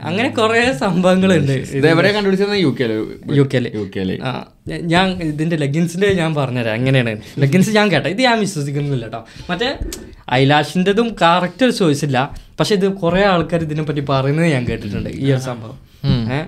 അങ്ങനെ 0.00 0.28
കുറെ 0.28 0.72
സംഭവങ്ങളുണ്ട്. 0.72 1.82
കണ്ടുപിടിച്ചത്? 2.12 2.56
യു 2.56 2.76
കെയിൽ 2.80 2.92
യു 3.32 3.42
കെയിൽ 3.42 3.72
യു 3.74 3.90
കെയിൽ 3.96 4.20
ഞാൻ 4.68 5.08
ഇതിന്റെ 5.08 5.56
ലെഗിൻസിന്റെ 5.56 6.14
ഞാൻ 6.14 6.34
പറഞ്ഞുതരാം. 6.34 6.74
എങ്ങനെയാണ്? 6.74 7.20
ലെഗിൻസ് 7.38 7.70
ഞാൻ 7.70 7.92
കേട്ടോ. 7.92 8.10
ഇത് 8.10 8.22
ഞാൻ 8.22 8.40
വിശ്വസിക്കുന്നില്ല 8.40 9.04
കേട്ടോ. 9.04 9.26
മറ്റേ 9.50 9.78
ഐലാഷിന്റെതും 10.32 11.16
കറക്റ്റ് 11.22 11.64
ഒരു 11.64 11.70
ചോയ്സ് 11.70 12.04
ഇല്ല. 12.04 12.34
പക്ഷെ 12.60 12.74
ഇത് 12.74 12.92
കുറെ 12.92 13.24
ആൾക്കാർ 13.26 13.62
ഇതിനെ 13.62 13.82
പറ്റി 13.82 14.00
പറയുന്നത് 14.08 14.46
ഞാൻ 14.46 14.64
കേട്ടിട്ടുണ്ട്. 14.64 15.10
ഈ 15.10 15.32
ഒരു 15.32 15.40
സംഭവം. 15.40 15.78
ഐലാ 16.06 16.46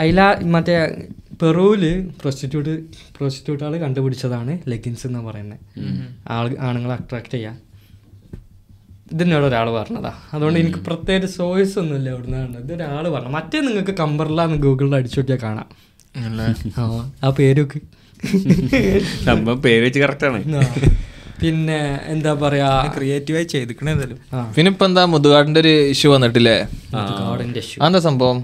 ഐല 0.00 0.44
മറ്റേ 0.44 1.02
പെറുവിൽ 1.42 2.10
പ്രോസ്റ്റിറ്റ്യൂട്ട് 2.20 2.80
പ്രോസ്റ്റിറ്റ്യൂട്ടുകൾ 2.90 3.76
കണ്ടുപിടിച്ചതാണ് 3.76 4.58
ലെഗിൻസ് 4.68 5.06
എന്ന് 5.06 5.18
പറയുന്നത്. 5.18 5.58
ആൾ 6.28 6.56
ആണുങ്ങളെ 6.60 6.94
അട്രാക്ട് 6.94 7.30
ചെയ്യാൻ. 7.30 7.67
ഇതിനോട് 9.12 9.44
ഒരാൾ 9.44 9.70
പറഞ്ഞതാ. 9.70 10.12
അതുകൊണ്ട് 10.34 10.58
എനിക്ക് 10.60 10.78
പ്രത്യേകിച്ച് 10.78 11.36
ചോയ്സ് 11.38 11.78
ഒന്നുമില്ല 11.78 12.08
ഇവിടുന്ന് 12.10 12.38
കണ്ടത്. 12.38 12.62
ഇത് 12.62 12.72
ഒരാൾ 12.74 13.08
പറഞ്ഞു. 13.08 13.28
മറ്റേ 13.28 13.60
നിങ്ങൾക്ക് 13.60 13.94
കമ്പർല 14.00 14.42
എന്ന് 14.42 14.56
ഗൂഗിളിൽ 14.56 14.96
അടിച്ചു 14.96 15.20
നോക്കിയാൽ 15.20 15.40
കാണാം. 15.42 15.68
ആ, 17.24 17.30
പേരൊക്കെ. 17.38 17.80
സംഭവം 19.24 19.62
പേര് 19.62 19.84
വെച്ച് 19.84 20.00
കറക്റ്റാണ് 20.00 20.38
പിന്നെ 21.42 22.00
എന്താ 22.04 22.32
പറയാ? 22.34 22.68
ക്രിയേറ്റീവായി 22.96 23.44
ചെയ്തിക്കണേ 23.44 23.92
എന്തായാലും. 23.92 24.20
പിന്നെ 24.54 24.70
ഇപ്പൊ 24.70 24.86
എന്താ 24.86 25.04
മുതുകാടിന്റെ 25.04 25.60
ഒരു 25.60 25.74
ഇഷ്യൂ 25.94 26.08
വന്നിട്ടില്ലേ? 26.14 26.56
അതെന്താ 26.94 28.00
സംഭവം? 28.08 28.38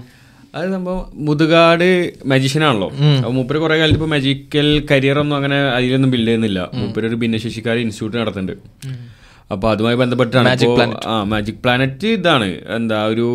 അത് 0.55 0.71
സംഭവം 0.71 1.01
മുതുകാട് 1.13 1.87
മജീഷ്യനാണല്ലോ 2.25 2.87
അപ്പൊ 3.17 3.31
മൂപ്പര് 3.31 3.57
കുറെ 3.57 3.77
കാലത്ത് 3.77 3.97
ഇപ്പൊ 3.97 4.07
മജിക്കൽ 4.07 4.67
കരിയർ 4.91 5.19
ഒന്നും 5.19 5.35
അങ്ങനെ 5.35 5.57
അതിലൊന്നും 5.77 6.11
ബിൽഡ് 6.11 6.27
ചെയ്യുന്നില്ല. 6.27 6.69
മൂപ്പര് 6.73 7.07
ഒരു 7.07 7.15
ഭിന്നശേഷിക്കാർ 7.15 7.77
ഇൻസ്റ്റിറ്റ്യൂട്ട് 7.77 8.17
നടത്തുന്നുണ്ട്. 8.17 8.53
അപ്പൊ 9.53 9.65
അതുമായി 9.75 9.97
ബന്ധപ്പെട്ടാണ് 10.01 10.51
പ്ലാനറ്റ് 10.75 11.07
ആ 11.13 11.15
മാജിക് 11.31 11.61
പ്ലാനറ്റ് 11.63 12.11
ഇതാണ്. 12.19 12.49
എന്താ 12.77 12.99
ഒരു 13.13 13.29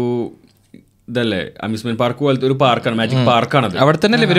ഇതല്ലേ 1.11 1.39
അമ്യൂസ്മെന്റ് 1.65 1.99
പാർക്ക് 2.01 2.23
പോലത്തെ 2.25 2.47
ഒരു 2.49 2.57
പാർക്കാണ് 2.63 2.97
മാജിക് 2.99 3.23
പാർക്കാണ് 3.29 3.67
അവിടെ 3.85 3.99
തന്നെ 4.03 4.19
ഇവർ 4.27 4.39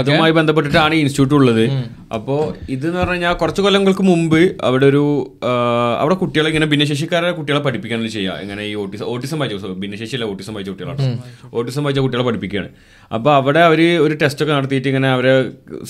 അതുമായി 0.00 0.34
ബന്ധപ്പെട്ടിട്ടാണ് 0.38 0.92
ഈ 0.96 1.00
ഇൻസ്റ്റിറ്റ്യൂട്ട് 1.04 1.34
ഉള്ളത്. 1.38 1.64
അപ്പോൾ 2.16 2.38
ഇത് 2.74 2.84
എന്ന് 2.88 2.98
പറഞ്ഞു 3.00 3.14
കഴിഞ്ഞാൽ 3.14 3.34
കുറച്ച് 3.40 3.62
കൊല്ലങ്ങൾക്ക് 3.64 4.04
മുമ്പ് 4.10 4.38
അവിടെ 4.68 4.86
ഒരു 4.92 5.02
അവിടെ 6.02 6.16
കുട്ടികളെ 6.20 6.50
ഇങ്ങനെ 6.52 6.68
ഭിന്നശേഷിക്കാരെ 6.72 7.32
കുട്ടികളെ 7.38 7.62
പഠിപ്പിക്കാനുള്ള 7.66 8.10
ചെയ്യുക. 8.16 8.36
ഇങ്ങനെ 8.44 8.64
ഈ 8.70 8.72
ഓട്ടിസം 8.82 9.06
ഓട്ടിസം 9.14 9.40
വായിച്ച 9.42 9.72
ഭിന്നശേഷിയല്ല 9.84 10.28
ഓട്ടിസം 10.32 10.54
വായിച്ച 10.56 10.70
കുട്ടികളാണ്. 10.74 11.08
ഓട്ടിസം 11.60 11.84
വായിച്ച 11.86 12.04
കുട്ടികളെ 12.04 12.26
പഠിപ്പിക്കുകയാണ്. 12.28 12.70
അപ്പോൾ 13.18 13.32
അവിടെ 13.40 13.62
അവർ 13.68 13.82
ഒരു 14.06 14.16
ടെസ്റ്റ് 14.22 14.44
ഒക്കെ 14.46 14.54
നടത്തിയിട്ട് 14.58 14.88
ഇങ്ങനെ 14.92 15.10
അവരെ 15.16 15.34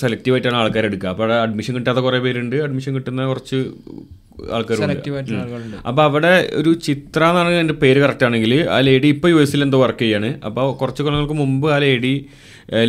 സെലക്റ്റീവ് 0.03 0.35
ആയിട്ടാണ് 0.37 0.59
ആൾക്കാരെ 0.63 0.89
എടുക്കുക. 0.91 1.11
അപ്പോൾ 1.13 1.25
അവിടെ 1.25 1.37
അഡ്മിഷൻ 1.45 1.75
കിട്ടാത്ത 1.79 2.03
കുറേ 2.07 2.21
പേരുണ്ട്. 2.25 2.57
അഡ്മിഷൻ 2.67 2.91
കിട്ടുന്ന 2.99 3.27
കുറച്ച് 3.33 3.59
ആൾക്കാരുണ്ട്. 4.55 5.75
അപ്പോൾ 5.89 6.03
അവിടെ 6.09 6.33
ഒരു 6.59 6.71
ചിത്ര 6.85 7.21
എന്നാണ് 7.31 7.57
എന്റെ 7.63 7.75
പേര് 7.81 7.99
കറക്റ്റ് 8.03 8.25
ആണെങ്കിൽ 8.27 8.53
ആ 8.75 8.77
ലേഡി 8.87 9.09
ഇപ്പോൾ 9.15 9.29
യു 9.33 9.39
എസിൽ 9.43 9.63
എന്തോ 9.67 9.79
വർക്ക് 9.83 10.01
ചെയ്യാണ്. 10.03 10.29
അപ്പോൾ 10.47 10.71
കുറച്ച് 10.79 11.01
കൊല്ലങ്ങൾക്ക് 11.05 11.37
മുമ്പ് 11.43 11.67
ആ 11.75 11.77
ലേഡി 11.85 12.13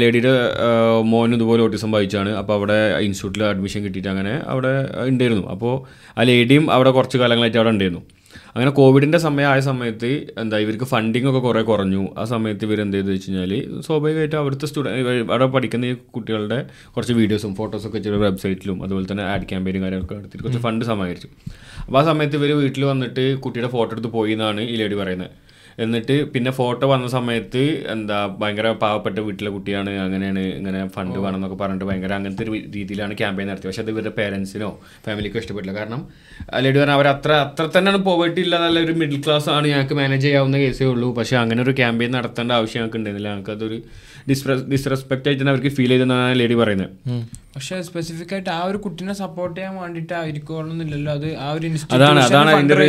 ലേഡിയുടെ 0.02 0.32
മോൻ 1.12 1.34
ഇതുപോലെ 1.36 1.62
ഓട്ടിസം 1.66 1.90
വായിച്ചാണ് 1.96 2.32
അപ്പോൾ 2.40 2.54
അവിടെ 2.58 2.78
ഇൻസ്റ്റിറ്റ്യൂട്ടിൽ 3.06 3.44
അഡ്മിഷൻ 3.52 3.80
കിട്ടിയിട്ട് 3.86 4.10
അങ്ങനെ 4.14 4.34
അവിടെ 4.54 4.74
ഉണ്ടായിരുന്നു. 5.12 5.44
അപ്പോൾ 5.54 5.74
ആ 6.18 6.28
ലേഡിയും 6.30 6.66
അവിടെ 6.76 6.92
കുറച്ച് 6.98 7.18
കാലങ്ങളായിട്ട് 7.22 7.58
അവിടെ 7.62 7.72
ഉണ്ടായിരുന്നു. 7.76 8.02
അങ്ങനെ 8.54 8.70
കോവിഡിന്റെ 8.78 9.18
സമയമായ 9.24 9.60
സമയത്ത് 9.68 10.08
എന്താ 10.40 10.56
ഇവർക്ക് 10.64 10.86
ഫണ്ടിങ് 10.92 11.28
ഒക്കെ 11.30 11.40
കുറേ 11.46 11.60
കുറഞ്ഞു. 11.70 12.02
ആ 12.20 12.24
സമയത്ത് 12.32 12.64
ഇവർ 12.66 12.78
എന്ത് 12.84 12.96
ചെയ്തു 12.96 13.10
വെച്ച് 13.14 13.28
കഴിഞ്ഞാൽ 13.28 13.52
സ്വാഭാവികമായിട്ട് 13.86 14.36
അവിടുത്തെ 14.40 14.66
സ്റ്റുഡന്റ് 14.70 15.14
അവിടെ 15.32 15.46
പഠിക്കുന്ന 15.54 15.86
ഈ 15.92 15.94
കുട്ടികളുടെ 16.16 16.58
കുറച്ച് 16.94 17.14
വീഡിയോസും 17.20 17.52
ഫോട്ടോസൊക്കെ 17.60 18.00
ചില 18.06 18.18
വെബ്സൈറ്റിലും 18.26 18.78
അതുപോലെ 18.86 19.06
തന്നെ 19.12 19.24
ആഡ് 19.32 19.48
ക്യാമ്പയിനും 19.52 19.84
കാര്യങ്ങളൊക്കെ 19.84 20.18
നടത്തിയിട്ട് 20.18 20.44
കുറച്ച് 20.46 20.62
ഫണ്ട് 20.66 20.84
സമാഹരിച്ചു. 20.90 21.30
അപ്പോൾ 21.86 22.00
ആ 22.00 22.04
സമയത്ത് 22.10 22.36
ഇവർ 22.40 22.52
വീട്ടിൽ 22.62 22.84
വന്നിട്ട് 22.92 23.24
കുട്ടിയുടെ 23.46 23.70
ഫോട്ടോ 23.76 23.90
എടുത്ത് 23.96 24.12
പോയി 24.18 24.34
എന്നാണ് 24.38 24.60
ഈ 24.72 24.76
ലേഡി 24.82 24.98
പറയുന്നത്. 25.02 25.32
എന്നിട്ട് 25.78 26.14
പിന്നെ 26.32 26.50
ഫോട്ടോ 26.50 26.86
വന്ന 26.92 27.06
സമയത്ത് 27.06 27.62
എന്താ 27.94 28.18
ഭയങ്കര 28.40 28.70
പാവപ്പെട്ട 28.82 29.18
വീട്ടിലെ 29.18 29.50
കുട്ടിയാണ് 29.50 29.90
അങ്ങനെയാണ് 29.98 30.42
ഇങ്ങനെ 30.58 30.88
ഫണ്ട് 30.96 31.18
വേണം 31.18 31.36
എന്നൊക്കെ 31.38 31.58
പറഞ്ഞിട്ട് 31.62 31.84
ഭയങ്കര 31.84 32.12
അങ്ങനത്തെ 32.18 32.44
ഒരു 32.44 32.52
രീതിയിലാണ് 32.76 33.14
ക്യാമ്പയിൻ 33.14 33.48
നടത്തിയത്. 33.48 33.70
പക്ഷെ 33.72 33.82
അത് 33.82 33.90
ഇവരുടെ 33.90 34.10
പേരൻസിനോ 34.18 34.70
ഫാമിലിക്കോ 35.06 35.38
ഇഷ്ടപ്പെട്ടില്ല. 35.42 35.78
കാരണം 35.78 36.02
അല്ലെങ്കിൽ 36.56 36.80
പറഞ്ഞാൽ 36.80 36.98
അവർ 37.00 37.08
അത്ര 37.14 37.32
അത്ര 37.46 37.66
തന്നെയാണ് 37.76 38.02
പോവേർട്ടി 38.10 38.40
ഇല്ല 38.46 38.54
നല്ല 38.64 38.80
ഒരു 38.80 38.92
മിഡിൽ 38.92 39.22
ക്ലാസ് 39.26 39.50
ആണ് 39.56 39.66
ഞങ്ങൾക്ക് 39.66 39.94
മാനേജ് 39.94 40.24
ചെയ്യാവുന്ന 40.26 40.56
കേസേ 40.56 40.84
ഉള്ളൂ. 40.84 41.10
പക്ഷെ 41.20 41.36
അങ്ങനെ 41.36 41.62
ഒരു 41.62 41.70
ക്യാമ്പയിൻ 41.70 42.12
നടത്തേണ്ട 42.18 42.52
ആവശ്യം 42.52 42.80
ഞങ്ങൾക്ക് 42.80 42.98
ഉണ്ടായിരുന്നില്ല 43.00 43.34
ഡിസ്റെസ്പെക്റ്റ് 44.72 45.28
ആയിട്ട് 45.30 45.52
അവർക്ക് 45.52 45.72
ഫീൽ 45.78 45.92
ചെയ്തെന്നാണ് 45.94 46.34
ലേഡി 46.40 46.56
പറയുന്നത്. 46.62 46.90
പക്ഷെ 47.54 47.76
സ്പെസിഫിക് 47.86 48.30
ആയിട്ട് 48.34 48.50
ആ 48.58 48.60
ഒരു 48.68 48.78
കുട്ടിനെ 48.84 49.14
സപ്പോർട്ട് 49.20 49.54
ചെയ്യാൻ 49.56 49.74
വേണ്ടിട്ട് 49.80 50.14
ആയിരിക്കുമല്ലോ 50.20 51.12
അത് 51.18 51.26
ആ 51.46 51.48
ഒരു 51.56 51.66
അതാണ് 51.96 52.20
അതാണ് 52.26 52.50
അതിന്റെ 52.52 52.86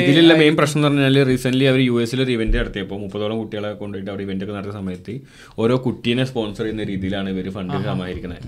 ഇതിലുള്ള 0.00 0.34
മെയിൻ 0.40 0.54
പ്രശ്നം 0.60 0.78
എന്ന് 0.80 0.88
പറഞ്ഞാൽ 0.88 1.26
റീസെന്റ് 1.30 1.68
അവർ 1.72 1.80
യു 1.88 1.96
എസിൽ 2.04 2.20
ഒരു 2.24 2.32
ഇവന്റ് 2.36 2.58
നടത്തിയപ്പോൾ 2.60 2.98
മുപ്പതോളം 3.04 3.36
കുട്ടികളെ 3.42 3.70
കൊണ്ടുപോയിട്ട് 3.82 4.10
അവിടെ 4.12 4.24
ഇവന്റ് 4.26 4.44
ഒക്കെ 4.46 4.54
നടത്തിയ 4.56 4.74
സമയത്ത് 4.80 5.14
ഓരോ 5.62 5.76
കുട്ടീനെ 5.86 6.24
സ്പോൺസർ 6.30 6.64
ചെയ്യുന്ന 6.66 6.88
രീതിയിലാണ് 6.92 7.28
ഇവർ 7.34 7.48
ഫണ്ട് 7.58 7.76
സമാഹരിക്കുന്നത് 7.88 8.42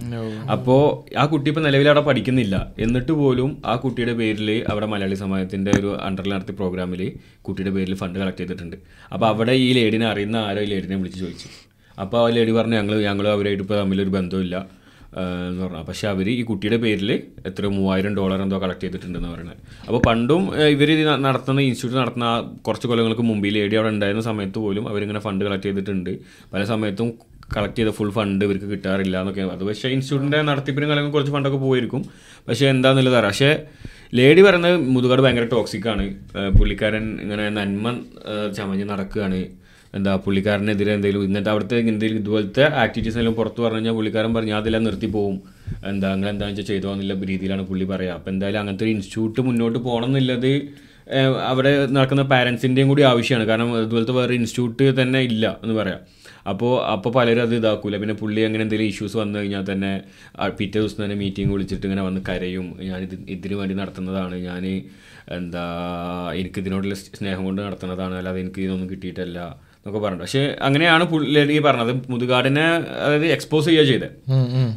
അപ്പോൾ 0.56 0.82
ആ 1.22 1.26
കുട്ടി 1.34 1.48
ഇപ്പൊ 1.52 1.62
നിലവിൽ 1.68 1.90
അവിടെ 1.92 2.04
പഠിക്കുന്നില്ല. 2.10 2.56
എന്നിട്ട് 2.86 3.12
പോലും 3.22 3.50
ആ 3.72 3.76
കുട്ടിയുടെ 3.84 4.14
പേരിൽ 4.22 4.50
അവിടെ 4.72 4.88
മലയാളി 4.94 5.18
സമാജത്തിന്റെ 5.24 5.72
ഒരു 5.80 5.92
അണ്ടറിൽ 6.08 6.32
നടത്തിയ 6.36 6.56
പ്രോഗ്രാമിൽ 6.62 7.02
കുട്ടിയുടെ 7.48 7.74
പേരിൽ 7.76 7.96
ഫണ്ട് 8.02 8.18
കളക്ട് 8.22 8.40
ചെയ്തിട്ടുണ്ട്. 8.42 8.78
അപ്പോൾ 9.14 9.28
അവിടെ 9.32 9.54
ഈ 9.66 9.68
ലേഡിനെ 9.78 10.08
അറിയുന്ന 10.12 10.38
ആരോ 10.48 10.62
ഈ 10.66 10.70
ലേഡിനെ 10.74 10.98
വിളിച്ച് 11.02 11.20
ചോദിച്ചു. 11.24 11.50
അപ്പോൾ 12.02 12.18
ആ 12.24 12.28
ലേഡി 12.36 12.52
പറഞ്ഞു 12.58 12.76
ഞങ്ങൾ 12.80 12.94
ഞങ്ങൾ 13.08 13.28
അവരായിട്ട് 13.28 13.64
ഇപ്പോൾ 13.64 13.78
തമ്മിലൊരു 13.82 14.12
ബന്ധമില്ല 14.18 14.56
എന്ന് 15.20 15.62
പറഞ്ഞു. 15.64 15.82
പക്ഷെ 15.88 16.06
അവർ 16.10 16.26
ഈ 16.34 16.42
കുട്ടിയുടെ 16.50 16.76
പേരിൽ 16.84 17.10
എത്ര 17.48 17.66
മൂവായിരം 17.78 18.12
ഡോളർ 18.18 18.38
എന്തോ 18.42 18.58
കളക്ട് 18.62 18.82
ചെയ്തിട്ടുണ്ടെന്ന് 18.84 19.30
പറയുന്നത്. 19.32 19.58
അപ്പോൾ 19.88 20.00
പണ്ടും 20.06 20.42
ഇവർ 20.74 20.90
നടത്തുന്ന 21.26 21.60
ഇൻസ്റ്റിറ്റ്യൂട്ട് 21.60 22.02
നടത്തുന്ന 22.02 22.28
കുറച്ച് 22.66 22.86
കൊല്ലങ്ങൾക്ക് 22.90 23.24
മുമ്പ് 23.30 23.46
ഈ 23.48 23.52
ലേഡി 23.56 23.76
അവിടെ 23.80 23.90
ഉണ്ടായിരുന്ന 23.96 24.24
സമയത്ത് 24.30 24.58
പോലും 24.64 24.88
അവരിങ്ങനെ 24.92 25.20
ഫണ്ട് 25.26 25.44
കളക്ട് 25.44 25.66
ചെയ്തിട്ടുണ്ട്. 25.68 26.12
പല 26.54 26.64
സമയത്തും 26.72 27.10
കളക്ട് 27.56 27.78
ചെയ്ത 27.78 27.90
ഫുൾ 27.96 28.10
ഫണ്ട് 28.16 28.42
ഇവർക്ക് 28.44 28.68
കിട്ടാറില്ല 28.74 29.16
എന്നൊക്കെ. 29.22 29.42
അത് 29.54 29.64
പക്ഷേ 29.68 29.88
ഇൻസ്റ്റിറ്റ്യൂട്ടിന്റെ 29.94 30.38
നടത്തിപ്പിനും 30.50 30.88
കാര്യങ്ങളും 30.90 31.14
കുറച്ച് 31.16 31.32
ഫണ്ടൊക്കെ 31.32 31.58
പോയിരിക്കും. 31.66 32.04
പക്ഷേ 32.48 32.66
എന്താണെന്നുള്ളത് 32.74 33.24
പക്ഷേ 33.26 33.50
ലേഡി 34.18 34.42
പറയുന്നത് 34.46 34.76
മുതുകാട് 34.94 35.22
ഭയങ്കര 35.24 35.46
ടോക്സിക്കാണ് 35.56 36.04
പുള്ളിക്കാരൻ 36.58 37.04
ഇങ്ങനെ 37.24 37.44
നന്മ 37.58 37.92
ചമഞ്ഞ് 38.56 38.86
നടക്കുകയാണ്. 38.92 39.42
എന്താ 39.96 40.12
പുള്ളിക്കാരനെതിരെ 40.24 40.92
എന്തെങ്കിലും 40.98 41.24
ഇന്നത്തെ 41.28 41.50
അവിടുത്തെ 41.52 41.78
എന്തെങ്കിലും 41.92 42.20
ഇതുപോലത്തെ 42.22 42.64
ആക്ടിവിറ്റീസ് 42.82 43.18
എല്ലാം 43.22 43.34
പുറത്ത് 43.40 43.60
പറഞ്ഞു 43.64 43.80
കഴിഞ്ഞാൽ 43.80 43.96
പുള്ളിക്കാരൻ 43.98 44.32
പറഞ്ഞാൽ 44.36 44.58
അതെല്ലാം 44.62 44.84
നിർത്തി 44.88 45.10
പോകും 45.16 45.36
എന്താ 45.90 46.08
അങ്ങനെ 46.14 46.30
എന്താണെന്ന് 46.34 46.60
വെച്ചാൽ 46.60 46.74
ചെയ്തു 46.74 46.88
എന്നുള്ള 46.94 47.14
രീതിയിലാണ് 47.32 47.62
പുള്ളി 47.70 47.86
പറയുക 47.92 48.16
അപ്പോൾ 48.18 48.30
എന്തായാലും 48.34 48.60
അങ്ങനത്തെ 48.62 48.84
ഒരു 48.86 48.92
ഇൻസ്റ്റിറ്റ്യൂട്ട് 48.94 49.40
മുന്നോട്ട് 49.48 49.78
പോകണം 49.88 50.08
എന്നുള്ളത് 50.10 50.52
അവിടെ 51.50 51.70
നടക്കുന്ന 51.94 52.22
പാരൻസിന്റെയും 52.32 52.88
കൂടി 52.90 53.02
ആവശ്യമാണ്. 53.12 53.44
കാരണം 53.50 53.70
ഇതുപോലത്തെ 53.84 54.14
വേറെ 54.18 54.34
ഇൻസ്റ്റിറ്റ്യൂട്ട് 54.40 54.84
തന്നെ 55.00 55.20
ഇല്ല 55.30 55.44
എന്ന് 55.64 55.74
പറയാം. 55.80 56.00
അപ്പോൾ 56.50 56.72
അപ്പോൾ 56.92 57.10
പലരും 57.16 57.42
അത് 57.46 57.54
ഇതാക്കൂല. 57.58 57.96
പിന്നെ 58.02 58.14
പുള്ളി 58.20 58.40
അങ്ങനെ 58.46 58.62
എന്തെങ്കിലും 58.66 58.90
ഇഷ്യൂസ് 58.92 59.16
വന്നു 59.22 59.36
കഴിഞ്ഞാൽ 59.38 59.64
തന്നെ 59.72 59.90
പിറ്റേ 60.58 60.78
ദിവസം 60.78 60.98
തന്നെ 61.04 61.16
മീറ്റിംഗ് 61.22 61.52
വിളിച്ചിട്ട് 61.54 61.84
ഇങ്ങനെ 61.88 62.04
വന്ന് 62.08 62.20
കരയും. 62.28 62.66
ഞാനിത് 62.90 63.16
ഇതിനു 63.34 63.56
വേണ്ടി 63.60 63.74
നടത്തുന്നതാണ്. 63.80 64.38
ഞാൻ 64.48 64.64
എന്താ 65.38 65.64
എനിക്കിതിനോടുള്ള 66.40 66.96
സ്നേഹം 67.18 67.42
കൊണ്ട് 67.48 67.60
നടത്തുന്നതാണ്. 67.66 68.16
അല്ലാതെ 68.20 68.40
എനിക്ക് 68.44 68.62
ഇതൊന്നും 68.66 68.88
കിട്ടിയിട്ടല്ല. 68.92 69.40
എന്നൊക്കെ 69.84 70.00
പറഞ്ഞു 70.04 70.22
പക്ഷേ 70.24 70.42
അങ്ങനെയാണ് 70.66 71.04
പുള്ളി 71.12 71.58
പറഞ്ഞത്. 71.66 71.92
മുതുകാടിനെ 72.12 72.66
അതായത് 73.04 73.26
എക്സ്പോസ് 73.36 73.66
ചെയ്യുക 73.70 73.86
ചെയ്തത് 73.90 74.08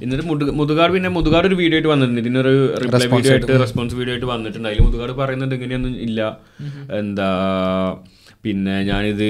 എന്നിട്ട് 0.03 0.25
മുതു 0.31 0.45
മുതുകാട് 0.59 0.91
പിന്നെ 0.95 1.09
മുതുകാട് 1.17 1.47
ഒരു 1.49 1.57
വീഡിയോ 1.61 1.77
ആയിട്ട് 1.77 1.91
വന്നിട്ടുണ്ട്. 1.93 2.21
ഇതിനൊരു 2.25 2.53
റിപ്ലൈ 2.83 3.07
വീഡിയോ 3.13 3.33
ആയിട്ട് 3.35 3.59
റെസ്പോൺസ് 3.65 3.95
വീഡിയോ 3.99 4.13
ആയിട്ട് 4.15 4.29
വന്നിട്ടുണ്ട്. 4.33 4.67
അതിൽ 4.71 4.83
മുതുകാട് 4.89 5.13
പറയുന്നുണ്ട് 5.21 5.55
ഇങ്ങനെയൊന്നും 5.59 5.95
ഇല്ല. 6.07 6.21
എന്താ 7.01 7.29
പിന്നെ 8.45 8.73
ഞാനിത് 8.89 9.27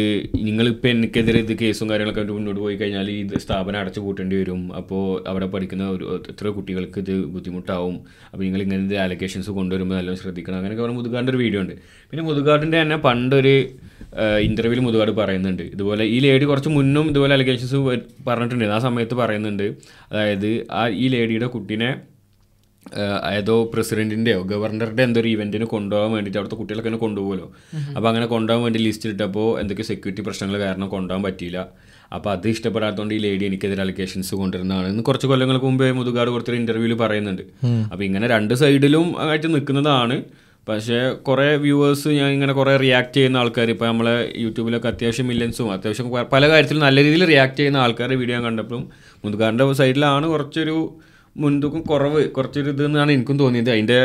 നിങ്ങളിപ്പോൾ 0.48 0.90
എനിക്കെതിരെ 0.94 1.40
ഇത് 1.46 1.54
കേസും 1.60 1.88
കാര്യങ്ങളൊക്കെ 1.90 2.22
ആയിട്ട് 2.22 2.34
മുന്നോട്ട് 2.38 2.62
പോയി 2.64 2.76
കഴിഞ്ഞാൽ 2.80 3.10
ഈ 3.16 3.20
സ്ഥാപനം 3.44 3.78
അടച്ചു 3.82 4.02
പൂട്ടേണ്ടി 4.06 4.36
വരും. 4.40 4.62
അപ്പോൾ 4.80 5.04
അവിടെ 5.30 5.48
പഠിക്കുന്ന 5.54 5.86
ഒരു 5.96 6.06
എത്ര 6.32 6.48
കുട്ടികൾക്ക് 6.58 7.00
ഇത് 7.04 7.14
ബുദ്ധിമുട്ടാവും. 7.36 7.96
അപ്പോൾ 8.32 8.44
നിങ്ങൾ 8.48 8.62
ഇങ്ങനത്തെ 8.66 8.98
അലക്കേഷൻസ് 9.06 9.52
കൊണ്ടുവരുമ്പോൾ 9.60 9.98
നല്ലോണം 10.00 10.22
ശ്രദ്ധിക്കണം. 10.24 10.58
അങ്ങനെയൊക്കെ 10.60 10.84
പറഞ്ഞ 10.86 10.98
മുതുകാടിന്റെ 11.02 11.34
ഒരു 11.36 11.42
വീഡിയോ 11.44 11.62
ഉണ്ട്. 11.66 11.76
പിന്നെ 12.10 12.26
മുതുകാടിന്റെ 12.30 12.78
തന്നെ 12.82 12.98
പണ്ടൊരു 13.08 13.56
ഇന്റർവ്യൂവിൽ 14.48 14.82
മുതുകാട് 14.88 15.14
പറയുന്നുണ്ട്. 15.22 15.64
ഇതുപോലെ 15.76 16.04
ഈ 16.16 16.18
ലേഡി 16.26 16.46
കുറച്ച് 16.52 16.70
മുന്നും 16.78 17.06
ഇതുപോലെ 17.12 17.34
അലക്കേഷൻസ് 17.38 17.80
പറഞ്ഞിട്ടുണ്ട് 18.28 18.76
ആ 18.76 18.82
സമയത്ത് 18.88 19.16
പറയുന്നുണ്ട്. 19.22 19.66
അതായത് 20.12 20.50
ആ 20.80 20.84
ഈ 21.04 21.08
ലേഡിയുടെ 21.16 21.50
കുട്ടീനെ 21.56 21.90
ഏതോ 23.38 23.56
പ്രസിഡന്റിന്റെയോ 23.74 24.40
ഗവർണറുടെ 24.52 25.04
എന്തോ 25.08 25.20
ഒരു 25.22 25.30
ഇവന്റിന് 25.36 25.66
കൊണ്ടുപോകാൻ 25.74 26.12
വേണ്ടിയിട്ട് 26.16 26.40
അവിടുത്തെ 26.40 26.58
കുട്ടികളൊക്കെ 26.62 26.90
തന്നെ 26.90 27.02
കൊണ്ടുപോകുമല്ലോ. 27.06 27.48
അപ്പോൾ 27.96 28.10
അങ്ങനെ 28.12 28.28
കൊണ്ടുപോകാൻ 28.34 28.64
വേണ്ടി 28.66 28.80
ലിസ്റ്റ് 28.88 29.10
ഇട്ടപ്പോൾ 29.14 29.48
എന്തൊക്കെ 29.62 29.86
സെക്യൂരിറ്റി 29.92 30.24
പ്രശ്നങ്ങൾ 30.28 30.56
കാരണം 30.66 30.90
കൊണ്ടുപോകാൻ 30.96 31.24
പറ്റിയില്ല. 31.28 31.60
അപ്പോൾ 32.16 32.32
അത് 32.36 32.48
ഇഷ്ടപ്പെടാത്തതുകൊണ്ട് 32.54 33.14
ഈ 33.18 33.20
ലേഡി 33.26 33.46
എനിക്കെതിരെ 33.50 33.82
അലിഗേഷൻസ് 33.86 34.34
കൊണ്ടുവരുന്നതാണ്. 34.42 34.88
എന്ന് 34.94 35.04
കുറച്ച് 35.10 35.28
കൊല്ലങ്ങൾക്ക് 35.32 35.68
മുമ്പേ 35.70 35.92
മുതുകാട് 36.00 36.30
കൊടുത്തൊരു 36.36 36.58
ഇന്റർവ്യൂവിൽ 36.62 36.96
പറയുന്നുണ്ട്. 37.04 37.44
അപ്പോൾ 37.92 38.06
ഇങ്ങനെ 38.10 38.28
രണ്ട് 38.36 38.56
സൈഡിലും 38.64 39.08
ആയിട്ട് 39.26 39.50
നിൽക്കുന്നതാണ് 39.56 40.18
പക്ഷേ 40.68 41.00
കുറേ 41.28 41.48
വ്യൂവേഴ്സ് 41.64 42.10
ഞാൻ 42.20 42.30
ഇങ്ങനെ 42.36 42.54
കുറേ 42.60 42.72
റിയാക്ട് 42.84 43.14
ചെയ്യുന്ന 43.18 43.42
ആൾക്കാർ 43.42 43.68
ഇപ്പോൾ 43.74 43.88
നമ്മളെ 43.92 44.14
യൂട്യൂബിലൊക്കെ 44.44 44.88
അത്യാവശ്യം 44.92 45.28
മില്യൻസും 45.32 45.68
അത്യാവശ്യം 45.74 46.08
പല 46.34 46.44
കാര്യത്തിലും 46.52 46.84
നല്ല 46.88 46.98
രീതിയിൽ 47.08 47.26
റിയാക്ട് 47.32 47.58
ചെയ്യുന്ന 47.60 47.80
ആൾക്കാരുടെ 47.86 48.18
വീഡിയോ 48.22 48.40
കണ്ടപ്പോഴും 48.48 48.86
മുതുകാരന്റെ 49.26 49.68
സൈഡിലാണ് 49.82 50.26
കുറച്ചൊരു 50.28 50.78
മുൻതൂക്കം 51.44 51.82
കുറവ് 51.90 52.20
കുറച്ചൊരു 52.36 52.70
ഇത് 52.74 52.82
എന്നാണ് 52.86 53.12
എനിക്കും 53.16 53.38
തോന്നിയത്. 53.40 53.70
അതിന്റെ 53.74 53.98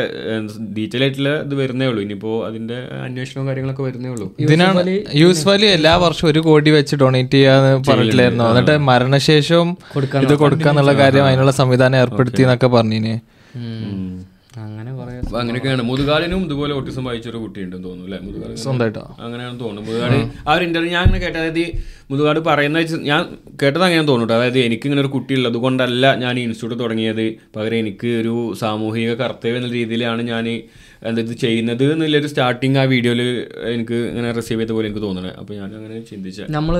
ഡീറ്റെയിൽ 0.77 1.03
ആയിട്ടുള്ള 1.05 1.29
ഇത് 1.45 1.53
വരുന്നേ 1.59 1.85
ഉള്ളൂ. 1.89 2.01
ഇനിയിപ്പോ 2.05 2.31
അതിന്റെ 2.47 2.77
അന്വേഷണവും 3.05 3.45
കാര്യങ്ങളൊക്കെ 3.49 3.83
വരുന്നേ 3.87 4.09
ഉള്ളൂ. 4.13 4.27
ഇതിനാണ് 4.45 4.81
യൂസ്വലി 5.21 5.69
എല്ലാ 5.77 5.93
വർഷവും 6.05 6.29
ഒരു 6.31 6.41
കോടി 6.47 6.71
വെച്ച് 6.77 6.97
ഡൊണേറ്റ് 7.03 7.37
ചെയ്യാന്ന് 7.37 7.71
പറഞ്ഞിട്ടില്ലായിരുന്നു? 7.89 8.47
എന്നിട്ട് 8.51 8.75
മരണശേഷവും 8.89 9.71
ഇത് 10.25 10.35
കൊടുക്കാന്നുള്ള 10.43 10.95
കാര്യം 11.03 11.27
അതിനുള്ള 11.29 11.53
സംവിധാനം 11.61 11.99
ഏർപ്പെടുത്തി 12.03 12.41
എന്നൊക്കെ 12.47 12.69
പറഞ്ഞിന്. 12.77 13.15
അങ്ങനെ 14.57 14.89
അങ്ങനെയൊക്കെയാണ്. 15.39 15.83
മുതുകാലിനും 15.89 16.41
ഇതുപോലെ 16.45 16.73
ഓട്ടിസം 16.73 17.03
വായിച്ചൊരു 17.07 17.39
കുട്ടിയുണ്ടെന്ന് 17.43 17.87
തോന്നുന്നു 17.87 18.07
അല്ലേ? 18.07 18.19
മുതുകാലി 18.25 18.55
സ്വന്തമായിട്ടോ? 18.63 19.03
അങ്ങനെയാണെന്ന് 19.25 19.61
തോന്നുന്നു 19.63 19.87
മുതുകാട് 19.89 20.17
ആ 20.47 20.55
ഒരു 20.55 20.63
ഇന്റർവ്യൂ 20.63 20.91
ഞാൻ 20.91 21.03
അങ്ങനെ 21.03 21.19
കേട്ടത് 21.23 21.39
അതായത് 21.41 21.59
ഈ 21.59 21.67
മുതുകാട് 22.11 22.39
പറയുന്ന 22.47 22.77
വെച്ച് 22.77 22.97
ഞാൻ 23.09 23.21
കേട്ടത് 23.61 23.83
അങ്ങനെ 23.87 24.05
തോന്നുന്നു 24.09 24.33
അതായത് 24.33 24.59
എനിക്ക് 24.59 24.85
ഇങ്ങനെ 24.87 25.01
ഒരു 25.01 25.11
കുട്ടി 25.15 25.33
ഉള്ളത് 25.33 25.57
കൊണ്ടല്ല 25.57 26.05
ഞാൻ 26.23 26.33
ഈ 26.39 26.43
ഇൻസ്റ്റിറ്റ്യൂട്ട് 26.43 26.83
തുടങ്ങിയത്. 26.83 27.25
പകരം 27.55 27.77
എനിക്ക് 27.77 28.09
ഒരു 28.21 28.33
സാമൂഹിക 28.61 29.13
കർത്തവ്യം 29.21 29.57
എന്ന 29.57 29.69
രീതിയിലാണ് 29.77 30.21
ഞാൻ 30.31 30.45
എന്താ 31.01 31.21
ഇത് 31.21 31.31
ചെയ്യുന്നത് 31.43 31.83
എന്നുള്ളൊരു 31.91 32.27
സ്റ്റാർട്ടിങ് 32.27 32.77
ആ 32.77 32.83
വീഡിയോയിൽ 32.91 33.21
എനിക്ക് 33.73 33.97
ഇങ്ങനെ 34.09 34.31
റിസീവ് 34.31 34.59
ചെയ്ത 34.61 34.71
പോലെ 34.71 34.87
എനിക്ക് 34.87 35.03
തോന്നുന്നത് 35.05 35.33
അപ്പോൾ 35.39 35.53
ഞാൻ 35.53 35.69
അങ്ങനെ 35.77 36.01
ചിന്തിച്ച 36.09 36.45
നമ്മൾ 36.49 36.75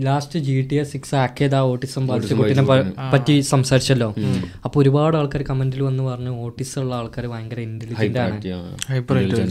last 0.00 0.38
G 0.38 0.54
T 0.70 0.76
S 0.82 0.92
six 0.92 1.14
ആക്കിയത് 1.22 1.54
ആ 1.54 1.62
ഓട്ടിസം 1.72 2.04
ബാധിച്ച 2.10 2.32
കുട്ടീനെ 2.40 2.64
പറ്റി 3.14 3.34
സംസാരിച്ചല്ലോ. 3.52 4.08
അപ്പൊ 4.64 4.80
ഒരുപാട് 4.80 5.16
ആൾക്കാർ 5.16 5.42
കമന്റിൽ 5.50 5.82
വന്ന് 5.82 6.02
പറഞ്ഞു 6.02 6.34
ഓട്ടിസം 6.44 6.80
ഉള്ള 6.82 6.94
ആൾക്കാർ 6.94 7.26
ഭയങ്കര 7.26 7.60
ഇന്റലിജന്റ് 7.60 8.20
ആണ്. 8.26 8.36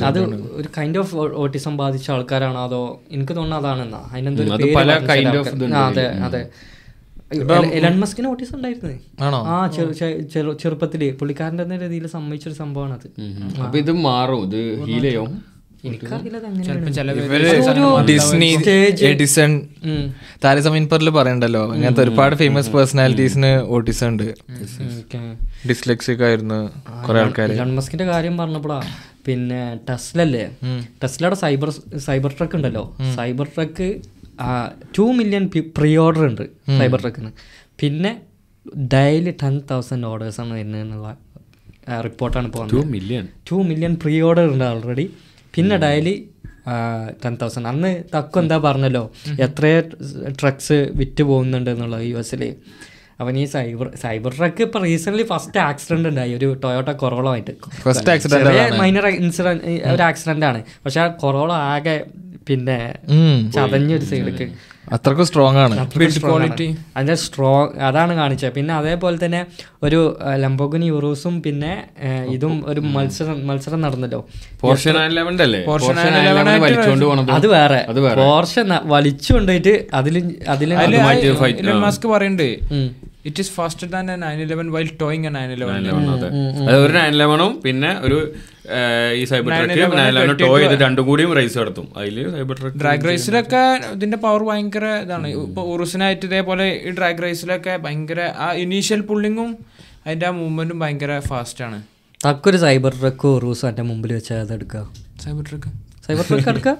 അത് 0.10 0.20
ഒരു 0.60 0.70
കൈൻഡ് 0.78 1.02
ഓഫ് 1.04 1.16
ഓട്ടിസം 1.46 1.76
ബാധിച്ച 1.84 2.12
ആൾക്കാരാണോ 2.12 2.62
അതോ 2.70 2.82
എനിക്ക് 3.12 3.36
തോന്നുന്നു 3.36 3.60
അതാണെന്നാ. 3.62 4.02
അതിനെന്തോ 4.14 4.44
അത് 5.86 6.02
അതെ. 6.28 6.44
എലൺ 7.78 8.00
മസ്കിന് 8.00 8.28
ഓട്ടിസം 8.28 8.56
ഉണ്ടായിരുന്നു. 8.56 9.00
ആണോ? 9.24 9.40
ആ 9.48 9.56
ചെറുപ്പത്തിൽ 10.64 11.12
പുള്ളിക്കാരന്റെ 11.12 11.64
തന്നെ 11.64 11.78
രീതിയിൽ 11.78 12.08
സമ്മതിച്ചൊരു 12.08 12.54
സംഭവമാണ് 12.54 12.94
അത് 12.94 13.08
അപ്പൊ 13.62 13.78
ഇത് 13.80 13.92
മാറും? 13.92 14.42
ഇത് 14.46 14.86
ഹീൽ 14.86 15.02
ചെയ്യും? 15.02 15.56
പറയണ്ടല്ലോ. 21.10 21.72
അങ്ങനത്തെ 21.74 22.04
ഒരുപാട് 22.04 22.36
ഫേമസ് 22.36 22.70
പേഴ്സണാലിറ്റീസിന് 22.70 23.52
ഓട്ടിസം 23.76 24.08
ഉണ്ട്. 24.08 24.28
ഡിസ്ലെക്സിക് 25.70 26.24
ആയിരുന്നു 26.24 26.60
കുറെ 27.08 27.20
ആൾക്കാർ 27.22 27.52
മസ്കിന്റെ 27.76 28.06
കാര്യം 28.06 28.38
പറഞ്ഞപ്പോഴാ 28.38 28.82
പിന്നെ 29.26 29.80
ടെസ്ലല്ലേ? 29.90 30.46
ടെസ്ലയുടെ 31.04 31.36
സൈബർ 31.36 31.70
സൈബർ 31.98 32.32
ട്രക്ക് 32.38 32.56
ഉണ്ടല്ലോ. 32.56 32.98
Cybertruck 33.56 34.02
two 34.98 35.06
million 35.20 35.46
pre 35.78 35.92
order 36.06 36.24
ഉണ്ട് 36.30 36.46
സൈബർ 36.80 37.02
ട്രക്കിന് 37.02 37.32
പിന്നെ 37.82 38.12
ഡെയിലി 38.94 39.34
ടെൻ 39.44 39.56
തൗസൻഡ് 39.72 40.08
ഓർഡേഴ്സ് 40.12 40.42
ആണ് 40.42 40.54
വരുന്നതെന്നുള്ള 40.54 41.10
റിപ്പോർട്ടാണ് 42.08 42.48
ഇപ്പോൾ 42.50 42.62
വന്നത് 42.64 42.88
million 42.96 43.28
two 43.50 43.56
million 43.72 43.96
pre 44.04 44.16
order 44.22 44.48
ഉണ്ട് 44.54 44.66
ഓൾറെഡി 44.66 45.06
പിന്നെ 45.58 45.78
ഡെയിലി 45.86 46.16
ടെൻ 47.24 47.34
തൗസൻഡ് 47.42 47.68
അന്ന് 47.72 47.92
തക്കു 48.16 48.40
എന്താ 48.40 48.58
പറഞ്ഞല്ലോ 48.58 49.04
എത്രയോ 49.46 49.80
ട്രക്സ് 50.42 50.78
വിറ്റ് 51.00 51.24
പോകുന്നുണ്ട് 51.24 51.70
എന്നുള്ളത് 51.74 52.06
യു 52.12 52.18
എസിൽ. 52.24 52.44
അവൻ 53.22 53.34
ഈ 53.42 53.44
സൈബർ 53.46 53.88
സൈബർ 54.04 54.32
ട്രക്ക് 54.38 54.64
ഇപ്പൊ 54.68 54.80
റീസെന്റ് 54.86 55.26
ഫസ്റ്റ് 55.32 55.60
ആക്സിഡന്റ് 55.60 56.08
ഉണ്ടായി. 56.10 56.32
ഒരു 56.38 56.48
Toyota 56.64 56.92
കൊറോളമായിട്ട് 57.04 57.54
first 57.84 58.12
accident 58.14 58.50
accident 58.50 58.80
minor 58.82 59.06
incident 59.08 59.64
ഒരു 59.94 60.04
ആക്സിഡന്റ് 60.10 60.46
ആണ്. 60.50 60.62
പക്ഷെ 60.86 61.00
ആ 61.04 61.08
കൊറോള 61.24 61.52
ആകെ 61.74 61.96
പിന്നെ. 62.48 62.80
ചതഞ്ഞൊരു 63.56 64.06
സൈഡിലേക്ക് 64.12 64.48
അത്രക്കും 64.96 65.26
സ്ട്രോങ് 65.30 65.60
ആണ്. 65.62 65.76
ക്വാളിറ്റി 66.26 66.68
അതിന്റെ 66.96 67.16
സ്ട്രോങ് 67.22 67.72
അതാണ് 67.88 68.14
കാണിച്ചത്. 68.20 68.52
പിന്നെ 68.58 68.74
അതേപോലെ 68.80 69.18
തന്നെ 69.24 69.40
ഒരു 69.86 70.00
ലംബോഗിനി 70.44 70.88
യൂറോസും 70.94 71.36
പിന്നെ 71.46 71.72
ഇതും 72.36 72.54
ഒരു 72.72 72.82
മത്സരം 72.96 73.40
മത്സരം 73.48 73.80
നടന്നല്ലോ. 73.86 74.20
പോർഷൻ 74.64 74.94
നയൻ 75.00 75.14
ലെവന്റെ 75.20 75.46
അല്ലേ? 75.48 75.62
Porsche 75.70 75.88
പോർഷൻ 75.88 76.12
911 76.12 76.46
നയൻ 76.50 76.50
ആയിട്ട് 76.52 76.66
വലിച്ചുകൊണ്ട് 76.66 77.34
അത് 77.40 77.48
വേറെ. 77.56 77.82
പോർഷൻ 78.22 78.70
വലിച്ചു 78.96 79.32
കൊണ്ടുപോയിട്ട് 79.38 79.76
അതിലും 80.02 80.28
അതിൽ 80.56 80.72
അതിൽ 80.84 81.74
മാസ്ക് 81.88 82.08
പറയുന്നുണ്ട് 82.14 82.50
it 83.30 83.40
is 83.44 83.52
faster 83.58 83.88
than 83.94 84.06
nine 84.24 84.40
eleven 84.46 84.68
while 84.76 84.90
towing 85.04 85.32
nine 85.38 85.52
eleven 85.56 85.88
ഒരു 86.82 86.92
നയൻ 86.98 87.10
ഇലവനും 87.18 87.52
പിന്നെ 87.66 87.92
ഒരു 88.08 88.18
ഈ 89.20 89.24
സൈബർ 89.32 89.50
ട്രക്ക് 89.56 89.98
നയൻ 90.00 90.12
ലെവനും 90.18 90.38
ടോ 90.42 90.50
ചെയ്ത് 90.62 90.76
രണ്ടും 90.84 91.04
കൂടിയും 91.10 91.32
റേസ് 91.38 91.58
നടത്തും. 91.62 91.88
അതിൽ 92.00 92.16
സൈബർ 92.36 92.56
ട്രക്ക് 92.60 92.80
ഡ്രാഗ് 92.84 93.06
റേസിലൊക്കെ 93.10 93.64
ഇതിന്റെ 93.96 94.18
പവർ 94.26 94.42
ഭയങ്കര 94.50 94.86
ഇതാണ്. 95.06 95.28
ഇപ്പൊ 95.48 95.64
ഉറുസിനായിട്ട് 95.74 96.24
ഇതേപോലെ 96.30 96.68
ഈ 96.88 96.94
ഡ്രാഗ് 97.00 97.24
റേസിലൊക്കെ 97.26 97.76
ഭയങ്കര 97.86 98.22
ആ 98.46 98.48
ഇനീഷ്യൽ 98.64 99.02
പുള്ളിങ്ങും 99.10 99.52
അതിന്റെ 100.06 100.28
ആ 100.30 100.34
മൂവ്മെന്റും 100.40 100.80
ഭയങ്കര 100.84 101.12
ഫാസ്റ്റ് 101.30 101.64
ആണ്. 101.68 101.78
തക്കൊരു 102.26 102.60
സൈബർ 102.66 102.94
ട്രക്ക് 103.02 103.28
ഒറൂസ് 103.38 103.66
എന്റെ 103.70 103.84
മുമ്പിൽ 103.90 104.14
വെച്ചാൽ 104.18 104.40
അത് 104.46 104.54
എടുക്കുക 104.58 104.84
സൈബർ 105.26 105.44
ട്രക്ക് 105.50 105.72
സൈബർ 106.08 106.24
ട്രക്ക് 106.30 106.50
എടുക്കുക 106.54 106.76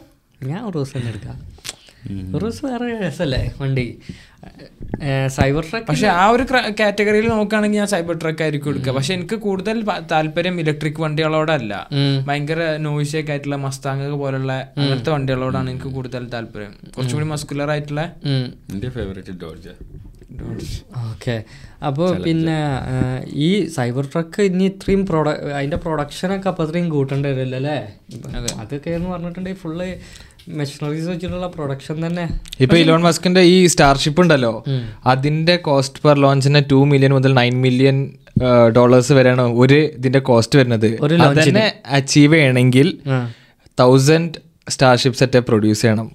ഞാൻ 0.52 0.62
ഉറൂസ് 0.70 0.94
തന്നെ 0.96 1.12
ഉറൂസ് 2.38 2.62
വേറെ 2.66 2.88
രസമല്ലേ 3.04 3.42
വണ്ടി. 3.62 3.86
സൈബർ 5.36 5.64
ട്രക്ക് 5.70 5.88
പക്ഷെ 5.90 6.08
ആ 6.22 6.24
ഒരു 6.34 6.44
കാറ്റഗറിയിൽ 6.80 7.28
നോക്കുകയാണെങ്കിൽ 7.34 7.80
ഞാൻ 7.82 7.90
സൈബർ 7.94 8.16
ട്രക്ക് 8.22 8.44
ആയിരിക്കും 8.46 8.72
എടുക്കുക. 8.72 8.92
പക്ഷെ 8.98 9.14
എനിക്ക് 9.18 9.38
കൂടുതൽ 9.46 9.78
താല്പര്യം 10.14 10.56
ഇലക്ട്രിക് 10.64 11.02
വണ്ടികളോടല്ല. 11.06 11.74
ഭയങ്കര 12.28 12.62
നോയിസൊക്കെ 12.86 13.34
ആയിട്ടുള്ള 13.36 13.58
മസ്താങ് 13.66 14.10
പോലുള്ള 14.24 14.54
അങ്ങനത്തെ 14.78 15.14
വണ്ടികളോടാണ് 15.16 15.70
എനിക്ക് 15.74 15.92
കൂടുതൽ 15.98 16.26
താല്പര്യം. 16.36 16.74
കുറച്ചുകൂടി 16.96 17.28
മസ്കുലർ 17.34 17.72
ആയിട്ടുള്ള 17.76 18.04
എന്റെ 18.74 18.92
ഫേവറേറ്റ് 18.98 19.36
ഡോർജ 19.46 19.68
ഓക്കെ. 21.10 21.36
അപ്പോൾ 21.88 22.08
പിന്നെ 22.24 22.56
ഈ 23.48 23.50
സൈബർ 23.76 24.06
ട്രക്ക് 24.14 24.42
ഇനി 24.50 24.66
ഇത്രയും 24.72 25.02
പ്രൊഡ 25.10 25.28
അതിന്റെ 25.58 25.78
പ്രൊഡക്ഷനൊക്കെ 25.84 26.48
അപ്പോൾ 26.52 26.64
അത്രയും 26.66 26.88
കൂട്ടേണ്ടി 26.96 27.28
വരില്ല 27.32 27.56
അല്ലേ 27.62 27.78
അതൊക്കെ 28.64 28.90
എന്ന് 28.98 29.10
പറഞ്ഞിട്ടുണ്ടെങ്കിൽ 29.14 29.62
ഫുള്ള് 29.62 29.88
മെഷീനറീസ് 30.60 31.08
വെച്ചിട്ടുള്ള 31.12 31.48
പ്രൊഡക്ഷൻ 31.56 31.98
തന്നെ. 32.06 32.26
ഇപ്പൊ 32.64 32.76
ഇലോൺ 32.78 33.02
മസ്കിന്റെ 33.02 33.42
ഈ 33.54 33.58
സ്റ്റാർഷിപ്പ് 33.74 34.22
ഉണ്ടല്ലോ 34.22 34.54
അതിന്റെ 35.14 35.56
കോസ്റ്റ് 35.68 36.02
പെർ 36.04 36.16
ലോഞ്ചിന് 36.26 36.62
ടു 36.72 36.80
മില്യൺ 36.92 37.14
മുതൽ 37.18 37.34
നയൻ 37.40 37.56
മില്യൺ 37.66 38.00
ഡോളേഴ്സ് 38.76 39.14
വരെയാണ് 39.14 39.46
ഒരു 39.64 39.80
ഇതിന്റെ 39.98 40.22
കോസ്റ്റ് 40.30 40.60
വരുന്നത്. 40.60 40.90
അതിനെ 41.28 41.66
അച്ചീവ് 41.98 42.34
ചെയ്യണമെങ്കിൽ. 42.34 42.90
തൗസൻഡ് 43.80 44.40
സ്റ്റാർഷിപ്പ് 44.74 45.20
സെറ്റ് 45.20 45.42
പ്രൊഡ്യൂസ് 45.50 45.82
ചെയ്യണം. 45.82 46.10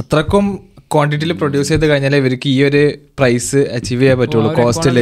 അത്രക്കും 0.00 0.46
ക്വാണ്ടിറ്റിയിൽ 0.90 1.32
പ്രൊഡ്യൂസ് 1.32 1.68
ചെയ്ത് 1.68 1.86
കഴിഞ്ഞാൽ 1.86 2.16
ഇവർക്ക് 2.16 2.48
ഈ 2.48 2.62
ഒരു 2.62 2.92
പ്രൈസ് 3.18 3.56
അച്ചീവ് 3.56 4.02
ചെയ്യാൻ 4.02 4.18
പറ്റുള്ളൂ. 4.18 4.54
കോസ്റ്റിൽ 4.54 4.98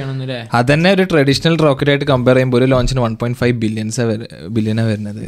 എന്നല്ലേ 0.00 0.48
അതന്നെ 0.52 0.92
ഒരു 0.92 1.02
ട്രഡീഷണൽ 1.02 1.56
റോക്കറ്റ് 1.56 1.90
ആയിട്ട് 1.90 2.04
കമ്പയർ 2.04 2.36
ചെയ്യുമ്പോൾ 2.36 2.58
ഒരു 2.58 2.64
ലോഞ്ചിന് 2.64 3.00
വൺ 3.00 3.14
പോയിന്റ് 3.14 3.38
ഫൈവ് 3.38 3.56
ബില്യൻസ് 3.56 4.00
ബില്യനാ 4.48 4.84
വരുന്നത്. 4.84 5.24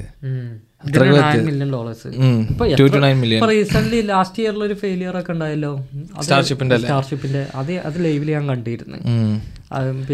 റീസെന്റ് 3.51 4.09
ലാസ്റ്റ് 4.09 4.43
ഇയറിൽ 4.43 4.63
ഒരു 4.65 4.75
ഫെയിലിയർ 4.75 5.19
ഒക്കെ 5.19 5.33
ഉണ്ടായല്ലോ. 5.33 5.73
Starship-ന്റെ 6.27 6.77
സ്റ്റാർഷിപ്പിന്റെ 6.79 7.47
അത് 7.55 7.73
അത് 7.73 8.05
ലൈവിൽ 8.05 8.31
ഞാൻ 8.31 8.49
കണ്ടിരുന്നു. 8.49 8.99
അത് 8.99 9.62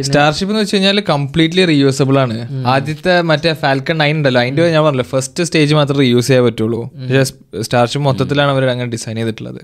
സ്റ്റാർഷിപ്പ് 0.08 0.50
എന്ന് 0.52 0.62
വെച്ച് 0.62 0.74
കഴിഞ്ഞാൽ 0.76 1.00
കംപ്ലീറ്റ്ലി 1.12 1.64
റീയൂസബിൾ 1.72 2.16
ആണ്. 2.24 2.36
ആദ്യത്തെ 2.74 3.14
മറ്റേ 3.30 3.52
ഫാൽക്കൺ 3.64 3.98
നയൻ 4.02 4.16
ഉണ്ടല്ലോ 4.20 4.40
അതിന്റെ 4.44 4.70
ഞാൻ 4.76 4.82
പറഞ്ഞില്ല 4.86 5.06
ഫസ്റ്റ് 5.14 5.46
സ്റ്റേജ് 5.48 5.74
മാത്രമേ 5.80 6.00
റീയൂസ് 6.04 6.28
ചെയ്യാൻ 6.30 6.44
പറ്റുള്ളൂ. 6.48 6.80
പക്ഷേ 7.02 7.24
സ്റ്റാർഷിപ്പ് 7.66 8.04
മൊത്തത്തിലാണ് 8.08 8.52
അവർ 8.56 8.66
അങ്ങനെ 8.74 8.90
ഡിസൈൻ 8.96 9.16
ചെയ്തിട്ടുള്ളത്. 9.20 9.60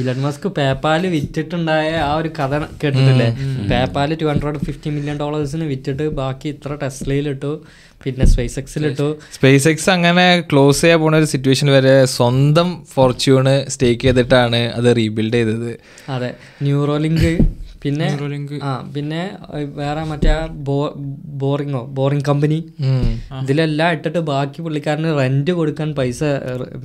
ഇലൺ 0.00 0.18
മസ്ക് 0.24 0.46
പേപ്പാൽ 0.58 1.02
വിറ്റിട്ടുണ്ടായ 1.14 1.88
ആ 2.08 2.12
ഒരു 2.20 2.30
കഥ 2.38 2.52
കേട്ടിട്ടില്ലേ? 2.82 3.28
PayPal 3.70 4.10
two 4.20 4.26
hundred 4.30 4.60
fifty 4.66 4.90
million 4.96 5.16
ഡോളേഴ്സിന് 5.22 5.66
വിറ്റിട്ട് 5.72 6.04
ബാക്കി 6.20 6.48
ഇത്ര 6.54 6.72
ടെസ്ലയിലിട്ടു 6.82 7.52
പിന്നെ 8.04 8.24
സ്പേസ് 8.32 8.56
എക്സിലിട്ടു 8.60 9.08
സ്പേസ് 9.36 9.66
എക്സ് 9.70 9.88
അങ്ങനെ 9.96 10.26
ക്ലോസ് 10.50 10.80
ചെയ്യാൻ 10.82 10.98
പോണ 11.02 11.16
ഒരു 11.22 11.28
സിറ്റുവേഷൻ 11.34 11.68
വരെ 11.76 11.94
സ്വന്തം 12.16 12.68
ഫോർച്യൂണ് 12.94 13.54
സ്റ്റേക്ക് 13.74 14.02
ചെയ്തിട്ടാണ് 14.06 14.60
അത് 14.78 14.88
റീബിൽഡ് 15.00 15.38
ചെയ്തത്. 15.38 15.70
അതെ 16.16 16.30
ന്യൂറോലിങ്ക് 16.66 17.30
പിന്നെ. 17.86 18.08
ആ 18.68 18.72
പിന്നെ 18.94 19.22
വേറെ 19.80 20.02
മറ്റേ 20.12 20.34
ബോറിംഗോ 20.68 21.02
ബോറിങ്ങോ 21.42 21.82
ബോറിംഗ് 21.98 22.26
കമ്പനി. 22.30 22.58
ഇതിലെല്ലാം 23.42 23.90
ഇട്ടിട്ട് 23.96 24.20
ബാക്കി 24.30 24.60
പുള്ളിക്കാരന് 24.66 25.10
റെന്റ് 25.20 25.52
കൊടുക്കാൻ 25.58 25.88
പൈസ 25.98 26.20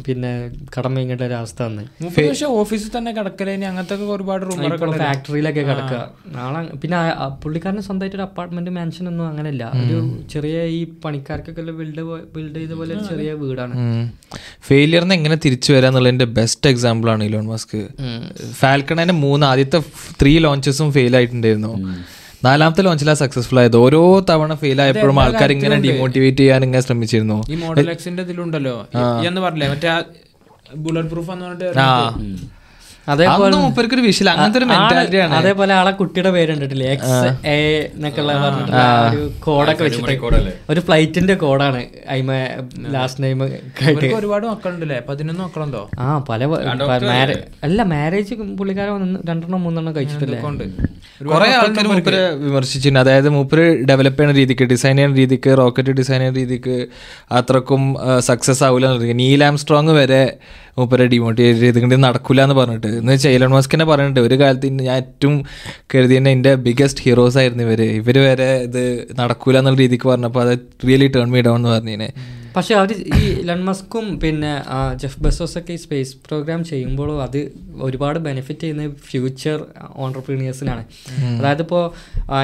പിന്നെ 0.08 0.32
കടം 0.76 0.94
വാങ്ങേണ്ട 0.98 1.24
ഒരു 1.30 1.38
അവസ്ഥ 1.42 1.62
വന്ന്. 1.68 1.84
ഓഫീസിൽ 2.62 2.92
തന്നെ 2.98 3.12
കിടക്കലേനി 3.18 3.66
അങ്ങനത്തെ 3.72 4.08
ഒരുപാട് 4.16 4.46
ഫാക്ടറിയിലൊക്കെ 5.04 5.64
കിടക്കുക 5.70 6.02
നാളെ 6.38 6.62
പിന്നെ 6.84 6.98
പുള്ളിക്കാരന് 7.44 7.84
സ്വന്തമായിട്ട് 7.88 8.18
ഒരു 8.20 8.26
അപ്പാർട്ട്മെന്റ് 8.28 8.72
മാൻഷൻ 8.78 9.06
ഒന്നും 9.12 9.26
അങ്ങനെയല്ല. 9.32 9.64
ഒരു 9.84 10.00
ചെറിയ 10.34 10.58
ഈ 10.78 10.82
പണിക്കാർക്കൊക്കെ 11.06 11.64
ബിൽഡ് 11.80 12.04
ബിൽഡ് 12.36 12.58
ചെയ്ത 12.60 12.74
പോലെ 12.80 12.92
ഒരു 12.98 13.04
ചെറിയ 13.12 13.32
വീടാണ്. 13.44 13.74
ഫെയിലിയറിന് 14.68 15.14
എങ്ങനെ 15.20 15.38
തിരിച്ചു 15.46 15.70
വരാന്നുള്ളതിന്റെ 15.76 16.28
ബെസ്റ്റ് 16.38 16.70
എക്സാമ്പിൾ 16.74 17.10
ആണ് 17.14 17.24
ഇലോൺ 17.30 17.46
മസ്ക് 17.54 17.78
ഫാൽക്കണേന്റെ 18.62 19.16
മൂന്ന് 19.26 19.46
ആദ്യത്തെ 19.52 19.80
ത്രീ 20.22 20.34
ലോഞ്ചസും 20.46 20.91
ഫെയിൽ 20.92 21.16
ആയിട്ടുണ്ടായിരുന്നു. 21.16 21.72
നാലാമത്തെ 22.44 22.82
ലോഞ്ചിലാണ് 22.82 23.18
സക്സസ്ഫുൾ 23.18 23.60
ആയത്. 23.60 23.78
ഓരോ 23.78 24.02
തവണ 24.30 24.54
ഫെയിൽ 24.62 24.82
ആയപ്പോഴും 24.82 25.20
ആൾക്കാർ 25.22 25.52
ഇങ്ങനെ 25.52 25.76
ഡിമോട്ടിവേറ്റ് 25.82 26.38
ചെയ്യാൻ 26.38 26.64
ഇങ്ങനെ 26.64 26.84
ശ്രമിച്ചിരുന്നു. 26.84 27.44
ഈ 27.50 27.56
മോഡൽ 27.56 27.90
എക്സിന്റെ 27.90 28.24
ഇതിലുണ്ടല്ലോ. 28.24 28.76
എന്ന് 29.28 29.42
പറഞ്ഞില്ലേ? 29.42 29.70
മറ്റേ 29.70 29.90
ബുള്ളറ്റ് 30.76 31.10
പ്രൂഫ് 31.10 31.32
എന്ന് 31.32 31.46
പറഞ്ഞിട്ട് 31.46 32.61
അതേപോലെ 33.08 33.56
വിഷയം 34.08 34.30
അങ്ങനത്തെ 34.34 34.60
ഒരു 34.60 35.20
അതേപോലെ 35.38 35.74
ആളെ 35.78 35.92
കുട്ടിയുടെ 36.00 36.32
പേര് 36.36 36.50
കണ്ടിട്ടില്ലേ 36.52 36.88
എക്സ് 36.94 37.16
എ 37.48 37.56
എന്നൊക്കെ 37.88 38.22
ഉള്ള 38.24 38.34
പറഞ്ഞിട്ടുള്ള 38.44 38.82
ആ. 38.84 39.08
ഒരു 39.08 39.22
കോഡൊക്കെ 39.46 39.84
വെച്ചിട്ട് 39.86 40.42
ഒരു 40.70 40.82
ഫ്ലൈറ്റിന്റെ 40.88 41.36
കോഡാണ് 41.44 41.82
അയിമ 42.14 42.32
ലാസ്റ്റ് 42.96 43.24
നെയിം 43.24 43.42
ഇവർക്ക് 43.44 44.14
ഒരുപാട് 44.20 44.46
മക്കളുണ്ടല്ലേ? 44.52 45.00
പതിനൊന്ന് 45.10 45.44
മക്കളുണ്ടോ? 45.44 45.84
ആ 46.00 46.08
പല 46.30 46.42
അല്ല 47.68 47.82
മാരേജ് 47.92 48.30
പുള്ളിക്കാരൻ 48.60 48.94
രണ്ടെണ്ണം 49.30 49.62
മൂന്നെണ്ണം 49.66 49.96
കഴിച്ചിട്ടില്ലേ? 49.98 50.40
കുറെ 51.30 51.48
ആൾക്കാർ 51.58 51.86
മൂപ്പര് 51.92 52.22
വിമർശിച്ചിട്ടുണ്ട്. 52.46 53.02
അതായത് 53.04 53.30
മൂപ്പര് 53.36 53.66
ഡെവലപ്പ് 53.90 54.20
ചെയ്യുന്ന 54.20 54.40
രീതിക്ക് 54.40 54.66
ഡിസൈൻ 54.72 54.96
ചെയ്യുന്ന 54.98 55.18
രീതിക്ക് 55.18 55.52
റോക്കറ്റ് 55.58 55.94
ഡിസൈൻ 56.00 56.20
ചെയ്യുന്ന 56.20 56.40
രീതിക്ക് 56.42 56.78
അത്രക്കും 57.40 57.84
സക്സസ് 58.30 58.64
ആവില്ല 58.68 58.88
നീലാം 59.22 59.56
സ്ട്രോങ് 59.64 59.96
വരെ 60.00 60.24
മൂപ്പരെ 60.78 61.06
ഡിമോട്ടിവേറ്റ് 61.14 61.60
ചെയ്തിട്ട് 61.62 61.98
നടക്കൂല 62.04 62.42
എന്ന് 62.44 62.56
പറഞ്ഞിട്ട്. 62.56 62.91
എന്ന് 62.98 63.14
വെച്ചാൽ 63.14 63.32
എലൺ 63.32 63.52
മസ്കിനെ 63.52 63.86
പറഞ്ഞിട്ട് 63.86 64.20
ഒരു 64.20 64.36
കാലത്ത് 64.36 64.68
ഞാൻ 64.68 64.96
ഏറ്റവും 64.96 65.36
കരുതി 65.94 66.18
തന്നെ 66.18 66.32
എന്റെ 66.32 66.56
ബിഗസ്റ്റ് 66.56 67.04
ഹീറോസ് 67.04 67.38
ആയിരുന്നു 67.38 67.64
ഇവർ 67.64 67.82
ഇവർ 67.82 68.18
വരെ 68.20 68.50
ഇത് 68.64 68.84
നടക്കൂല 69.20 69.58
എന്നുള്ള 69.58 69.80
രീതിക്ക് 69.80 70.10
പറഞ്ഞപ്പോൾ 70.10 70.42
അത് 70.42 70.54
റിയലി 70.88 71.08
ടേൺ 71.08 71.30
മീ 71.30 71.42
ഡൗൺ 71.42 71.58
എന്ന് 71.58 71.70
പറഞ്ഞതിനെ 71.70 72.10
പക്ഷെ 72.56 72.74
അവർ 72.74 72.92
ഈ 73.18 73.22
മസ്കും 73.62 74.06
പിന്നെ 74.20 74.52
ജെഫ് 74.96 75.20
ബസോസൊക്കെ 75.20 75.60
ഒക്കെ 75.62 75.74
ഈ 75.74 75.82
സ്പേസ് 75.84 76.14
പ്രോഗ്രാം 76.26 76.62
ചെയ്യുമ്പോഴും 76.64 77.18
അത് 77.22 77.38
ഒരുപാട് 77.82 78.18
ബെനിഫിറ്റ് 78.20 78.62
ചെയ്യുന്ന 78.62 78.86
ഫ്യൂച്ചർ 79.06 79.58
ഓണ്ടർപ്രീനിയേഴ്സിനാണ് 79.96 80.84
അതായത് 81.32 81.62
ഇപ്പോൾ 81.62 81.84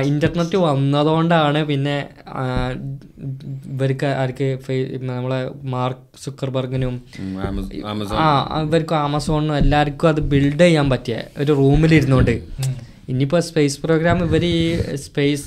ഇന്റർനെറ്റ് 0.05 0.59
വന്നതുകൊണ്ടാണ് 0.59 1.61
പിന്നെ 1.65 1.97
ഇവർക്ക് 3.69 4.09
ആർക്ക് 4.15 4.49
നമ്മളെ 5.03 5.41
മാർക്ക് 5.67 6.05
സുക്കർബർഗിനും 6.23 6.95
ഇവർക്കും 8.65 8.97
ആമസോണിനും 8.97 9.57
എല്ലാവർക്കും 9.57 10.09
അത് 10.09 10.21
ബിൽഡ് 10.29 10.61
ചെയ്യാൻ 10.61 10.89
പറ്റിയ 10.89 11.17
ഒരു 11.37 11.53
റൂമിലിരുന്നുകൊണ്ട് 11.53 12.35
ഇനിയിപ്പോൾ 13.07 13.41
സ്പേസ് 13.41 13.77
പ്രോഗ്രാം 13.81 14.17
ഇവർ 14.23 14.43
ഈ 14.45 14.57
സ്പേസ് 14.97 15.45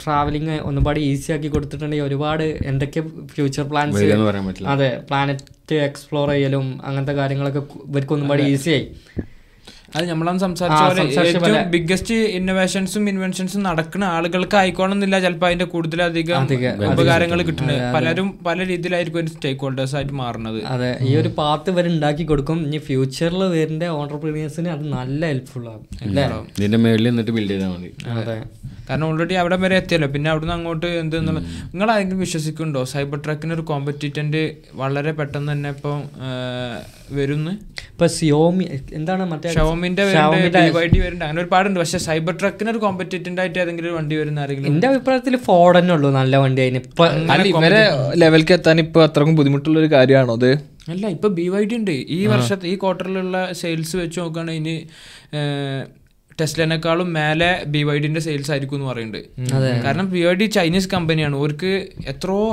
ട്രാവലിംഗ് 0.00 0.56
ഒന്നുപാട് 0.62 0.98
ഈസി 1.00 1.30
ആക്കി 1.32 1.48
കൊടുത്തിട്ടുണ്ടെങ്കിൽ 1.48 2.06
ഒരുപാട് 2.06 2.44
എന്തൊക്കെ 2.66 3.02
ഫ്യൂച്ചർ 3.26 3.64
പ്ലാൻസ് 3.68 4.02
അതെ 4.66 4.90
പ്ലാനറ്റ് 5.08 5.78
എക്സ്പ്ലോർ 5.82 6.28
ചെയ്യലും 6.28 6.66
അങ്ങനത്തെ 6.84 7.14
കാര്യങ്ങളൊക്കെ 7.14 7.62
ഇവർക്ക് 7.86 8.12
ഒന്നുപാട് 8.12 8.42
ഈസിയായി 8.48 8.84
അത് 9.96 10.04
നമ്മളാണ് 10.10 10.40
സംസാരിച്ച 10.44 11.48
ബിഗ്ഗസ്റ്റ് 11.74 12.14
ഇന്നോവേഷൻസും 12.38 13.04
ഇൻവെൻഷൻസും 13.12 13.62
നടക്കുന്ന 13.68 14.04
ആളുകൾക്ക് 14.16 14.56
ആയിക്കോണമെന്നില്ല 14.60 15.16
ചിലപ്പോൾ 15.24 15.48
അതിന്റെ 15.48 15.66
കൂടുതലധികം 15.74 16.46
ഉപകാരങ്ങൾ 16.92 17.42
കിട്ടുന്നത്. 17.48 17.80
പലരും 17.96 18.28
പല 18.46 18.58
രീതിയിലായിരിക്കും 18.72 19.28
സ്റ്റേക്ക് 19.34 19.60
ഹോൾഡേഴ്സ് 19.66 19.96
ആയിട്ട് 19.98 20.14
മാറുന്നത്. 20.22 20.60
അതെ 20.74 20.90
ഈ 21.08 21.12
ഒരു 21.22 21.32
പാത്ത് 21.40 21.70
ഇവർ 21.74 21.86
ഉണ്ടാക്കി 21.94 22.26
കൊടുക്കും. 22.32 22.58
ഇനി 22.68 22.80
ഫ്യൂച്ചറിൽ 22.88 23.44
വരുന്ന 23.56 23.90
ഓണ്ടർപ്രീനിയേഴ്സിന് 24.00 24.70
അത് 24.76 24.84
നല്ല 24.96 25.20
ഹെൽപ്ഫുൾ 25.32 25.66
ആകും. 25.74 25.86
അല്ലേ? 26.06 26.26
ഇതിന്റെ 26.58 26.80
മേളിൽ 26.86 27.08
നിന്നിട്ട് 27.10 27.34
ബിൽഡ് 27.38 27.52
ചെയ്താൽ 27.54 27.72
മതി. 27.74 27.90
അതെ. 28.16 28.36
കാരണം 28.88 29.06
ഓൾറെഡി 29.08 29.34
അവിടെ 29.40 29.56
വരെ 29.64 29.74
എത്തിയല്ലോ. 29.80 30.08
പിന്നെ 30.14 30.28
അവിടുന്ന് 30.30 30.54
അങ്ങോട്ട് 30.58 30.88
എന്ത് 31.02 31.16
നിങ്ങൾ 31.26 31.88
ആരെങ്കിലും 31.92 32.20
വിശ്വസിക്കുന്നുണ്ടോ? 32.26 32.80
സൈബർ 32.92 33.18
ട്രക്കിന് 33.26 33.52
ഒരു 33.58 33.64
കോമ്പറ്റീറ്റന്റ് 33.70 34.42
വളരെ 34.80 35.12
പെട്ടെന്ന് 35.20 35.50
തന്നെ 35.52 35.70
ഇപ്പം 35.76 36.00
വരുന്നു? 37.18 37.52
ഇപ്പൊ 37.92 38.06
സിയോമി 38.16 38.64
എന്താണ് 38.98 39.24
മറ്റേ 39.32 39.48
ഷവോമിന്റെ 40.14 40.60
വൈഡി 40.78 40.98
വരുന്നുണ്ട് 41.04 41.24
അങ്ങനെ 41.26 41.40
ഒരുപാടുണ്ട്. 41.44 41.78
പക്ഷെ 41.82 41.98
സൈബർ 42.06 42.34
ട്രക്കിന് 42.40 42.70
ഒരു 42.74 42.80
കോമ്പറ്റീറ്റന്റ് 42.84 43.40
ആയിട്ട് 43.44 43.58
ഏതെങ്കിലും 43.62 43.88
ഒരു 43.90 43.96
വണ്ടി 43.98 44.16
വരുന്ന 44.20 44.44
ആരെങ്കിലും 44.44 44.68
എന്റെ 44.72 44.88
അഭിപ്രായത്തിൽ 44.90 45.36
ഫോർഡ് 45.46 45.76
തന്നെ 45.78 45.94
ഉള്ളൂ 45.96 46.10
നല്ല 46.18 46.36
വണ്ടി. 46.44 46.60
അതിന് 46.66 46.80
ഇപ്പൊ 46.84 47.06
ഇവരെ 47.52 47.82
ലെവലിലേക്ക് 48.22 48.54
എത്താൻ 48.58 48.78
ഇപ്പൊ 48.84 49.00
അത്രക്കും 49.08 49.36
ബുദ്ധിമുട്ടുള്ള 49.40 49.78
ഒരു 49.82 49.90
കാര്യമാണോ 49.96 50.36
അത്? 50.40 50.50
അല്ല 50.92 51.04
ഇപ്പൊ 51.16 51.28
ബി 51.38 51.48
വൈ 51.54 51.64
ഡി 51.70 51.76
ഉണ്ട്. 51.80 51.96
ഈ 52.18 52.20
വർഷത്തെ 52.34 52.66
ഈ 52.74 52.76
ക്വാർട്ടറിലുള്ള 52.84 53.36
സെയിൽസ് 53.62 53.94
വെച്ച് 54.02 54.18
നോക്കുകയാണെങ്കിൽ 54.22 54.62
ഇനി 54.62 54.76
ടെസ്ലനേക്കാളും 56.40 57.08
മേലെ 57.16 57.50
ബി 57.72 57.80
വൈ 57.88 57.96
ഡിന്റെ 58.04 58.20
സെയിൽസ് 58.26 58.50
ആയിരിക്കും 58.52 58.76
എന്ന് 58.78 58.88
പറയുന്നുണ്ട്. 58.90 59.22
കാരണം 59.84 60.06
ബി 60.14 60.20
വൈ 60.26 60.34
ഡി 60.40 60.46
ചൈനീസ് 60.56 60.88
കമ്പനിയാണ് 60.94 61.36
അവർക്ക് 61.40 61.72
എത്രയോ 62.12 62.44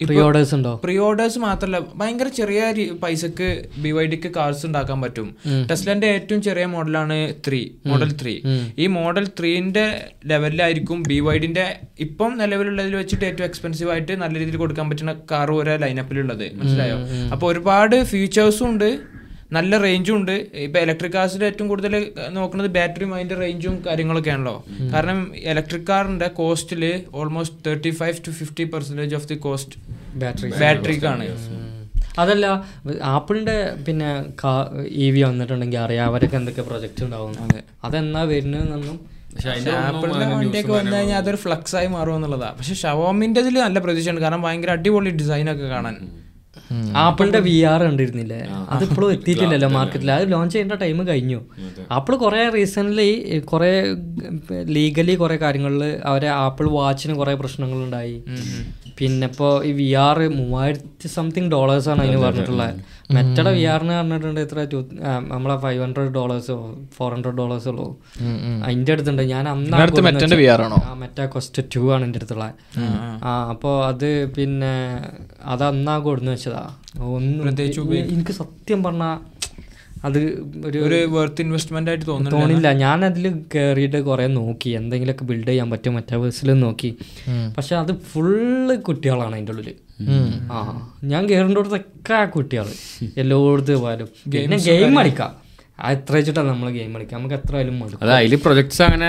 പ്രീ 0.00 0.16
ഓർഡേഴ്സ് 0.18 0.54
ഉണ്ടോ? 0.54 0.80
പ്രീ 0.84 0.98
ഓർഡേഴ്സ് 0.98 1.38
മാത്രമല്ല 1.38 1.78
ഭയങ്കര 1.94 2.28
ചെറിയ 2.28 2.60
പൈസക്ക് 3.02 3.68
ബി 3.78 3.92
വൈ 3.92 4.06
ഡിക്ക് 4.06 4.28
കാർസ് 4.36 4.66
ഉണ്ടാക്കാൻ 4.66 5.00
പറ്റും. 5.00 5.36
ടെസ്ലന്റെ 5.70 6.06
ഏറ്റവും 6.06 6.42
ചെറിയ 6.42 6.66
മോഡലാണ് 6.66 7.34
ത്രീ 7.48 7.70
മോഡൽ 7.86 8.12
ത്രീ 8.22 8.34
ഈ 8.78 8.86
മോഡൽ 8.86 9.26
ത്രീന്റെ 9.38 9.86
ലെവലിലായിരിക്കും 10.26 11.02
ബി 11.02 11.20
വൈ 11.20 11.38
ഡിന്റെ 11.38 11.80
ഇപ്പം 12.00 12.38
നിലവിലുള്ളതിൽ 12.38 12.96
വെച്ചിട്ട് 12.96 13.24
ഏറ്റവും 13.24 13.46
എക്സ്പെൻസീവ് 13.46 13.90
ആയിട്ട് 13.90 14.12
നല്ല 14.12 14.38
രീതിയിൽ 14.38 14.56
കൊടുക്കാൻ 14.56 14.90
പറ്റുന്ന 14.90 15.14
കാർ 15.30 15.50
ഒരേ 15.50 15.76
ലൈനപ്പിലുള്ളത് 15.76 16.46
മനസ്സിലായോ? 16.58 16.98
അപ്പൊ 17.32 17.46
ഒരുപാട് 17.52 18.04
ഫീച്ചേഴ്സും 18.04 18.70
ഉണ്ട്. 18.70 19.15
നല്ല 19.54 19.78
റേഞ്ചും 19.84 20.14
ഉണ്ട്. 20.18 20.32
ഇപ്പൊ 20.64 20.78
ഇലക്ട്രിക് 20.84 21.14
കാർസിൽ 21.16 21.42
ഏറ്റവും 21.48 21.66
കൂടുതൽ 21.72 21.92
നോക്കുന്നത് 22.36 22.68
ബാറ്ററിയും 22.76 23.12
അതിന്റെ 23.16 23.36
റേഞ്ചും 23.42 23.74
കാര്യങ്ങളൊക്കെയാണല്ലോ 23.86 24.54
കാരണം 24.94 25.20
ഇലക്ട്രിക് 25.50 25.86
കാറിന്റെ 25.90 26.28
കോസ്റ്റിൽ 26.40 26.82
almost 27.20 27.58
thirty 27.66 27.92
five 28.00 28.16
to 28.28 28.34
fifty 28.40 28.66
percentage 28.74 29.16
of 29.20 29.28
the 29.32 29.38
cost 29.46 29.78
battery 30.22 30.50
ബാറ്ററിക്കാണ് 30.64 31.26
അതല്ല 32.22 32.46
ആപ്പിളിന്റെ 33.14 33.56
പിന്നെ 33.86 34.10
ഇ 35.04 35.08
വി 35.14 35.22
വന്നിട്ടുണ്ടെങ്കിൽ 35.28 35.80
അറിയാം 35.86 36.06
അവരൊക്കെ 36.10 36.36
എന്തൊക്കെ 36.40 36.62
പ്രൊജക്ട് 36.68 37.04
ഉണ്ടാവും. 37.06 37.34
അതെന്നാ 37.86 38.22
വരുന്നതെന്നും 38.32 38.96
ആപ്പിളിന്റെ 39.86 40.26
വണ്ടിയൊക്കെ 40.34 40.72
വന്നു 40.72 40.94
കഴിഞ്ഞാൽ 40.96 41.18
അതൊരു 41.22 41.38
ഫ്ലക്സ് 41.42 41.74
ആയി 41.78 41.88
മാറുമെന്നുള്ളതാണ് 41.96 42.56
പക്ഷെ 42.58 42.74
ഷവോമിന്റെ 42.82 43.40
ഇതിൽ 43.44 43.56
നല്ല 43.64 43.78
പ്രതീക്ഷയുണ്ട്. 43.86 44.22
കാരണം 44.24 44.42
ഭയങ്കര 44.46 44.70
അടിപൊളി 44.78 45.10
ഡിസൈനൊക്കെ 45.20 45.66
കാണാൻ. 45.74 45.96
ആപ്പിളിന്റെ 46.96 47.38
വി 47.38 47.62
ആർ 47.62 47.82
കണ്ടിരുന്നില്ലേ? 47.82 48.40
അതിപ്പോഴും 48.70 49.12
എത്തിയിട്ടില്ലല്ലോ 49.12 49.68
മാർക്കറ്റിൽ 49.68 50.12
അത് 50.12 50.32
ലോഞ്ച് 50.32 50.54
ചെയ്യേണ്ട 50.54 50.72
ടൈം 50.72 51.08
കഴിഞ്ഞു. 51.08 51.40
ആപ്പിൾ 51.90 52.16
കുറെ 52.16 52.48
റീസെന്റ് 52.48 53.40
കുറെ 53.44 53.84
ലീഗലി 54.62 55.14
കുറെ 55.14 55.36
കാര്യങ്ങളിൽ 55.36 56.00
അവരെ 56.04 56.28
ആപ്പിൾ 56.28 56.68
വാച്ചിന് 56.70 57.14
കുറെ 57.14 57.34
പ്രശ്നങ്ങളുണ്ടായി. 57.34 58.22
പിന്നെ 58.98 59.26
ഇപ്പോൾ 59.30 59.52
ഈ 59.68 59.70
വി 59.78 59.86
ആർ 60.04 60.18
മൂവായിരത്തി 60.38 61.08
സംതിങ് 61.14 61.50
ഡോളേഴ്സ് 61.54 61.88
ആണ് 61.92 62.00
അതിന് 62.04 62.20
പറഞ്ഞിട്ടുള്ളത് 62.24 62.74
മെറ്റയുടെ 63.16 63.50
വി 63.56 63.64
ആറിന് 63.72 63.94
പറഞ്ഞിട്ടുണ്ട് 63.98 64.40
ഇത്ര 64.44 64.64
ടു 64.72 64.78
നമ്മളെ 65.32 65.56
ഫൈവ് 65.64 65.80
ഹൺഡ്രഡ് 65.84 66.12
ഡോളേഴ്സോ 66.18 66.56
ഫോർ 66.96 67.08
ഹൺഡ്രഡ് 67.14 67.38
ഡോളേഴ്സോ 67.40 67.70
ഉള്ളൂ. 67.72 67.86
അതിന്റെ 68.66 68.92
അടുത്തുണ്ട്. 68.94 69.22
ഞാൻ 69.34 69.44
അന്ന് 69.52 69.76
അടുത്ത് 69.82 70.04
മെറ്റന്റെ 70.08 70.38
VR 70.42 70.60
ആണോ? 70.66 70.78
ആ 70.90 70.94
മെറ്റ 71.02 71.20
കൊസ്റ്റ് 71.34 71.62
ടു 71.74 71.82
ആണ് 71.96 72.04
എന്റെ 72.08 72.20
അടുത്തുള്ള. 72.20 72.46
ആ 73.28 73.32
അപ്പോൾ 73.52 73.74
അത് 73.90 74.08
പിന്നെ 74.38 74.74
അത് 75.54 75.64
അന്നാ 75.70 75.96
കൊടുന്ന് 76.08 76.32
വെച്ചതാ. 76.36 76.64
ഒന്നും 77.16 77.48
എനിക്ക് 78.16 78.34
സത്യം 78.42 78.82
പറഞ്ഞാൽ 78.88 79.16
അത് 80.06 80.18
ഒരു 80.68 80.78
ഒരു 80.86 80.98
വെർത്ത് 81.14 81.42
ഇൻവെസ്റ്റ്മെന്റ് 81.44 81.90
ആയിട്ട് 81.90 82.06
തോന്നുന്നു 82.06 82.38
തോന്നില്ല. 82.38 82.68
ഞാൻ 82.82 82.98
അതിൽ 83.08 83.24
കയറിയിട്ട് 83.54 83.98
കുറേ 84.08 84.26
നോക്കി. 84.40 84.70
എന്തെങ്കിലുമൊക്കെ 84.80 85.24
ബിൽഡ് 85.30 85.48
ചെയ്യാൻ 85.48 85.70
പറ്റും. 85.70 85.94
മറ്റേഴ്സിൽ 85.98 86.50
നോക്കി. 86.66 86.90
പക്ഷെ 87.56 87.74
അത് 87.82 87.92
ഫുള്ള് 88.10 88.76
കുട്ടികളാണ് 88.88 89.34
അതിന്റെ 89.36 89.52
ഉള്ളിൽ 89.52 89.70
ആ 90.54 90.58
ഞാൻ 91.12 91.22
കയറേണ്ടടുത്തൊക്കെ 91.30 92.18
കുട്ടികൾ 92.36 92.66
എല്ലായിടത്തും 93.22 93.80
പോയാലും. 93.84 94.08
പിന്നെ 94.34 94.58
ഗെയിം 94.68 94.94
കളിക്കാം. 95.00 95.32
എത്ര 95.94 96.12
വെച്ചിട്ടാണ് 96.16 96.48
നമ്മൾ 96.48 96.68
ഗെയിം 96.76 96.90
കളിക്കാം 96.96 97.18
നമുക്ക് 97.20 97.36
എത്ര 97.40 97.54
ആയാലും 97.56 97.78
മടുക്കും. 97.80 98.02
അത് 98.04 98.12
അതിൽ 98.18 98.34
പ്രൊജക്ട്സ് 98.44 98.82
അങ്ങനെ 98.82 99.08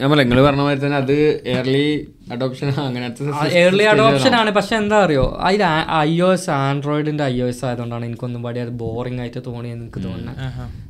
ഞാൻ 0.00 0.08
പറയാം 0.12 0.26
നിങ്ങൾ 0.26 0.40
പറഞ്ഞ 0.46 0.62
മാതിരി 0.68 0.82
തന്നെ 0.86 0.98
അത് 1.04 1.16
എയർലി 1.54 1.86
അഡോപ്ഷൻ 2.34 2.68
അങ്ങനത്തെ 2.84 3.24
ഏർലി 3.62 3.84
അഡോപ്ഷൻ 3.90 4.32
ആണ്. 4.40 4.50
പക്ഷെ 4.56 4.74
എന്താ 4.80 4.96
അറിയോ? 5.06 5.26
അതിൽ 5.48 5.62
ഐ 6.08 6.12
ഒ 6.26 6.28
എസ് 6.36 6.50
ആൻഡ്രോയിഡിന്റെ 6.64 7.24
ഐ 7.32 7.36
ഒ 7.44 7.48
എസ് 7.52 7.64
ആയതുകൊണ്ടാണ് 7.68 8.04
എനിക്കൊന്നും 8.08 8.42
പാടി 8.46 8.60
അത് 8.64 8.72
ബോറിംഗ് 8.82 9.20
ആയിട്ട് 9.24 9.40
തോന്നിയെന്ന് 9.48 9.84
എനിക്ക് 9.86 10.02
തോന്നുന്നത് 10.06 10.36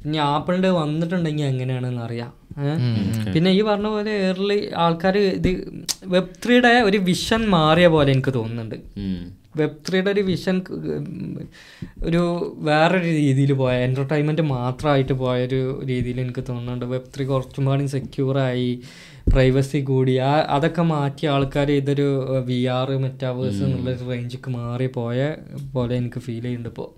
ഇനി 0.07 0.19
ആപ്പിളിന്റെ 0.33 0.71
വന്നിട്ടുണ്ടെങ്കിൽ 0.81 1.47
എങ്ങനെയാണെന്ന് 1.53 2.03
അറിയാം. 2.09 2.33
പിന്നെ 3.35 3.51
ഈ 3.59 3.61
പറഞ്ഞ 3.71 3.89
പോലെ 3.95 4.13
ഏർലി 4.29 4.59
ആൾക്കാർ 4.85 5.17
ഇത് 5.39 5.51
വെബ് 6.15 6.37
ത്രീയുടെ 6.45 6.75
ഒരു 6.91 7.01
വിഷൻ 7.09 7.43
മാറിയ 7.57 7.89
പോലെ 7.95 8.11
എനിക്ക് 8.17 8.33
തോന്നുന്നുണ്ട്. 8.39 8.77
വെബ് 9.61 9.77
ത്രീയുടെ 9.89 10.11
ഒരു 10.15 10.23
വിഷൻ 10.31 10.57
ഒരു 12.09 12.23
വേറൊരു 12.69 13.11
രീതിയിൽ 13.19 13.53
പോയ 13.61 13.75
എന്റർടൈൻമെന്റ് 13.89 14.45
മാത്രമായിട്ട് 14.57 15.15
പോയൊരു 15.23 15.61
രീതിയിൽ 15.91 16.19
എനിക്ക് 16.25 16.45
തോന്നുന്നുണ്ട്. 16.49 16.87
വെബ് 16.95 17.11
ത്രീ 17.15 17.27
കുറച്ചും 17.33 17.67
പാടി 17.69 17.87
സെക്യൂറായി 17.97 18.71
പ്രൈവസി 19.27 19.79
കൂടി. 19.83 20.19
ആ 20.21 20.33
അതൊക്കെ 20.51 20.83
മാറ്റിയ 20.83 21.29
ആൾക്കാർ 21.29 21.71
ഇതൊരു 21.73 22.07
വി 22.47 22.65
ആർ 22.75 22.91
മെറ്റാവേഴ്സ് 22.97 23.63
എന്നുള്ള 23.63 23.93
റേഞ്ചിക്ക് 24.11 24.51
മാറി 24.51 24.87
പോയ 24.95 25.19
പോലെ 25.73 25.95
എനിക്ക് 25.97 26.21
ഫീൽ 26.21 26.43
ചെയ്യുന്നുണ്ട് 26.43 26.69
ഇപ്പോൾ 26.69 26.89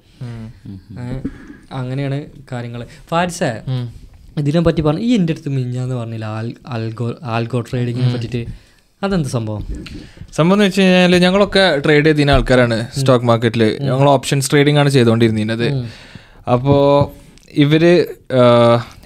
അങ്ങനെയാണ് 1.73 2.19
കാര്യങ്ങൾ 2.53 2.81
ഫാരിസ 3.09 3.41
ഇതിനെ 4.39 4.61
പറ്റി 4.61 4.83
പറഞ്ഞു 4.83 5.03
ഈ 5.03 5.13
എന്റെ 5.15 5.33
അടുത്ത് 5.33 5.49
മിഞ്ഞാന്ന് 5.49 5.95
പറഞ്ഞില്ല 5.95 6.25
ആൽ 6.35 6.49
ആൽഗോ 6.67 7.07
ആൽഗോ 7.27 7.61
ട്രേഡിങ്ങിനെ 7.61 8.11
പറ്റിയിട്ട് 8.15 8.43
അതെന്ത് 9.03 9.29
സംഭവം? 9.29 9.63
സംഭവം 10.33 10.55
എന്ന് 10.55 10.65
വെച്ച് 10.65 10.81
കഴിഞ്ഞാൽ 10.83 11.15
ഞങ്ങളൊക്കെ 11.19 11.65
ട്രേഡ് 11.85 12.05
ചെയ്തിരുന്ന 12.05 12.31
ആൾക്കാരാണ് 12.31 12.77
സ്റ്റോക്ക് 12.97 13.27
മാർക്കറ്റിൽ 13.27 13.63
ഞങ്ങൾ 13.81 14.09
ഓപ്ഷൻസ് 14.09 14.51
ട്രേഡിംഗ് 14.51 14.79
ആണ് 14.79 14.91
ചെയ്തുകൊണ്ടിരുന്നത് 14.91 15.67
അപ്പോൾ 16.49 16.83
ഇവർ 17.65 17.83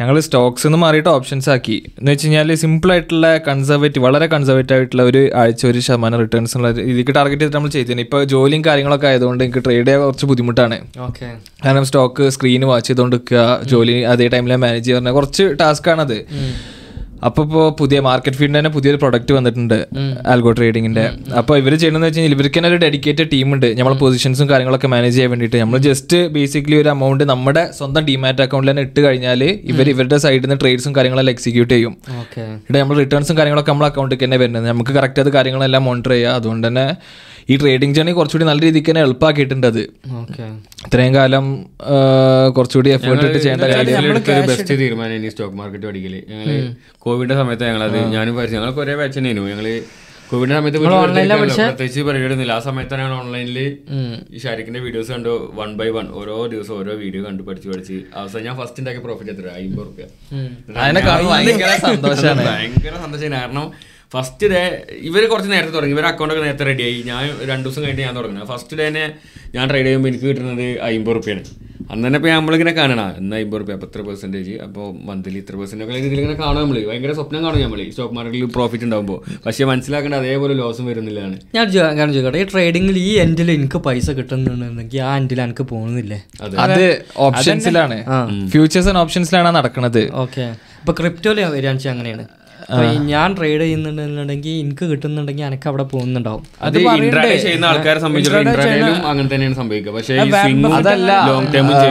ഞങ്ങൾ 0.01 0.21
സ്റ്റോക്സ് 0.21 0.67
നിന്ന് 0.67 0.79
മാറിയിട്ട് 0.79 1.09
ഓപ്ഷൻസ് 1.09 1.51
ആക്കി. 1.51 1.77
എന്ന് 1.99 2.11
വെച്ച് 2.13 2.27
കഴിഞ്ഞാൽ 2.27 2.55
സിമ്പിൾ 2.55 2.93
ആയിട്ടുള്ള 2.93 3.39
കൺസർവേറ്റീവ് 3.39 4.05
വളരെ 4.05 4.27
കൺസർവേറ്റീവ് 4.27 4.79
ആയിട്ടുള്ള 4.79 5.03
ഒരു 5.03 5.31
ആഴ്ച 5.35 5.67
ഒരു 5.67 5.79
ശതമാനം 5.79 6.19
റിട്ടേൺസ് 6.19 6.57
ഉള്ള 6.57 6.69
ഇതിക്ക് 6.69 7.15
ടാർഗറ്റ് 7.15 7.41
ചെയ്തിട്ട് 7.41 7.57
നമ്മൾ 7.57 7.71
ചെയ്തിരുന്നത് 7.71 8.07
ഇപ്പോൾ 8.07 8.25
ജോലിയും 8.25 8.65
കാര്യങ്ങളൊക്കെ 8.65 9.07
ആയതുകൊണ്ട് 9.07 9.45
എനിക്ക് 9.45 9.65
ട്രേഡ് 9.65 9.87
ചെയ്യാൻ 9.87 10.03
കുറച്ച് 10.05 10.27
ബുദ്ധിമുട്ടാണ്. 10.27 10.79
ഓക്കെ. 11.09 11.29
കാരണം 11.65 11.87
സ്റ്റോക്ക് 11.87 12.29
സ്ക്രീൻ 12.29 12.65
വാച്ച് 12.67 12.89
ചെയ്തുകൊണ്ട് 12.89 13.17
നിൽക്കുക 13.17 13.61
ജോലി 13.65 13.97
അതേ 14.13 14.29
ടൈമിൽ 14.29 14.57
മാനേജ് 14.57 14.87
ചെയ്യുന്ന 14.87 15.11
കുറച്ച് 15.11 15.45
ടാസ്ക് 15.61 15.91
ആണത്. 15.91 16.19
അപ്പൊ 17.29 17.41
ഇപ്പോ 17.47 17.63
പുതിയ 17.81 17.99
മാർക്കറ്റ് 18.07 18.39
ഫീൽഡിന് 18.39 18.59
തന്നെ 18.59 18.71
പുതിയൊരു 18.77 18.99
പ്രൊഡക്റ്റ് 19.03 19.33
വന്നിട്ടുണ്ട് 19.37 19.77
ആൽഗോ 20.33 20.53
ട്രേഡിങ്ങിന്റെ 20.59 21.05
അപ്പൊ 21.41 21.53
ഇവർ 21.61 21.73
ചെയ്യണമെന്ന് 21.83 22.09
വെച്ച് 22.09 22.19
കഴിഞ്ഞാൽ 22.21 22.37
ഇവർക്ക് 22.37 22.59
തന്നെ 22.59 22.71
ഒരു 22.73 22.79
ഡെഡിക്കേറ്റഡ് 22.85 23.29
ടീം 23.35 23.49
ഉണ്ട്. 23.57 23.67
നമ്മളെ 23.79 23.99
പൊസിഷൻസും 24.03 24.47
കാര്യങ്ങളൊക്കെ 24.53 24.89
മാനേജ് 24.95 25.15
ചെയ്യാൻ 25.17 25.31
വേണ്ടിയിട്ട്. 25.33 25.59
നമ്മൾ 25.65 25.79
ജസ്റ്റ് 25.89 26.21
ബേസിക്കലി 26.37 26.79
ഒരു 26.83 26.91
എമൗണ്ട് 26.95 27.25
നമ്മുടെ 27.33 27.65
സ്വന്തം 27.79 28.05
ഡിമാറ്റ് 28.11 28.45
അക്കൗണ്ടിൽ 28.47 28.73
തന്നെ 28.73 28.85
ഇട്ട് 28.89 29.01
കഴിഞ്ഞാൽ 29.07 29.43
ഇവർ 29.73 29.89
ഇവരുടെ 29.95 30.19
സൈഡിൽ 30.25 30.47
നിന്ന് 30.47 30.59
ട്രേഡ്സും 30.63 30.95
കാര്യങ്ങളെല്ലാം 30.99 31.35
എക്സിക്യൂട്ട് 31.37 31.73
ചെയ്യും. 31.75 31.95
ഇവിടെ 32.67 32.79
നമ്മൾ 32.83 32.97
റിട്ടേൺസും 33.03 33.39
കാര്യങ്ങളൊക്കെ 33.41 33.73
നമ്മളെ 33.75 33.91
അക്കൗണ്ടിൽ 33.93 34.21
തന്നെ 34.25 34.39
വരുന്നത്. 34.45 34.67
നമുക്ക് 34.73 34.95
കറക്റ്റ് 34.99 35.23
അത് 35.25 35.33
കാര്യങ്ങളെല്ലാം 35.39 35.85
മോണിറ്റർ 35.89 36.15
ചെയ്യുക 36.17 36.39
അതുകൊണ്ട് 36.41 36.67
തന്നെ 36.69 36.87
ഈ 37.51 37.55
ട്രേഡിംഗ് 37.63 37.95
ജേണി 37.97 38.13
കുറച്ചുകൂടി 38.19 38.47
നല്ല 38.51 38.61
രീതിക്ക് 38.67 38.91
തന്നെ 38.91 39.03
എളുപ്പമാക്കിയിട്ടുണ്ട് 39.07 39.67
അത്. 39.73 39.83
ഓക്കെ. 40.21 40.45
ഇത്രയും 40.87 41.15
കാലം 41.19 41.47
കുറച്ചുകൂടി 42.57 42.91
എഫേർട്ട് 42.99 43.25
ഇട്ട് 43.31 43.39
ചെയ്യേണ്ട 43.39 43.65
കാര്യം 43.75 44.47
ബെസ്റ്റ് 44.53 44.77
തീരുമാനം 44.83 45.29
സ്റ്റോക്ക് 45.35 45.59
മാർക്കറ്റ് 45.63 45.87
പഠിക്കൽ. 45.91 46.15
ഞങ്ങൾ 46.31 46.49
കോവിഡിന്റെ 47.07 47.37
സമയത്ത് 47.43 47.67
ഞങ്ങളത് 47.71 47.99
ഞാനും 48.17 48.37
പഠിച്ചു 48.39 48.57
ഞങ്ങൾക്ക് 48.59 48.83
ഒരേ 48.87 48.97
ബാച്ച് 49.03 49.19
തന്നെയായിരുന്നു 49.19 49.53
ഞങ്ങൾ 49.55 49.69
കോവിഡിന്റെ 50.31 50.57
സമയത്ത്. 50.57 50.79
പ്രത്യേകിച്ച് 50.83 52.03
പരിപാടിയൊന്നുമില്ല. 52.09 52.53
ആ 52.59 52.61
സമയത്താണ് 52.67 53.03
ഞാൻ 53.05 53.13
ഓൺലൈനിൽ 53.23 53.59
ഈ 54.37 54.39
ഷാരിഖിന്റെ 54.45 54.81
വീഡിയോസ് 54.85 55.11
കണ്ടു. 55.15 55.33
വൺ 55.59 55.71
ബൈ 55.81 55.89
വൺ 55.97 56.07
ഓരോ 56.21 56.37
ദിവസം 56.55 56.75
ഓരോ 56.81 56.93
വീഡിയോ 57.03 57.23
കണ്ടു 57.27 57.43
പഠിച്ച് 57.49 57.69
പഠിച്ച്. 57.73 57.97
അവസാനം 58.21 58.45
ഞാൻ 58.49 58.55
ഫസ്റ്റ് 58.61 58.81
ഉണ്ടാക്കിയ 58.83 59.03
പ്രോഫിറ്റ് 59.07 59.33
എത്ര 59.35 59.47
അമ്പത് 59.63 59.87
റുപ്യ. 59.89 60.05
ഭയങ്കര 60.79 61.73
സന്തോഷമാണ് 61.89 62.45
ഭയങ്കര 62.51 62.95
സന്തോഷം 63.05 63.33
കാരണം 63.39 63.67
ഫസ്റ്റ് 64.13 64.47
ഡേ 64.53 64.63
ഇവർ 65.09 65.23
കുറച്ച് 65.33 65.51
നേരത്തെ 65.55 65.73
തുടങ്ങി. 65.77 65.95
ഇവർ 65.97 66.07
അക്കൗണ്ട് 66.13 66.33
ഒക്കെ 66.35 66.45
നേരത്തെ 66.47 66.65
റെഡിയായി 66.71 66.99
ഞാൻ 67.11 67.23
രണ്ട് 67.51 67.65
ദിവസം 67.67 67.81
കഴിഞ്ഞിട്ട് 67.83 68.07
ഞാൻ 68.09 68.17
തുടങ്ങുന്നത്. 68.19 68.49
ഫസ്റ്റ് 68.53 68.79
ഡേ 68.79 68.87
തന്നെ 68.89 69.05
ഞാൻ 69.57 69.65
ട്രേഡ് 69.71 69.87
ചെയ്യുമ്പോൾ 69.87 70.11
എനിക്ക് 70.11 70.27
കിട്ടുന്നത് 70.31 70.67
അമ്പത് 70.89 71.17
റുപ്യാണ്. 71.17 71.43
അന്ന് 71.93 72.05
തന്നെ 72.07 72.19
ഇപ്പോൾ 72.21 72.31
നമ്മളിങ്ങനെ 72.39 72.73
കാണണം 72.79 73.09
എന്നാൽ 73.21 73.41
അമ്പത് 73.45 73.61
റുപ്യ 73.61 73.75
അപ്പോൾ 73.77 73.89
ഇത്ര 73.91 74.01
പെർസെന്റേജ് 74.09 74.53
അപ്പോൾ 74.67 74.85
മന്ത്ലി 75.09 75.39
ഇത്ര 75.43 75.55
പെർസെന്റ് 75.61 75.85
ഒക്കെ 75.85 75.99
ഇതിലിങ്ങനെ 76.09 76.37
കാണാം 76.43 76.61
നമ്മൾ 76.65 76.77
ഭയങ്കര 76.91 77.13
സ്വപ്നം 77.19 77.41
കാണും 77.47 77.63
നമ്മൾ 77.67 77.81
ഈ 77.85 77.89
സ്റ്റോക്ക് 77.95 78.15
മാർക്കറ്റിൽ 78.19 78.51
പ്രോഫിറ്റ് 78.57 78.87
ഉണ്ടാകുമ്പോൾ 78.89 79.19
പക്ഷേ 79.47 79.67
മനസ്സിലാക്കേണ്ട 79.71 80.19
അതേപോലെ 80.23 80.55
ലോസും 80.61 80.87
വരുന്നില്ലാണ് 80.91 81.37
ഞാൻ 81.57 81.65
കാരണം 81.99 82.13
ചോദിക്കട്ടെ? 82.17 82.43
ഈ 82.45 82.47
ട്രേഡിങ്ങിൽ 82.53 82.99
ഈ 83.09 83.11
എൻഡിൽ 83.25 83.51
എനിക്ക് 83.57 83.81
പൈസ 83.87 84.11
കിട്ടുന്നുണ്ടെങ്കിൽ 84.19 85.03
ആ 85.09 85.13
എൻഡിൽ 85.23 85.41
എനിക്ക് 85.47 85.67
പോകുന്നില്ലേ? 85.73 86.21
അത്. 86.67 86.87
ഓപ്ഷൻസിലാണ് 87.29 87.99
ഫ്യൂച്ചേഴ്സ് 88.55 88.91
ആൻഡ് 88.93 89.03
ഓപ്ഷൻസിലാണ് 89.05 89.53
നടക്കുന്നത് 89.59 90.03
ഓക്കെ. 90.25 90.47
ഇപ്പൊ 90.83 90.95
ക്രിപ്റ്റോയിൽ 91.01 91.39
വരികയാണെന്ന് 91.41 91.81
വെച്ചാൽ 91.81 91.93
അങ്ങനെയാണ്. 91.97 92.25
ഞാൻ 93.13 93.29
ട്രേഡ് 93.39 93.61
ചെയ്യുന്നുണ്ടെന്നുണ്ടെങ്കിൽ 93.63 94.55
എനിക്ക് 94.63 94.85
കിട്ടുന്നുണ്ടെങ്കിൽ 94.91 95.45
എനിക്ക് 95.51 95.69
അവിടെ 95.71 95.85
പോകുന്നുണ്ടാവും. 95.93 96.43
അത് 96.67 96.79
ഇൻട്രാഡേ 97.01 97.37
ചെയ്യുന്ന 97.45 97.67
ആൾക്കാരെ 97.71 98.01
അങ്ങനെ 99.11 99.29
തന്നെയാണ് 99.35 99.57
സംഭവിക്കുക. 99.61 99.93
പക്ഷേ 99.97 100.15
ഈ 100.27 100.31
സ്വിംഗും 100.37 100.75
അതല്ല 100.79 101.11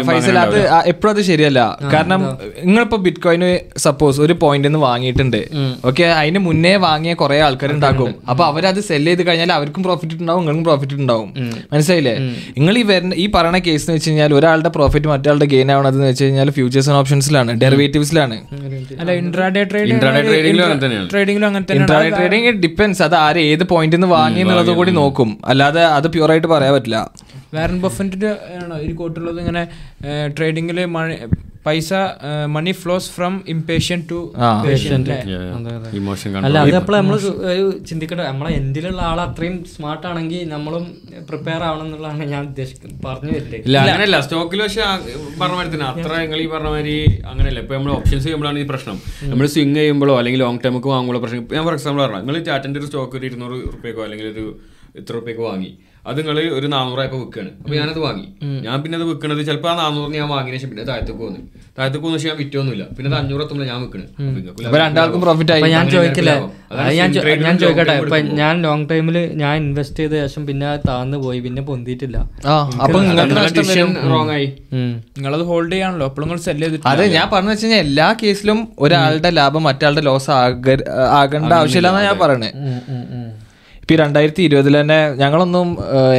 ഫൈസൽ 0.09 0.37
അത് 0.45 0.59
എപ്പോഴും 0.93 1.11
അത് 1.13 1.21
ശരിയല്ല. 1.29 1.61
കാരണം 1.93 2.21
നിങ്ങളിപ്പോ 2.65 2.99
ബിറ്റ് 3.07 3.23
കോയിന് 3.25 3.51
സപ്പോസ് 3.85 4.19
ഒരു 4.25 4.35
പോയിന്റ് 4.43 4.67
നിന്ന് 4.69 4.81
വാങ്ങിയിട്ടുണ്ട്. 4.87 5.41
ഓക്കെ 5.91 6.05
അതിന് 6.19 6.41
മുന്നേ 6.47 6.73
വാങ്ങിയ 6.87 7.13
കുറെ 7.23 7.39
ആൾക്കാർ 7.47 7.71
ഉണ്ടാക്കും. 7.77 8.11
അപ്പൊ 8.31 8.43
അവരത് 8.49 8.81
സെൽ 8.89 9.05
ചെയ്ത് 9.09 9.23
കഴിഞ്ഞാൽ 9.27 9.53
അവർക്കും 9.57 9.83
പ്രോഫിറ്റ് 9.87 10.15
ഉണ്ടാവും 10.21 10.41
നിങ്ങൾക്കും 10.43 10.65
പ്രോഫിറ്റ് 10.69 10.95
ഉണ്ടാവും. 11.01 11.29
മനസ്സിലായില്ലേ? 11.73 12.15
നിങ്ങൾ 12.57 12.73
ഈ 12.81 12.83
വരുന്ന 12.91 13.13
ഈ 13.23 13.27
പറയുന്ന 13.35 13.59
കേസ് 13.67 13.83
എന്ന് 13.85 13.97
വെച്ച് 13.97 14.09
കഴിഞ്ഞാൽ 14.09 14.31
ഒരാളുടെ 14.39 14.71
പ്രോഫിറ്റ് 14.77 15.07
മറ്റാളുടെ 15.13 15.47
ഗെയിൻ 15.53 15.69
ആവണത് 15.75 15.97
എന്ന് 15.97 16.09
വെച്ച് 16.11 16.23
കഴിഞ്ഞാൽ 16.25 16.49
ഫ്യൂച്ചേഴ്സ് 16.57 16.89
ആൻഡ് 16.91 16.99
ഓപ്ഷൻസിലാണ് 17.01 17.51
ഡെറിവേറ്റീവ്സിലാണ് 17.63 18.37
അല്ല 19.01 19.11
ഇൻട്രാഡേ 19.21 19.63
ട്രേഡ് 19.71 19.89
Intraday 20.61 20.73
അങ്ങനെ 20.73 20.85
തന്നെയാണ്. 20.85 21.09
ട്രേഡിംഗിലും 21.13 21.47
അങ്ങനെ 21.47 21.65
തന്നെയാണ് 21.71 22.17
ട്രേഡിംഗ് 22.17 22.51
ഡിപ്പെൻസ് 22.65 23.03
അത് 23.03 23.15
ആര് 23.15 23.41
ഏത് 23.51 23.63
പോയിന്റിൽ 23.63 23.97
നിന്ന് 23.97 24.09
വാങ്ങി 24.15 24.39
എന്നുള്ളത് 24.39 24.71
കൂടി 24.79 24.91
നോക്കും. 24.91 25.29
അല്ലാതെ 25.45 25.83
അത് 25.97 26.07
പ്യൂർ 26.07 26.31
ആയിട്ട് 26.31 26.47
പറയാൻ 26.47 26.73
പറ്റില്ല. 26.73 26.99
വാരൻ 27.55 27.77
ബഫറ്റിന്റെ 27.85 28.29
ആണോ 28.63 28.75
ഒരു 28.87 28.93
കോട്ടുള്ളത് 28.99 29.39
ഇങ്ങനെ 29.43 29.63
ട്രേഡിങ്ങിൽ 30.35 30.77
മഴ 30.97 31.07
പൈസ 31.65 31.89
money 32.53 32.71
flows 32.81 33.09
from 33.15 33.33
impatient 33.53 33.99
to 34.11 34.19
emotion 35.99 36.29
അല്ല? 36.47 36.57
അതപ്പോൾ 36.69 36.95
നമ്മൾ 36.99 37.17
ചിന്തിക്കട്ടെ 37.89 38.23
നമ്മളെ 38.29 38.51
എന്തിലുള്ള 38.61 39.01
ആൾ 39.09 39.19
അത്രയും 39.25 39.57
സ്മാർട്ട് 39.73 40.05
ആണെങ്കിൽ 40.11 40.41
നമ്മളും 40.53 40.85
പ്രിപ്പയർ 41.27 41.63
ആവണം 41.67 41.85
എന്നുള്ളതാണ് 41.87 42.25
ഞാൻ 42.33 42.41
ഉദ്ദേശിക്കുന്നത് 42.49 43.03
പറഞ്ഞു 43.07 43.35
ഇല്ല 43.67 43.77
അങ്ങനെയല്ല 43.83 44.19
സ്റ്റോക്കിൽ 44.27 44.63
പക്ഷെ 44.65 44.81
പറഞ്ഞ 45.41 45.53
മാതിരി 45.59 45.71
തന്നെ 45.75 45.87
അത്ര 45.91 46.11
നിങ്ങൾ 46.23 46.41
ഈ 46.45 46.49
പറഞ്ഞ 46.55 46.71
മാതിരി 46.77 46.95
അങ്ങനെയല്ല. 47.31 47.59
ഇപ്പൊ 47.65 47.75
നമ്മൾ 47.79 47.93
ഓപ്ഷൻസ് 47.99 48.25
ചെയ്യുമ്പോഴാണ് 48.27 48.59
ഈ 48.63 48.67
പ്രശ്നം. 48.73 48.97
നമ്മൾ 49.33 49.45
സ്വിങ് 49.55 49.77
ചെയ്യുമ്പോഴോ 49.81 50.15
അല്ലെങ്കിൽ 50.21 50.43
ലോങ് 50.45 50.63
ടൈമൊക്കെ 50.65 50.91
വാങ്ങുമ്പോൾ 50.95 51.21
പ്രശ്നം. 51.25 51.45
ഞാൻ 51.57 51.63
ഫോർ 51.69 51.75
എക്സാമ്പിൾ 51.79 52.01
പറഞ്ഞു 52.05 52.21
നിങ്ങൾ 52.23 52.43
ചാറ്റന്റെ 52.49 52.81
ഒരു 52.83 52.89
സ്റ്റോക്ക് 52.91 53.17
ഒരു 53.21 53.27
ഇരുന്നൂറ് 53.31 53.59
റുപ്യക്കോ 53.75 54.03
അല്ലെങ്കിൽ 54.07 54.27
ഒരു 54.33 54.45
ഇത്ര 55.01 55.13
റുപ്യക്കോ 55.19 55.45
വാങ്ങി. 55.51 55.71
അത് 56.09 56.17
നിങ്ങൾ 56.19 56.37
ഒരു 56.57 56.67
നാനൂറായപ്പോ 56.73 57.17
വിൽക്കുകയാണ് 57.21 57.51
അപ്പൊ 57.61 57.73
ഞാനത് 57.79 57.99
വാങ്ങി. 58.05 58.27
ഞാൻ 58.65 58.77
പിന്നെ 58.83 58.95
അത് 58.99 59.05
വിൽക്കണത് 59.09 59.41
ചിലപ്പോൾ 59.49 59.69
ആ 59.71 59.75
നാനൂറിന് 59.81 60.17
ഞാൻ 60.21 60.29
വാങ്ങിയ 60.35 60.53
ശേഷം 60.57 60.69
പിന്നെ 60.71 60.83
താഴത്തേക്ക് 60.89 61.19
പോകുന്നു 61.19 61.41
താഴത്തേക്ക് 61.77 62.13
ശേഷം 62.15 62.29
ഞാൻ 62.29 62.37
വിറ്റൊന്നുമില്ല. 62.39 62.83
പിന്നെ 62.95 63.07
അത് 63.11 63.17
അഞ്ഞൂറ് 63.19 63.43
എത്തുമ്പോൾ 63.45 63.67
ഞാൻ 63.71 63.77
വിൽക്കണത് 63.83 64.79
രണ്ടാൾക്കും 64.83 65.21
പ്രോഫിറ്റ് 65.25 65.53
ആയി. 65.55 65.61
ഞാൻ 65.75 65.85
ചോദിക്കില്ല. 65.95 66.31
ഞാൻ 66.99 67.55
ചോദിക്കട്ടെ. 67.63 67.95
ഇപ്പൊ 68.03 68.17
ഞാൻ 68.41 68.53
ലോങ് 68.65 68.85
ടൈമിൽ 68.91 69.17
ഞാൻ 69.41 69.53
ഇൻവെസ്റ്റ് 69.63 69.99
ചെയ്ത 70.01 70.13
ശേഷം 70.23 70.43
പിന്നെ 70.49 70.69
താന്ന് 70.89 71.17
പോയി 71.25 71.39
പിന്നെ 71.45 71.61
പൊന്തിയിട്ടില്ല. 71.69 72.17
റോങ് 74.13 74.31
ആയി. 74.37 74.47
നിങ്ങളത് 75.17 75.43
ഹോൾഡ് 75.51 75.71
ചെയ്യാണല്ലോ. 75.75 76.07
അപ്പോൾ 76.11 76.23
നിങ്ങൾ 76.25 76.39
സെൽ 76.47 76.61
ചെയ്തിട്ട് 76.63 76.87
അതെ 76.93 77.05
ഞാൻ 77.17 77.27
പറഞ്ഞു 77.35 77.53
വെച്ച് 77.53 77.65
കഴിഞ്ഞാൽ 77.65 77.83
എല്ലാ 77.87 78.07
കേസിലും 78.23 78.61
ഒരാളുടെ 78.85 79.31
ലാഭം 79.39 79.63
മറ്റാളുടെ 79.69 80.03
ലോസ് 80.09 80.31
ആകേണ്ട 81.19 81.53
ആവശ്യമില്ല 81.61 81.89
എന്നാ 81.93 82.03
ഞാൻ 82.09 82.19
പറയണേ. 82.25 82.51
ഇപ്പം 83.81 83.93
ഈ 83.93 83.97
രണ്ടായിരത്തി 84.01 84.41
ഇരുപതിൽ 84.47 84.73
തന്നെ 84.79 84.97
ഞങ്ങളൊന്നും 85.21 85.67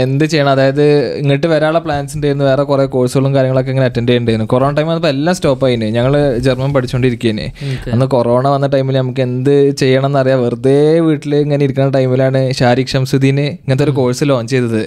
എന്ത് 0.04 0.24
ചെയ്യണം? 0.30 0.50
അതായത് 0.54 0.84
ഇങ്ങോട്ട് 1.18 1.48
വരാനുള്ള 1.52 1.80
പ്ലാൻസ് 1.84 2.14
ഉണ്ടായിരുന്നു 2.16 2.44
വേറെ 2.48 2.62
കുറേ 2.70 2.84
കോഴ്സുകളും 2.94 3.32
കാര്യങ്ങളൊക്കെ 3.36 3.70
ഇങ്ങനെ 3.72 3.86
അറ്റൻഡ് 3.90 4.08
ചെയ്യേണ്ടിയിരുന്നു. 4.10 4.46
കൊറോണ 4.52 4.70
ടൈം 4.78 4.86
വന്നപ്പോൾ 4.90 5.12
എല്ലാം 5.14 5.34
സ്റ്റോപ്പ് 5.38 5.64
ആയിന്. 5.66 5.88
ഞങ്ങൾ 5.96 6.14
ജർമ്മൻ 6.46 6.70
പഠിച്ചുകൊണ്ടിരിക്കേനെ 6.76 7.46
അന്ന് 7.92 8.06
കൊറോണ 8.14 8.44
വന്ന 8.54 8.68
ടൈമിൽ 8.74 8.96
നമുക്ക് 9.00 9.22
എന്ത് 9.26 9.52
ചെയ്യണം 9.82 10.08
എന്നറിയാം 10.10 10.40
വെറുതെ 10.44 10.76
വീട്ടിൽ 11.06 11.36
ഇങ്ങനെ 11.44 11.62
ഇരിക്കുന്ന 11.68 11.88
ടൈമിലാണ് 11.98 12.40
ഷാരിഖ് 12.60 12.92
ഷംസുദ്ദീന് 12.94 13.46
ഇങ്ങനത്തെ 13.52 13.86
ഒരു 13.88 13.94
കോഴ്സ് 14.00 14.28
ലോഞ്ച് 14.32 14.52
ചെയ്തത്. 14.54 14.82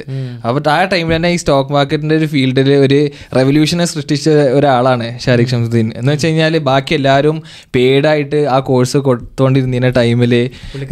അപ്പോൾ 0.48 0.62
ആ 0.76 0.78
ടൈമിൽ 0.94 1.16
തന്നെ 1.18 1.32
ഈ 1.36 1.40
സ്റ്റോക്ക് 1.44 1.74
മാർക്കറ്റിന്റെ 1.78 2.18
ഒരു 2.22 2.30
ഫീൽഡിൽ 2.36 2.70
ഒരു 2.88 3.00
റെവല്യൂഷനെ 3.40 3.88
സൃഷ്ടിച്ച 3.94 4.28
ഒരാളാണ് 4.60 5.08
ഷാരിഖ് 5.26 5.54
ഷംസുദ്ദീൻ. 5.54 5.90
എന്ന് 6.02 6.12
വെച്ച് 6.14 6.28
കഴിഞ്ഞാൽ 6.28 6.60
ബാക്കി 6.70 6.96
എല്ലാവരും 7.00 7.40
പെയ്ഡായിട്ട് 7.78 8.42
ആ 8.58 8.60
കോഴ്സ് 8.72 8.98
കൊടുത്തുകൊണ്ടിരുന്ന 9.10 9.94
ടൈമിൽ 10.02 10.36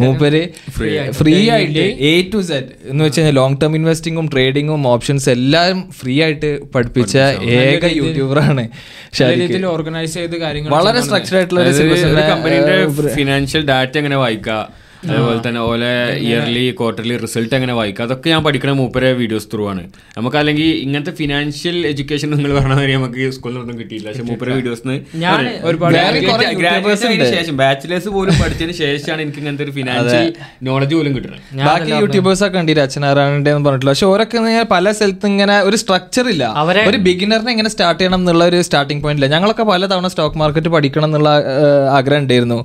മൂപ്പര് 0.02 0.42
ഫ്രീ 1.20 1.38
ആയിട്ട് 1.54 1.73
എ 2.04 2.12
ടു 2.34 2.38
സെഡ് 2.42 2.70
എന്ന് 2.88 3.02
വെച്ചാൽ 3.04 3.30
ലോങ് 3.30 3.58
ടേം 3.62 3.74
ഇൻവെസ്റ്റിങ്ങും 3.76 4.26
ട്രേഡിങ്ങും 4.28 4.82
ഓപ്ഷൻസ് 4.86 5.28
എല്ലാം 5.30 5.82
ഫ്രീ 6.00 6.14
ആയിട്ട് 6.22 6.50
പഠിപ്പിച്ച 6.74 7.16
ഏക 7.56 7.84
യൂട്യൂബറാണ് 7.96 8.64
ആണ് 9.20 9.66
ഓർഗനൈസ് 9.66 10.14
ചെയ്ത് 10.14 10.36
കാര്യങ്ങൾ 10.36 10.70
വളരെ 10.70 11.02
സ്ട്രക്ചർഡ് 11.02 11.38
ആയിട്ടുള്ള 11.38 13.10
ഫിനാൻഷ്യൽ 13.14 13.64
ഡാറ്റ 13.66 13.96
എങ്ങനെ 13.96 14.16
വായിക്കുക 14.16 14.58
അതുപോലെ 15.10 15.40
തന്നെ 15.46 15.60
ഓലെ 15.70 15.92
ഇയർലി 16.26 16.64
ക്വാർട്ടർലി 16.78 17.14
റിസൾട്ട് 17.24 17.54
എങ്ങനെ 17.58 17.74
വായിക്കുക? 17.78 18.04
അതൊക്കെ 18.06 18.28
ഞാൻ 18.34 18.42
പഠിക്കണ 18.46 18.70
മൂപ്പരെ 18.80 19.10
വീഡിയോസ് 19.20 19.48
ത്രൂ 19.52 19.62
ആണ്. 19.72 19.82
നമുക്ക് 20.18 20.38
അല്ലെങ്കിൽ 20.40 20.68
ഇങ്ങനത്തെ 20.84 21.14
ഫിനാൻഷ്യൽ 21.20 21.76
എഡ്യൂക്കേഷൻ 21.92 22.30
നിങ്ങൾ 22.36 22.52
പറഞ്ഞ 22.58 22.74
മാതിരി 22.78 22.94
നമുക്ക് 22.98 23.26
സ്കൂളിൽ 23.36 23.58
ഒന്നും 23.62 23.76
കിട്ടിയില്ല. 23.80 24.06
പക്ഷെ 24.10 24.24
മൂപ്പരെ 24.30 24.52
വീഡിയോസ് 24.58 24.82
ഒരുപാട് 25.70 25.98
ശേഷം 27.34 27.56
ബാച്ചിലേഴ്സ് 27.62 28.10
പോലും 28.16 28.34
പഠിച്ചതിന് 28.42 28.76
ശേഷമാണ് 28.82 29.20
എനിക്ക് 29.26 29.40
ഇങ്ങനത്തെ 29.42 29.64
ഒരു 29.66 29.74
ഫിനാൻഷ്യൽ 29.78 30.26
നോളജ് 30.68 30.94
പോലും 30.98 31.12
കിട്ടുന്നത് 31.16 31.40
ബാക്കി 31.68 31.90
യൂട്യൂബേഴ്സ് 32.02 32.44
ഒക്കെ 32.46 32.56
കണ്ടില്ല 32.58 32.82
അച്ഛനാരായണന്റെ 32.88 33.50
എന്ന് 33.54 33.66
പറഞ്ഞിട്ടില്ല 33.68 33.92
പക്ഷെ 33.94 34.08
ഓരൊക്കെ 34.12 34.38
പല 34.74 34.92
സ്ഥലത്ത് 34.98 35.26
ഇങ്ങനെ 35.32 35.56
ഒരു 35.68 35.76
സ്ട്രക്ചർ 35.82 36.24
ഇല്ല. 36.34 36.44
ഒരു 36.90 36.98
ബിഗിനറിനെ 37.06 37.50
എങ്ങനെ 37.54 37.70
സ്റ്റാർട്ട് 37.74 38.00
ചെയ്യണം 38.00 38.20
എന്നുള്ള 38.22 38.42
ഒരു 38.50 38.58
സ്റ്റാർട്ടിംഗ് 38.68 39.02
പോയിന്റ് 39.04 39.20
ഇല്ല. 39.20 39.30
ഞങ്ങളൊക്കെ 39.34 39.64
പല 39.72 39.86
തവണ 39.92 40.08
സ്റ്റോക്ക് 40.12 40.38
മാർക്കറ്റ് 40.42 40.70
പഠിക്കണം 40.76 41.08
എന്നുള്ള 41.08 41.30
ആഗ്രഹം 41.98 42.22
ഉണ്ടായിരുന്നു. 42.24 42.58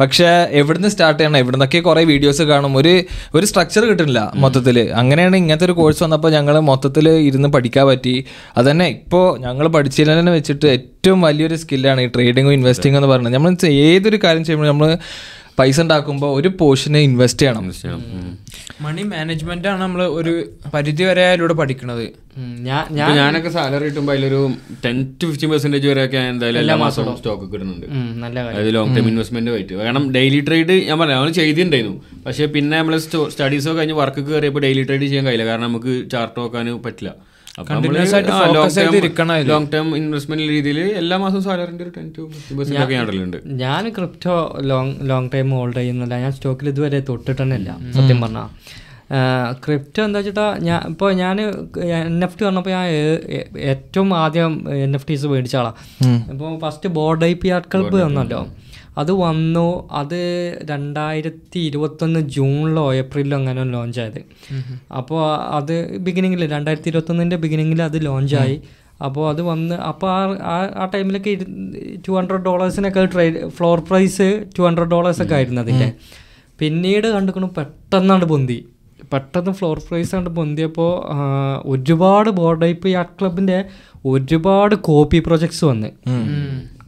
പക്ഷെ 0.00 0.30
എവിടുന്ന് 0.60 0.90
സ്റ്റാർട്ട് 0.94 1.20
ചെയ്യണം 1.20 1.38
എവിടുന്നൊക്കെ 1.42 1.80
കുറെ 1.86 2.02
വീഡിയോസ് 2.12 2.44
കാണും. 2.52 2.72
ഒരു 2.80 2.94
ഒരു 3.34 3.46
സ്ട്രക്ചർ 3.46 3.84
കിട്ടുന്നില്ല 3.84 4.20
മൊത്തത്തിൽ 4.44 4.78
അങ്ങനെയാണ് 4.94 5.36
ഇങ്ങനത്തെ 5.42 5.66
ഒരു 5.68 5.76
കോഴ്സ് 5.80 6.02
വന്നപ്പോൾ 6.02 6.32
ഞങ്ങൾ 6.36 6.54
മൊത്തത്തിൽ 6.70 7.08
ഇരുന്ന് 7.28 7.48
പഠിക്കാൻ 7.56 7.86
പറ്റി. 7.88 8.14
അതന്നെ 8.56 8.86
ഇപ്പോൾ 8.86 9.26
ഞങ്ങൾ 9.46 9.68
പഠിച്ചതിനെ 9.76 10.32
വെച്ചിട്ട് 10.38 10.66
ഏറ്റവും 10.76 11.20
വലിയൊരു 11.20 11.56
സ്കില്ലാണ് 11.62 12.00
ഈ 12.00 12.06
ട്രേഡിങ്ങും 12.16 12.52
ഇൻവെസ്റ്റിംഗ് 12.52 12.98
എന്ന് 12.98 13.08
പറയുന്നത്. 13.08 13.34
നമ്മൾ 13.34 13.52
ഏതൊരു 13.86 14.18
കാര്യം 14.24 14.44
ചെയ്യുമ്പോൾ 14.44 14.68
നമ്മൾ 14.68 14.90
പൈസ 15.58 15.78
ഉണ്ടാക്കുമ്പോൾ 15.84 16.30
ഒരു 16.38 16.48
പോർഷനെ 16.60 17.00
ഇൻവെസ്റ്റ് 17.08 17.42
ചെയ്യണം. 17.42 17.64
മണി 18.84 19.02
മാനേജ്മെന്റ് 19.10 19.68
ആണ് 19.72 19.80
നമ്മൾ 19.82 20.00
ഒരു 20.18 20.32
പരിധി 20.74 21.04
വരെ 21.08 21.24
അതിലൂടെ 21.30 21.54
പഠിക്കുന്നത് 21.60 22.04
ഞാനൊക്കെ 23.20 23.50
സാലറി 23.56 23.84
കിട്ടുമ്പോൾ 23.88 24.12
അതിലൊരു 24.14 24.40
ടെൻ 24.84 24.96
ടു 25.20 25.26
ഫിഫ്റ്റീൻ 25.28 25.50
പെർസെന്റേജ് 25.52 25.86
വരെയൊക്കെ 25.92 26.20
എന്തായാലും 26.32 26.60
എല്ലാ 26.62 26.76
മാസവും 26.84 27.14
സ്റ്റോക്ക് 27.20 27.46
കിട്ടുന്നുണ്ട് 27.52 27.86
നല്ല 28.24 28.36
കാര്യം. 28.44 28.56
അതായത് 28.56 28.74
ലോങ് 28.76 28.96
ടൈം 28.96 29.08
ഇൻവെസ്റ്റ്മെന്റ് 29.12 29.52
ആയിട്ട് 29.56 29.74
കാരണം 29.82 30.06
ഡെയിലി 30.16 30.40
ട്രേഡ് 30.48 30.76
ഞാൻ 30.88 30.98
പറയാം 31.02 31.18
നമ്മൾ 31.18 31.36
ചെയ്തിട്ടുണ്ടായിരുന്നു. 31.40 32.00
പക്ഷേ 32.26 32.46
പിന്നെ 32.56 32.74
നമ്മൾ 32.80 32.96
സ്റ്റഡീസോ 33.34 33.74
കഴിഞ്ഞ് 33.78 33.96
വർക്ക് 34.02 34.24
കയറിയപ്പോൾ 34.30 34.64
ഡെയിലി 34.66 34.84
ട്രേഡ് 34.90 35.06
ചെയ്യാൻ 35.12 35.26
കഴിയില്ല. 35.28 35.46
കാരണം 35.50 35.66
നമുക്ക് 35.70 35.94
ചാർട്ട് 36.14 36.36
നോക്കാൻ 36.40 36.72
പറ്റില്ല. 36.88 37.12
ലോങ് 39.50 39.68
ടേം 39.72 39.88
ഇൻവെസ്റ്റ്മെന്റ് 39.96 40.46
രീതിയിൽ 40.48 40.78
എല്ലാ 41.00 41.16
മാസവും 41.16 41.42
സാലറിന്റെ 41.42 41.84
ഒരു 41.84 41.92
ടെൻ 41.96 42.06
ടു 42.16 42.22
ഞാൻ 42.70 42.86
ഞാൻ 43.64 43.84
crypto 43.90 44.36
long 44.70 44.94
long 45.02 45.28
time 45.34 45.50
hold 45.50 45.76
ചെയ്യുന്നില്ല. 45.76 46.14
ഞാൻ 46.16 46.32
സ്റ്റോക്കിൽ 46.32 46.68
ഇതുവരെ 46.68 47.00
തൊട്ടിട്ടന്നില്ല 47.10 47.60
ഇല്ല 47.76 47.92
സത്യം 47.92 48.18
പറഞ്ഞാൽ 48.20 48.48
ക്രിപ്റ്റോ 49.64 50.02
എന്താ 50.04 50.18
വെച്ചിട്ടാ 50.20 50.46
ഞാൻ 50.60 50.80
ഇപ്പോൾ 50.88 51.10
ഞാൻ 51.14 51.36
എൻ 52.00 52.18
എഫ് 52.24 52.36
ടി 52.38 52.44
പറഞ്ഞപ്പോൾ 52.44 52.70
ഞാൻ 52.70 52.84
ഏറ്റവും 53.72 54.10
ആദ്യം 54.14 54.52
എൻ 54.78 54.94
എഫ് 54.94 55.06
ടീസ് 55.10 55.26
മേടിച്ചാളാണ് 55.26 55.74
ഇപ്പോൾ 56.32 56.52
first 56.60 56.90
Bored 56.90 57.24
Ape 57.34 57.48
Yacht 57.48 57.68
Club 57.74 57.98
വന്നല്ലോ 58.02 58.40
അത് 58.98 59.12
വന്നു 59.12 59.88
അത് 59.92 60.20
രണ്ടായിരത്തി 60.62 61.58
ഇരുപത്തൊന്ന് 61.58 62.20
ജൂണിലോ 62.20 62.94
ഏപ്രിലോ 62.94 63.36
അങ്ങനെ 63.36 63.64
ലോഞ്ച് 63.64 64.00
ആയത്. 64.00 64.20
അപ്പോൾ 64.92 65.36
അത് 65.36 65.98
ബിഗിനിങ്ങിൽ 65.98 66.50
രണ്ടായിരത്തി 66.50 66.88
ഇരുപത്തൊന്നിന്റെ 66.88 67.36
ബിഗിനിങ്ങിൽ 67.36 67.82
അത് 67.82 68.06
ലോഞ്ചായി 68.06 68.62
അപ്പോൾ 69.04 69.28
അത് 69.28 69.42
വന്ന് 69.42 69.74
അപ്പോൾ 69.74 70.10
ആ 70.10 70.20
ആ- 70.44 70.84
ടൈമിലൊക്കെ 70.84 70.86
ടൈമിലൊക്കെ 70.86 71.38
two 72.08 72.12
hundred 72.12 72.44
ഡോളേഴ്സിനൊക്കെ 72.44 73.04
trade 73.04 73.48
floor 73.48 73.80
price 73.80 74.44
two 74.58 74.62
hundred 74.62 74.88
ഡോളേഴ്സൊക്കെ 74.88 75.34
ആയിരുന്നു 75.34 75.60
അതിന്റെ 75.60 75.92
പിന്നീട് 76.58 77.06
കണ്ടുക്കണം 77.06 77.54
പെട്ടെന്നാണ് 77.58 78.24
പൊന്തി. 78.24 78.64
പെട്ടെന്ന് 79.12 79.50
ഫ്ലോർ 79.50 79.78
പ്രൈസ് 79.78 80.16
കണ്ട് 80.16 80.30
പൊന്തിയപ്പോൾ 80.30 80.92
ഒരുപാട് 81.64 82.30
ബോർഡ് 82.30 82.64
ഇപ്പോൾ 82.64 82.88
ഈ 82.88 82.92
ആർട്ട് 82.92 83.12
ക്ലബിന്റെ 83.20 83.64
ഒരുപാട് 84.04 84.74
കോപ്പി 84.74 85.18
പ്രൊജക്ട്സ് 85.18 85.64
വന്ന്. 85.64 85.86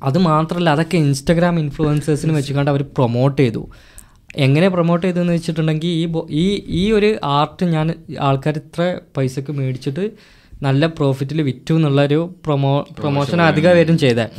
അത് 0.02 0.18
മാത്രമല്ല 0.18 0.70
അതൊക്കെ 0.70 0.96
ഇൻസ്റ്റഗ്രാം 0.96 1.58
ഇൻഫ്ലുവൻസേഴ്സിന് 1.58 2.32
വെച്ചുകൊണ്ട് 2.32 2.70
അവർ 2.70 2.82
പ്രൊമോട്ട് 2.82 3.42
ചെയ്തു. 3.42 3.70
എങ്ങനെ 4.36 4.68
പ്രൊമോട്ട് 4.68 5.06
ചെയ്തെന്ന് 5.06 5.32
വെച്ചിട്ടുണ്ടെങ്കിൽ 5.32 5.86
ഈ 5.86 6.12
ഈ 6.30 6.64
ഈ 6.68 6.92
ഒരു 6.92 7.16
ആർട്ട് 7.24 7.64
ഞാൻ 7.64 7.94
ആൾക്കാർ 8.20 8.56
ഇത്ര 8.56 8.98
പൈസക്ക് 9.16 9.52
മേടിച്ചിട്ട് 9.52 10.10
നല്ല 10.62 10.86
പ്രോഫിറ്റിൽ 10.86 11.42
വിറ്റു 11.42 11.74
എന്നുള്ളൊരു 11.74 12.34
പ്രൊമോ 12.44 12.86
പ്രൊമോഷൻ 12.98 13.42
അധികം 13.42 13.70
പേരും 13.70 13.98
ചെയ്തത് 13.98 14.30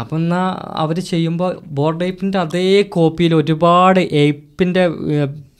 അപ്പം 0.00 0.16
എന്നാൽ 0.16 0.70
അവർ 0.76 1.00
ചെയ്യുമ്പോൾ 1.00 1.62
ബോർഡ് 1.66 2.04
ഏപ്പിന്റെ 2.04 2.38
അതേ 2.38 2.82
കോപ്പിയിൽ 2.82 3.34
ഒരുപാട് 3.34 4.00
എയ്പ്പിന്റെ 4.00 4.88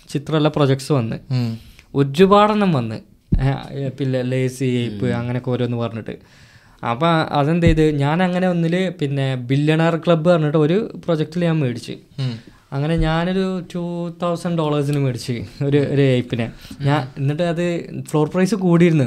ചിത്രമുള്ള 0.09 0.49
പ്രൊജക്ട്സ് 0.49 0.93
വന്ന്. 0.93 1.17
ഒരുപാടെണ്ണം 1.95 2.73
വന്ന്. 2.73 3.01
പിന്നെ 3.99 4.23
ലേസി 4.23 4.65
എയ്പ്പ് 4.65 5.07
അങ്ങനെയൊക്കെ 5.07 5.51
ഓരോന്ന് 5.51 5.77
പറഞ്ഞിട്ട്. 5.77 6.44
അപ്പം 6.91 7.09
അതെന്ത് 7.09 7.67
ചെയ്ത്? 7.67 7.91
ഞാൻ 7.91 8.23
അങ്ങനെ 8.23 8.49
ഒന്നിൽ 8.49 8.93
പിന്നെ 9.01 9.35
ബില്യണർ 9.35 9.97
ക്ലബ്ബ് 9.97 10.31
പറഞ്ഞിട്ട് 10.31 10.59
ഒരു 10.59 11.01
പ്രൊജക്റ്റിൽ 11.05 11.45
ഞാൻ 11.45 11.59
മേടിച്ച്. 11.59 11.93
അങ്ങനെ 12.73 12.97
ഞാനൊരു 12.97 13.63
ടു 13.75 14.13
തൗസൻഡ് 14.23 14.59
ഡോളേഴ്സിന് 14.59 14.99
മേടിച്ച് 14.99 15.45
ഒരു 15.65 15.77
ഒരു 15.77 16.01
ഏപ്പിനെ 16.01 16.53
ഞാൻ 16.81 17.09
എന്നിട്ട് 17.19 17.43
അത് 17.43 17.91
ഫ്ലോർ 18.03 18.29
പ്രൈസ് 18.29 18.55
കൂടിയിരുന്നു. 18.55 19.05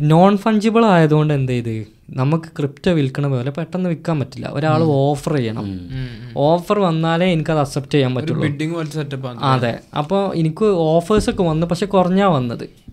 നോൺ 0.00 0.36
ഫഞ്ചിബിൾ 0.36 0.84
ആയതുകൊണ്ട് 0.84 1.34
എന്ത് 1.34 1.52
ചെയ്ത്? 1.52 1.86
നമുക്ക് 2.10 2.44
ക്രിപ്റ്റോ 2.44 2.92
വിൽക്കണ 2.92 3.26
പോലെ 3.26 3.50
പെട്ടെന്ന് 3.50 3.88
വിൽക്കാൻ 3.88 4.20
പറ്റില്ല. 4.20 4.48
ഒരാൾ 4.52 4.82
ഓഫർ 4.82 5.36
ചെയ്യണം. 5.36 5.80
ഓഫർ 6.36 6.78
വന്നാലേ 6.78 7.26
എനിക്കത് 7.26 7.58
അക്സെപ്റ്റ് 7.58 7.92
ചെയ്യാൻ 7.92 8.14
പറ്റുള്ളൂ. 8.14 8.42
അതെ. 9.42 9.78
അപ്പോൾ 9.98 10.34
എനിക്ക് 10.34 10.64
ഓഫേഴ്സൊക്കെ 10.64 11.42
വന്നു 11.42 11.66
പക്ഷെ 11.66 11.86
കുറഞ്ഞാ 11.86 12.26
വന്നത്. 12.26 12.89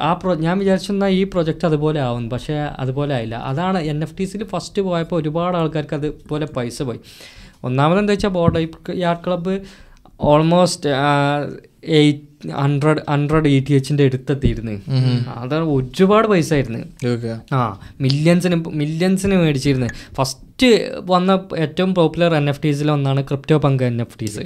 ആ 0.00 0.12
പ്രോ 0.12 0.34
ഞാൻ 0.34 0.58
വിചാരിച്ചെന്നാൽ 0.58 1.08
ഈ 1.08 1.24
പ്രൊജക്റ്റ് 1.24 1.66
അതുപോലെ 1.66 2.00
ആവും 2.00 2.30
പക്ഷേ 2.30 2.54
അതുപോലെ 2.54 3.14
ആയില്ല. 3.14 3.34
അതാണ് 3.34 3.78
എൻ 3.78 4.02
എഫ് 4.02 4.18
ടി 4.18 4.24
സിയിൽ 4.24 4.44
ഫസ്റ്റ് 4.44 4.82
പോയപ്പോൾ 4.82 5.16
ഒരുപാട് 5.16 5.56
ആൾക്കാർക്ക് 5.56 5.94
അതുപോലെ 5.94 6.46
പൈസ 6.46 6.82
പോയി. 6.82 7.00
ഒന്നാമത് 7.64 7.98
എന്താ 7.98 8.12
വെച്ചാൽ 8.12 8.28
bored 8.28 8.68
yacht 8.96 9.24
club 9.26 9.60
almost 10.20 10.90
eight 11.84 12.48
hundred 12.50 13.02
hundred 13.10 13.48
E 13.48 13.64
T 13.64 13.72
എച്ചിന്റെ 13.74 14.04
അടുത്തെത്തിയിരുന്നു. 14.04 14.74
അതാണ് 15.36 15.64
ഒരുപാട് 15.64 16.28
പൈസ 16.28 16.52
ആയിരുന്നു. 16.52 16.82
ആ 17.52 17.60
മില്യൺസിന് 18.00 18.56
മില്യൺസിന് 18.68 19.36
മേടിച്ചിരുന്നു. 19.36 19.86
ഫസ്റ്റ് 20.14 20.43
വന്ന 21.04 21.30
ഏറ്റവും 21.58 21.94
പോപ്പുലർ 21.94 22.34
എൻ 22.34 22.48
എഫ് 22.48 22.60
ടീസിൽ 22.64 22.90
ഒന്നാണ് 22.90 23.24
ക്രിപ്റ്റോ 23.28 23.56
പങ്ക് 23.58 23.84
എൻ 23.84 23.96
എഫ് 24.02 24.18
ടീസ് 24.22 24.38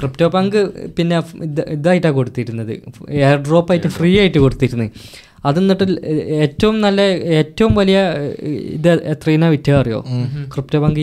ക്രിപ്റ്റോ 0.00 0.28
പങ്ക് 0.28 0.58
പിന്നെ 0.96 1.16
ഇത് 1.42 1.60
ഇതായിട്ടാണ് 1.70 2.14
കൊടുത്തിരുന്നത്. 2.14 2.72
എയർ 3.08 3.36
ഡ്രോപ്പ് 3.48 3.72
ആയിട്ട് 3.72 3.88
ഫ്രീ 3.88 4.18
ആയിട്ട് 4.20 4.38
കൊടുത്തിരുന്നത്. 4.38 4.90
അത് 5.44 5.58
എന്നിട്ട് 5.58 5.84
ഏറ്റവും 6.44 6.80
നല്ല 6.80 7.00
ഏറ്റവും 7.40 7.74
വലിയ 7.74 7.98
ഇത് 8.76 8.88
എത്രയാണ് 9.12 9.44
വിറ്റ 9.44 9.70
അറിയോ? 9.70 10.00
ക്രിപ്റ്റോ 10.54 10.80
പങ്ക് 10.84 11.00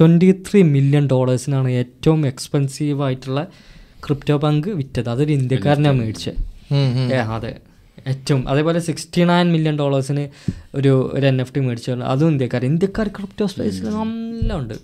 ട്വന്റി 0.00 0.30
ത്രീ 0.46 0.62
മില്യൺ 0.76 1.06
ഡോളേഴ്സിനാണ് 1.06 1.68
ഏറ്റവും 1.82 2.26
എക്സ്പെൻസീവ് 2.26 3.02
ആയിട്ടുള്ള 3.02 3.42
ക്രിപ്റ്റോ 4.06 4.36
പങ്ക് 4.36 4.68
വിറ്റത്. 4.68 5.08
അതൊരു 5.08 5.32
ഇന്ത്യക്കാരനാണ് 5.32 5.98
മേടിച്ചത്. 5.98 6.40
അതെ. 7.36 7.52
ഏറ്റവും 8.06 8.48
അതേപോലെ 8.48 8.80
സിക്സ്റ്റി 8.80 9.22
നയൻ 9.22 9.52
മില്യൺ 9.52 9.78
ഡോളേഴ്സിന് 9.78 10.28
ഒരു 10.74 11.10
ഒരു 11.14 11.26
എൻ 11.26 11.40
എഫ് 11.40 11.54
ടി 11.54 11.60
മേടിച്ചു. 11.60 11.90
അതും 11.90 12.28
ഇന്ത്യക്കാർ 12.28 12.64
ഇന്ത്യക്കാർ 12.64 13.08
ക്രിപ്റ്റോ 13.08 13.46
സ്പേസിൽ 13.46 13.88
നല്ല 13.88 14.54
ഉണ്ട് 14.54 14.74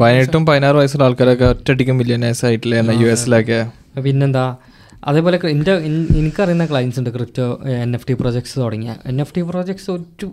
പതിനെട്ടും 0.00 0.46
പതിനാറ് 0.46 0.76
വയസ്സുള്ള 0.76 1.04
ആൾക്കാരൊക്കെ 1.04 1.44
ഒറ്റയടിക്കും 1.44 1.98
മില്യനേഴ്സ് 1.98 2.44
ആയിട്ടില്ലേ? 2.44 2.80
യു 3.00 3.06
എസിലൊക്കെ. 3.06 3.70
പിന്നെന്താ? 4.00 4.56
അതേപോലെ 5.02 5.36
എന്റെ 5.50 5.72
എനിക്കറിയുന്ന 6.20 6.66
ക്ലയൻസ് 6.66 6.98
ഉണ്ട് 7.00 7.10
crypto 7.16 7.44
N 7.84 7.94
F 7.96 8.06
T 8.08 8.14
projects 8.20 8.56
തുടങ്ങിയ. 8.60 8.92
എൻ 9.06 9.20
എഫ് 9.20 9.34
ടി 9.36 9.42
പ്രൊജക്ട്സ് 9.50 9.88
ഒരു 9.90 10.26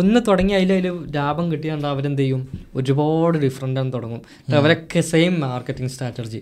ഒന്ന് 0.00 0.20
തുടങ്ങി 0.28 0.54
അതിൽ 0.58 0.72
അതിൽ 0.72 0.86
ലാഭം 1.16 1.52
കിട്ടിയാണ്ട് 1.52 1.86
അവരെന്ത് 1.86 2.22
ചെയ്യും 2.22 2.42
ഒരുപാട് 2.74 3.38
ഡിഫറെന്റ് 3.38 3.80
ആണ് 3.80 3.92
തുടങ്ങും. 3.92 4.22
അവരൊക്കെ 4.60 5.00
സെയിം 5.12 5.40
മാർക്കറ്റിംഗ് 5.40 5.90
സ്ട്രാറ്റജി 5.94 6.40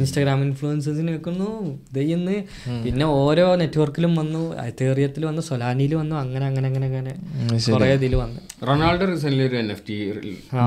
ഇൻസ്റ്റാഗ്രാം 0.00 0.42
ഇൻഫ്ലുവൻസേഴ്സിന് 0.46 1.10
വെക്കുന്നു 1.16 1.48
ദയ്യുന്ന് 1.92 2.36
പിന്നെ 2.84 3.06
ഓരോ 3.20 3.54
നെറ്റ്വർക്കിലും 3.62 4.16
വന്നു 4.20 4.42
തേറിയത്തിൽ 4.80 5.26
വന്നു 5.26 5.42
സൊലാനിയിൽ 5.48 5.94
വന്നു 5.94 6.16
അങ്ങനെ 6.16 6.46
അങ്ങനെ 6.46 6.66
അങ്ങനെ 6.70 6.86
അങ്ങനെ 6.90 7.14
കുറേ 7.74 7.88
ഇതിൽ 7.98 8.14
വന്നു. 8.16 8.40
റൊണാൾഡോ 8.68 9.04
റീസെന്റ് 9.12 9.42
ഒരു 9.48 9.56
എൻ 9.56 9.70
എഫ് 9.74 9.84
ടി 9.88 9.96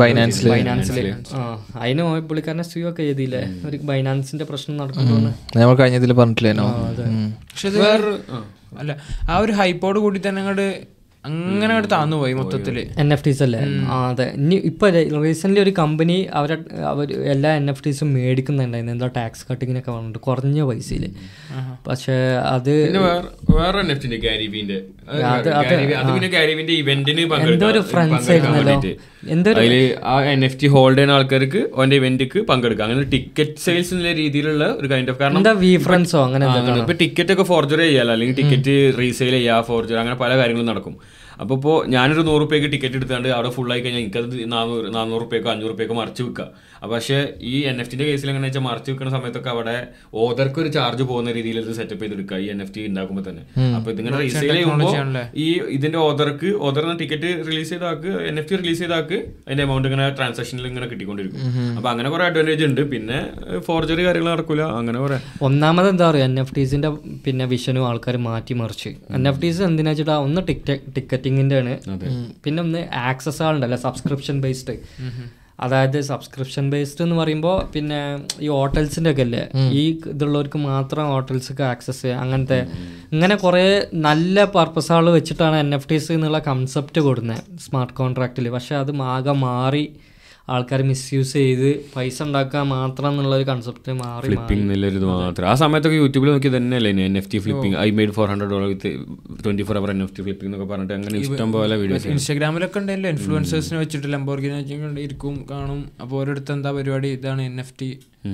ബൈനാൻസിൽ 0.04 0.50
ബൈനാൻസിൽ 0.54 1.08
ആ 1.40 1.44
അതിന് 1.82 2.04
പുള്ളിക്കാരനെ 2.30 2.64
സ്റ്റുഡിയോ 2.64 2.92
ഒക്കെ 2.92 3.04
എഴുതിയില്ലേ 3.04 3.44
ഒരു 3.70 3.78
ബൈനാൻസിന്റെ 3.92 4.46
പ്രശ്നം 4.52 4.78
നടക്കുന്നു 4.78 5.18
നമ്മൾ 5.56 5.76
പറഞ്ഞിട്ടില്ലേനോ 6.26 6.68
പക്ഷെ 7.52 7.70
അല്ല 8.80 8.94
ആ 9.30 9.38
ഒരു 9.38 9.54
ഹൈപ്പോട് 9.54 10.00
കൂടി 10.00 10.20
തന്നെ 10.20 10.42
അങ്ങോട്ട് 10.42 10.68
അങ്ങനെ 11.28 11.72
അങ്ങോട്ട് 11.74 11.92
താന്നു 11.96 12.16
പോയി 12.22 12.34
മൊത്തത്തിൽ 12.40 12.76
എൻ 13.04 13.10
എഫ് 13.16 13.24
ടീസ് 13.28 13.42
അല്ലേ? 13.46 13.62
ആ 13.94 13.96
അതെ. 14.10 14.26
ഇനി 14.42 14.58
ഇപ്പൊ 14.70 14.86
റീസെന്റ് 15.26 15.60
ഒരു 15.66 15.72
കമ്പനി 15.80 16.18
അവരെ 16.40 16.58
അവർ 16.92 17.08
എല്ലാ 17.34 17.52
എൻ 17.60 17.66
എഫ് 17.74 17.84
ടീസും 17.86 18.10
മേടിക്കുന്നുണ്ടായിരുന്നു. 18.18 18.94
എന്താ 18.98 19.10
ടാക്സ് 19.18 19.46
കട്ടിങ്ങിനൊക്കെ 19.50 19.92
വന്നിട്ട് 19.98 20.20
കുറഞ്ഞ 20.28 20.68
പൈസയിൽ 20.70 21.06
പക്ഷെ 21.88 22.18
അത് 22.56 22.72
വേറെ 23.58 23.80
എൻ 23.86 23.92
എഫ് 23.96 24.22
ഗാരിബിന്റെ? 24.28 24.78
എന്തോ 27.54 27.68
ഒരു 27.74 27.82
ഫ്രണ്ട്സ് 27.92 28.30
ആയിരുന്നല്ലോ. 28.32 28.76
എന്തോ 29.36 29.50
ആ 30.14 30.16
എൻ 30.36 30.42
എഫ് 30.48 30.58
ടി 30.62 30.68
ഹോൾഡ് 30.76 30.96
ചെയ്യുന്ന 30.98 31.18
ആൾക്കാർക്ക് 31.18 31.62
ഓന്റെ 31.82 31.96
ഇവന്റിക്ക് 32.02 32.40
പങ്കെടുക്കാം. 32.50 32.86
അങ്ങനെ 32.88 33.10
ടിക്കറ്റ് 33.16 33.60
സെയിൽസ് 33.66 33.92
എന്നുള്ള 33.94 34.14
രീതിയിലുള്ള 34.22 34.64
ഒരു 34.80 34.88
കൈൻഡ് 34.94 35.12
ഓഫ് 35.14 35.20
കാരണം 35.22 35.40
എന്താ 35.42 35.54
വി 35.64 35.72
ഫ്രണ്ട്സോ 35.88 36.20
അങ്ങനെ 36.28 36.46
ഇപ്പൊ 36.84 36.96
ടിക്കറ്റ് 37.04 37.34
ഒക്കെ 37.36 37.46
ഫോർജറി 37.52 37.86
ചെയ്യാലോ? 37.90 38.12
അല്ലെങ്കിൽ 38.16 38.38
ടിക്കറ്റ് 38.42 38.76
റീസെയിൽ 39.02 39.36
ചെയ്യാ 39.40 39.56
ഫോർജറി 39.70 40.00
അങ്ങനെ 40.04 40.18
പല 40.24 40.32
കാര്യങ്ങളും 40.42 40.70
നടക്കും. 40.72 40.96
അപ്പോൾ 41.42 41.56
ഇപ്പോൾ 41.56 41.76
ഞാനൊരു 41.88 42.22
നൂറ് 42.22 42.42
റുപ്യക്ക് 42.42 42.70
ടിക്കറ്റ് 42.72 42.96
എടുത്താണ്ട് 42.96 43.30
അവിടെ 43.30 43.50
ഫുള്ളായി 43.50 43.82
കഴിഞ്ഞാൽ 43.82 44.02
എനിക്കത് 44.02 44.36
നാനൂറ് 44.52 44.88
നാനൂറ് 44.96 45.26
റുപ്യക്കോ 45.70 45.96
മറിച്ച് 45.96 46.24
അപ്പോൾ 46.24 46.42
പക്ഷേ 46.94 47.18
ഈ 47.52 47.56
എൻ 47.70 47.78
എഫ് 47.82 47.90
ടിന്റെ 47.92 48.06
കേസിൽ 48.10 48.30
എങ്ങനെ 48.32 48.46
വെച്ചാൽ 48.48 48.64
മറിച്ച് 48.68 48.90
വെക്കുന്ന 48.92 49.12
സമയത്തൊക്കെ 49.16 49.50
അവിടെ 49.54 49.76
ഓതർക്ക് 50.24 50.60
ഒരു 50.64 50.70
ചാർജ് 50.78 51.04
പോകുന്ന 51.10 51.30
രീതിയിൽ 51.38 51.58
ഇത് 51.62 51.72
സെറ്റപ്പ് 51.80 52.04
ചെയ്തെടുക്കുക 52.04 52.40
ഈ 52.46 52.48
എൻ 52.54 52.60
എഫ് 52.64 52.74
ടി 52.76 52.82
ഉണ്ടാക്കുമ്പോൾ 52.90 53.24
തന്നെ. 53.28 53.44
അപ്പോൾ 53.78 53.90
ഇതിങ്ങനെ 53.94 54.18
റീസെയിൽ 54.24 54.52
ചെയ്യുമ്പോൾ 54.56 54.96
ഈ 55.46 55.48
ഇതിന്റെ 55.78 56.00
ഓതർക്ക് 56.08 56.52
ഓതർ 56.68 56.88
ടിക്കറ്റ് 57.02 57.32
റിലീസ് 57.50 57.72
ചെയ്താക്ക് 57.74 58.12
എൻ 58.30 58.38
എഫ് 58.42 58.50
ടി 58.52 58.58
റിലീസ് 58.62 58.82
ചെയ്താക്ക് 58.84 59.20
അതിന്റെ 59.46 59.66
എമൗണ്ട് 59.68 59.88
ഇങ്ങനെ 59.90 60.08
ട്രാൻസാക്ഷനിൽ 60.20 60.68
ഇങ്ങനെ 60.72 60.90
കിട്ടിക്കൊണ്ടിരിക്കും. 60.92 61.42
അപ്പോൾ 61.78 61.90
അങ്ങനെ 61.94 62.10
കുറെ 62.16 62.26
അഡ്വാന്റേജ് 62.30 62.66
ഉണ്ട്. 62.70 62.82
പിന്നെ 62.94 63.20
ഫോർജറി 63.68 64.06
കാര്യങ്ങൾ 64.08 64.30
നടക്കില്ല 64.34 64.66
അങ്ങനെ 64.82 65.00
കുറെ. 65.06 65.20
ഒന്നാമത് 65.50 65.90
എന്താ 65.94 66.06
പറയുക 66.10 66.30
എൻ 66.30 66.36
എഫ് 66.44 66.56
ടീസിന്റെ 66.58 66.92
പിന്നെ 67.28 67.48
വിഷനും 67.54 67.86
ആൾക്കാർ 67.92 68.18
മാറ്റി 68.28 68.54
മറിച്ച്. 68.64 68.92
എൻ 69.20 69.26
എഫ് 69.32 69.42
ടീസ് 69.46 69.64
എന്തിനാ 69.70 69.92
വെച്ചിട്ടാ 69.94 70.18
ഒന്ന് 70.28 70.42
ടിക്കറ്റിങ്ങിന്റെ 70.98 71.58
ആണ് 71.62 71.74
പിന്നെ 72.46 72.60
ഒന്ന് 72.66 72.84
ആക്സസ് 73.10 73.42
ആളുണ്ടല്ലോ 73.48 73.80
സബ്സ്ക്രിപ്ഷൻ 73.88 74.36
ബേസ്ഡ് 74.46 74.76
അതായത് 75.60 75.98
സബ്സ്ക്രിപ്ഷൻ 76.08 76.66
ബേസ്ഡ് 76.72 77.04
എന്ന് 77.04 77.16
പറയുമ്പോൾ 77.16 77.58
പിന്നെ 77.74 78.00
ഈ 78.40 78.50
ഹോട്ടൽസിന്റെ 78.54 79.12
ഒക്കെ 79.12 79.24
അല്ലേ? 79.26 79.44
ഈ 79.74 79.84
ഇതുള്ളവർക്ക് 80.12 80.60
മാത്രം 80.66 81.06
ഹോട്ടൽസൊക്കെ 81.12 81.66
ആക്സസ് 81.70 82.02
ചെയ്യുക 82.02 82.24
അങ്ങനത്തെ 82.24 82.60
ഇങ്ങനെ 83.14 83.36
കുറേ 83.44 83.64
നല്ല 84.06 84.46
പർപ്പസുകൾ 84.54 85.08
വെച്ചിട്ടാണ് 85.14 85.58
എൻ 85.60 85.72
എഫ് 85.76 85.90
ടീസ് 85.92 86.12
എന്നുള്ള 86.12 86.42
കൺസെപ്റ്റ് 86.48 87.02
കൊടുക്കുന്നത് 87.06 87.38
സ്മാർട്ട് 87.66 87.96
കോൺട്രാക്റ്റിൽ 87.96 88.50
പക്ഷേ 88.54 88.76
അത് 88.82 88.92
ആകെ 89.10 89.36
മാറി 89.44 89.86
ആൾക്കാർ 90.54 90.82
മിസ്യൂസ് 90.90 91.34
ചെയ്ത് 91.40 91.70
പൈസ 91.94 92.18
ഉണ്ടാക്കുക 92.26 92.62
മാത്രം 92.74 93.12
എന്നുള്ള 93.12 93.36
ഒരു 93.40 93.46
കൺസെപ്റ്റ് 93.52 93.92
മാറി 94.02 94.14
മാറി 94.16 94.28
ഫ്ലിപ്പിംഗ് 94.28 95.08
മാത്രം. 95.12 95.46
ആ 95.52 95.54
സമയത്തൊക്കെ 95.62 95.98
യൂട്യൂബിൽ 96.02 96.30
നോക്കി 96.34 96.50
തന്നെയല്ലേ 96.56 96.92
N 97.10 97.18
F 97.22 97.30
T 97.34 97.40
flipping 97.46 97.76
I 97.86 97.88
made 98.00 98.16
four 98.18 98.28
hundred 98.32 98.52
dollar 98.54 98.68
with 98.74 98.92
twenty 99.44 99.66
four 99.68 99.78
hour 99.82 99.92
N 99.96 100.02
F 100.06 100.16
T 100.18 100.24
flipping 100.26 100.50
എന്നൊക്കെ 100.50 100.68
പറഞ്ഞിട്ട് 100.74 100.96
അങ്ങനെ 101.00 101.20
ഇഷ്ടം 101.26 101.52
പോലെ 101.58 101.78
വീഡിയോസ് 101.84 102.12
ഇൻസ്റ്റാഗ്രാമിലൊക്കെ 102.16 102.80
ഉണ്ടല്ലോ 102.82 103.10
ഇൻഫ്ലുവൻസേഴ്സിനെ 103.16 103.80
വെച്ചിട്ട് 103.84 104.10
ലംബോർഗിനെ 104.16 104.58
വെച്ചിട്ട് 104.62 105.02
ഇരിക്കും 105.08 105.38
കാണും. 105.54 105.82
അപ്പോൾ 106.02 106.18
ഓരോരുത്തർ 106.22 106.56
എന്താ 106.58 106.72
പരിപാടി? 106.80 107.12
ഇതാണ് 107.20 107.44
എൻ 107.52 107.58
എഫ് 107.64 107.76
ടി 107.82 107.90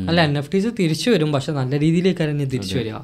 അല്ല 0.10 0.20
എൻ 0.28 0.36
എഫ് 0.40 0.50
ടീസ് 0.52 0.70
തിരിച്ചു 0.78 1.08
വരും 1.14 1.30
പക്ഷെ 1.36 1.52
നല്ല 1.58 1.74
രീതിയിലേക്ക് 1.84 2.22
തന്നെ 2.30 2.46
തിരിച്ചു 2.52 2.76
വരിക. 2.78 3.00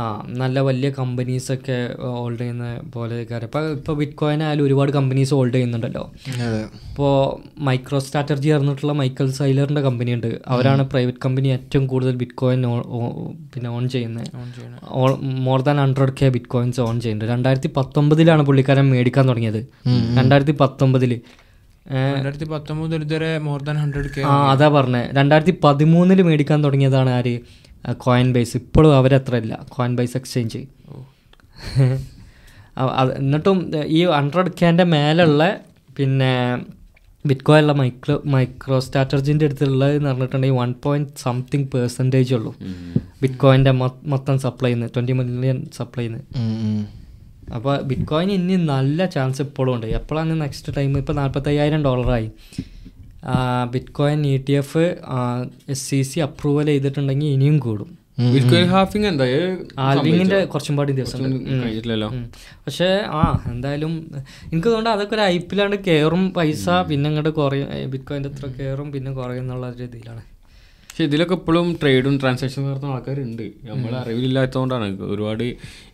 ആ 0.00 0.06
നല്ല 0.40 0.60
വലിയ 0.66 0.88
കമ്പനീസ് 0.98 1.48
ഒക്കെ 1.54 1.78
ഹോൾഡ് 2.16 2.38
ചെയ്യുന്ന 2.40 2.66
പോലെ 2.96 3.20
ഇപ്പൊ 3.46 3.60
ഇപ്പൊ 3.76 3.92
ബിറ്റ് 4.00 4.16
കോയിൻ 4.22 4.42
ആയാലും 4.46 4.64
ഒരുപാട് 4.66 4.90
കമ്പനീസ് 4.98 5.32
ഹോൾഡ് 5.38 5.54
ചെയ്യുന്നുണ്ടല്ലോ. 5.56 6.04
ഇപ്പോൾ 6.88 7.14
മൈക്രോ 7.68 8.00
സ്ട്രാറ്റജി 8.24 8.50
പറഞ്ഞിട്ടുള്ള 8.54 8.94
മൈക്കൽ 9.00 9.28
സൈലറിന്റെ 9.38 9.82
കമ്പനി 9.86 10.10
ഉണ്ട് 10.16 10.28
അവരാണ് 10.52 10.82
പ്രൈവറ്റ് 10.92 11.20
കമ്പനി 11.24 11.48
ഏറ്റവും 11.56 11.84
കൂടുതൽ 11.92 12.14
ബിറ്റ് 12.22 12.36
കോയിൻ 12.42 12.62
പിന്നെ 13.52 13.68
ഓൺ 13.76 13.84
ചെയ്യുന്നത് 13.94 14.28
more 15.46 15.60
than 15.68 15.78
hundred 15.84 16.14
K 16.20 16.28
bitcoins 16.54 16.80
own 16.88 16.96
ചെയ്യുന്നുണ്ട്. 17.04 17.32
രണ്ടായിരത്തി 17.34 17.70
പത്തൊമ്പതിലാണ് 17.78 18.44
പുള്ളിക്കാരൻ 18.50 18.86
മേടിക്കാൻ 18.94 19.26
തുടങ്ങിയത്. 19.30 19.60
രണ്ടായിരത്തി 20.20 20.56
പത്തൊമ്പതിൽ 20.62 21.12
രണ്ടായിരത്തി 22.16 22.48
പത്തൊമ്പത് 22.52 22.92
ഇതുവരെ 23.04 23.30
മോർ 23.46 23.60
ദാൻ 23.68 23.76
ഹൺഡ്രഡ് 23.84 24.10
കെ 24.14 24.20
ആ 24.32 24.34
അതാ 24.52 24.66
പറഞ്ഞത് 24.76 25.08
രണ്ടായിരത്തി 25.18 25.54
പതിമൂന്നിൽ 25.64 26.20
മേടിക്കാൻ 26.28 26.58
തുടങ്ങിയതാണ് 26.66 27.10
ആര്? 27.18 27.34
കോയിൻ 28.04 28.28
ബേസ് 28.34 28.54
ഇപ്പോഴും 28.60 28.92
അവരത്ര 28.98 29.34
ഇല്ല 29.42 29.54
കോയിൻ 29.76 29.92
ബൈസ് 29.98 30.14
എക്സ്ചേഞ്ച് 30.18 30.60
എന്നിട്ടും 33.20 33.58
ഈ 33.96 34.00
ഹൺഡ്രഡ് 34.18 34.52
കെന്റെ 34.60 34.84
മേലുള്ള 34.92 35.42
പിന്നെ 35.96 36.30
ബിറ്റ്കോയിലുള്ള 37.24 37.74
മൈക്രോ 37.80 38.14
മൈക്രോ 38.34 38.76
സ്റ്റാറ്റർജിന്റെ 38.86 39.46
അടുത്തുള്ള 39.48 39.88
എന്ന് 39.96 40.08
പറഞ്ഞിട്ടുണ്ടെങ്കിൽ 40.08 40.58
വൺ 40.60 40.70
പോയിന്റ് 40.84 41.10
സംതിങ് 41.24 41.68
പെർസെന്റേജ് 41.74 42.32
ഉള്ളൂ. 42.38 42.52
ബിറ്റ്കോയിന്റെ 43.22 43.72
മൊത്തം 44.12 44.36
സപ്ലൈ 44.44 44.68
ചെയ്യുന്നത് 44.68 44.90
ട്വന്റി 44.96 45.14
മില്യൺ 45.20 45.58
സപ്ലൈ 45.76 46.04
ചെയ്യുന്നത് 46.04 46.24
അപ്പോൾ 47.56 47.74
ബിറ്റ് 47.88 48.06
കോയിൻ 48.10 48.28
ഇനി 48.32 48.56
നല്ല 48.74 49.06
ചാൻസ് 49.14 49.40
ഇപ്പോഴും 49.46 49.72
ഉണ്ട്. 49.74 49.86
എപ്പോഴാണ് 49.98 50.34
നെക്സ്റ്റ് 50.42 50.76
ടൈം 50.76 50.92
ഇപ്പോൾ 50.98 51.16
നാൽപ്പത്തയ്യായിരം 51.20 51.80
ഡോളറായി 51.84 52.28
bitcoin 53.74 54.20
E 54.26 54.36
T 54.48 54.54
F 54.60 54.84
S 55.72 55.84
C 55.88 56.02
C 56.10 56.20
approval 56.20 56.66
ചെയ്തിട്ടുണ്ടെങ്കിൽ 56.66 57.28
ഇനിയും 57.36 57.58
കൂടും. 57.58 57.90
ഹാഫിംഗ് 58.72 59.08
ആൽവിങ്ങിന്റെ 59.86 60.38
കുറച്ചും 60.52 60.74
പാടി 60.78 60.92
ദിവസം 60.98 61.18
കഴിഞ്ഞിട്ടില്ലല്ലോ. 61.24 62.08
പക്ഷേ 62.66 62.88
ആ 63.20 63.22
എന്തായാലും 63.52 63.92
എനിക്ക് 64.50 64.68
തോന്നുന്നു 64.68 64.92
അതൊക്കെ 64.96 65.16
ഒരു 65.18 65.24
ഐപ്പിലാണ്ട് 65.36 65.76
കയറും 65.86 66.24
പൈസ 66.36 66.68
പിന്നെ 66.90 67.08
അങ്ങോട്ട് 67.10 67.32
കുറയും. 67.40 67.68
ബിറ്റ്കോയിന്റെ 67.94 68.30
അത്ര 68.34 68.52
കയറും 68.58 68.90
പിന്നെ 68.96 69.12
കുറയും 69.20 69.42
എന്നുള്ള 69.44 69.72
രീതിയിലാണ്. 69.80 70.22
പക്ഷെ 70.88 71.04
ഇതിലൊക്കെ 71.08 71.34
ഇപ്പോഴും 71.38 71.66
ട്രേഡും 71.82 72.14
ട്രാൻസാക്ഷൻ 72.22 72.62
നടത്തുന്ന 72.68 72.94
ആൾക്കാരുണ്ട്. 72.94 73.44
നമ്മൾ 73.68 73.92
അറിവില്ലാത്തതുകൊണ്ടാണ് 74.00 74.86
ഒരുപാട് 75.12 75.44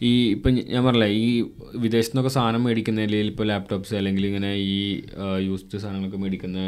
ഈ 0.08 0.12
ഇപ്പം 0.34 0.52
ഞാൻ 0.72 0.82
പറഞ്ഞില്ല 0.86 1.06
ഈ 1.24 1.28
വിദേശത്തുനിന്നൊക്കെ 1.84 2.32
സാധനം 2.36 2.64
മേടിക്കുന്നതിൽ 2.64 3.28
ഇപ്പോൾ 3.32 3.46
ലാപ്ടോപ്സ് 3.52 3.94
അല്ലെങ്കിൽ 3.94 4.26
ഇങ്ങനെ 4.26 4.50
ഈ 4.54 5.04
യൂസ്ഡ് 5.48 5.82
സാധനങ്ങളൊക്കെ 5.84 6.20
മേടിക്കുന്ന 6.24 6.60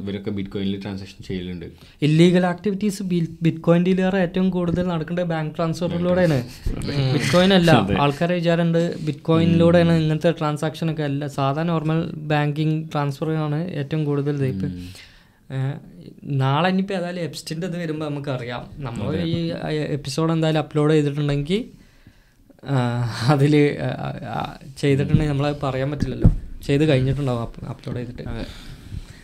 ഇവരൊക്കെ 0.00 0.30
ബിറ്റ് 0.36 0.50
കോയിനിൽ 0.50 0.76
ട്രാൻസാക്ഷൻ 0.82 1.20
ചെയ്യലുണ്ട്. 1.28 1.66
ഇല്ലീഗൽ 2.06 2.44
ആക്ടിവിറ്റീസ് 2.46 3.02
ബിറ്റ് 3.44 3.78
ഡീലർ 3.86 4.16
ഏറ്റവും 4.24 4.48
കൂടുതൽ 4.56 4.84
നടക്കേണ്ടത് 4.92 5.28
ബാങ്ക് 5.32 5.52
ട്രാൻസ്ഫറിലൂടെയാണ് 5.56 6.38
ബിറ്റ് 7.14 7.30
കോയിൻ 7.32 7.52
അല്ല 7.58 7.70
ആൾക്കാരെ 8.04 8.34
വിചാരമുണ്ട് 8.34 8.82
ബിറ്റ് 9.06 9.24
കോയിനിലൂടെയാണ് 9.28 9.94
ഇങ്ങനത്തെ 10.02 10.32
ട്രാൻസാക്ഷൻ 10.40 10.90
ഒക്കെ 10.92 11.04
അല്ല 11.10 11.26
സാധാ 11.38 11.64
നോർമൽ 11.72 12.00
ബാങ്കിങ് 12.32 12.78
ട്രാൻസ്ഫറാണ് 12.92 13.60
ഏറ്റവും 13.80 14.04
കൂടുതൽ 14.04 14.44
ഇപ്പം. 14.52 14.72
നാളെ 16.42 16.68
ഇനിയിപ്പോൾ 16.72 16.96
ഏതായാലും 17.00 17.22
എപ്സ്റ്റിന്റെ 17.28 17.66
ഇത് 17.70 17.76
വരുമ്പോൾ 17.82 18.06
നമുക്കറിയാം. 18.10 18.62
നമ്മൾ 18.86 19.16
ഈ 19.32 19.36
എപ്പിസോഡ് 19.98 20.32
എന്തായാലും 20.36 20.60
അപ്ലോഡ് 20.64 20.94
ചെയ്തിട്ടുണ്ടെങ്കിൽ 20.96 21.60
അതിൽ 23.34 23.54
ചെയ്തിട്ടുണ്ടെങ്കിൽ 24.80 25.32
നമ്മളത് 25.32 25.58
പറയാൻ 25.62 25.88
പറ്റില്ലല്ലോ. 25.92 26.30
ചെയ്ത് 26.66 26.84
കഴിഞ്ഞിട്ടുണ്ടാവും 26.90 27.68
അപ്ലോഡ് 27.74 27.98
ചെയ്തിട്ട്. 27.98 28.24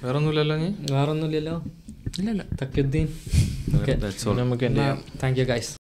വേറെ 0.04 0.16
ഒന്നുമില്ലല്ലോ 0.18 0.56
നീ 0.56 0.68
വേറെ 0.92 1.10
ഒന്നുമില്ലല്ലോ 1.10 1.54
ഇല്ലല്ല 2.18 2.42
തക്കുദ്ദീൻ 2.60 3.06
ഓക്കെ 3.76 3.94
നമുക്ക് 4.40 4.68
താങ്ക് 5.22 5.38
യു 5.40 5.46
ഗൈസ് 5.50 5.72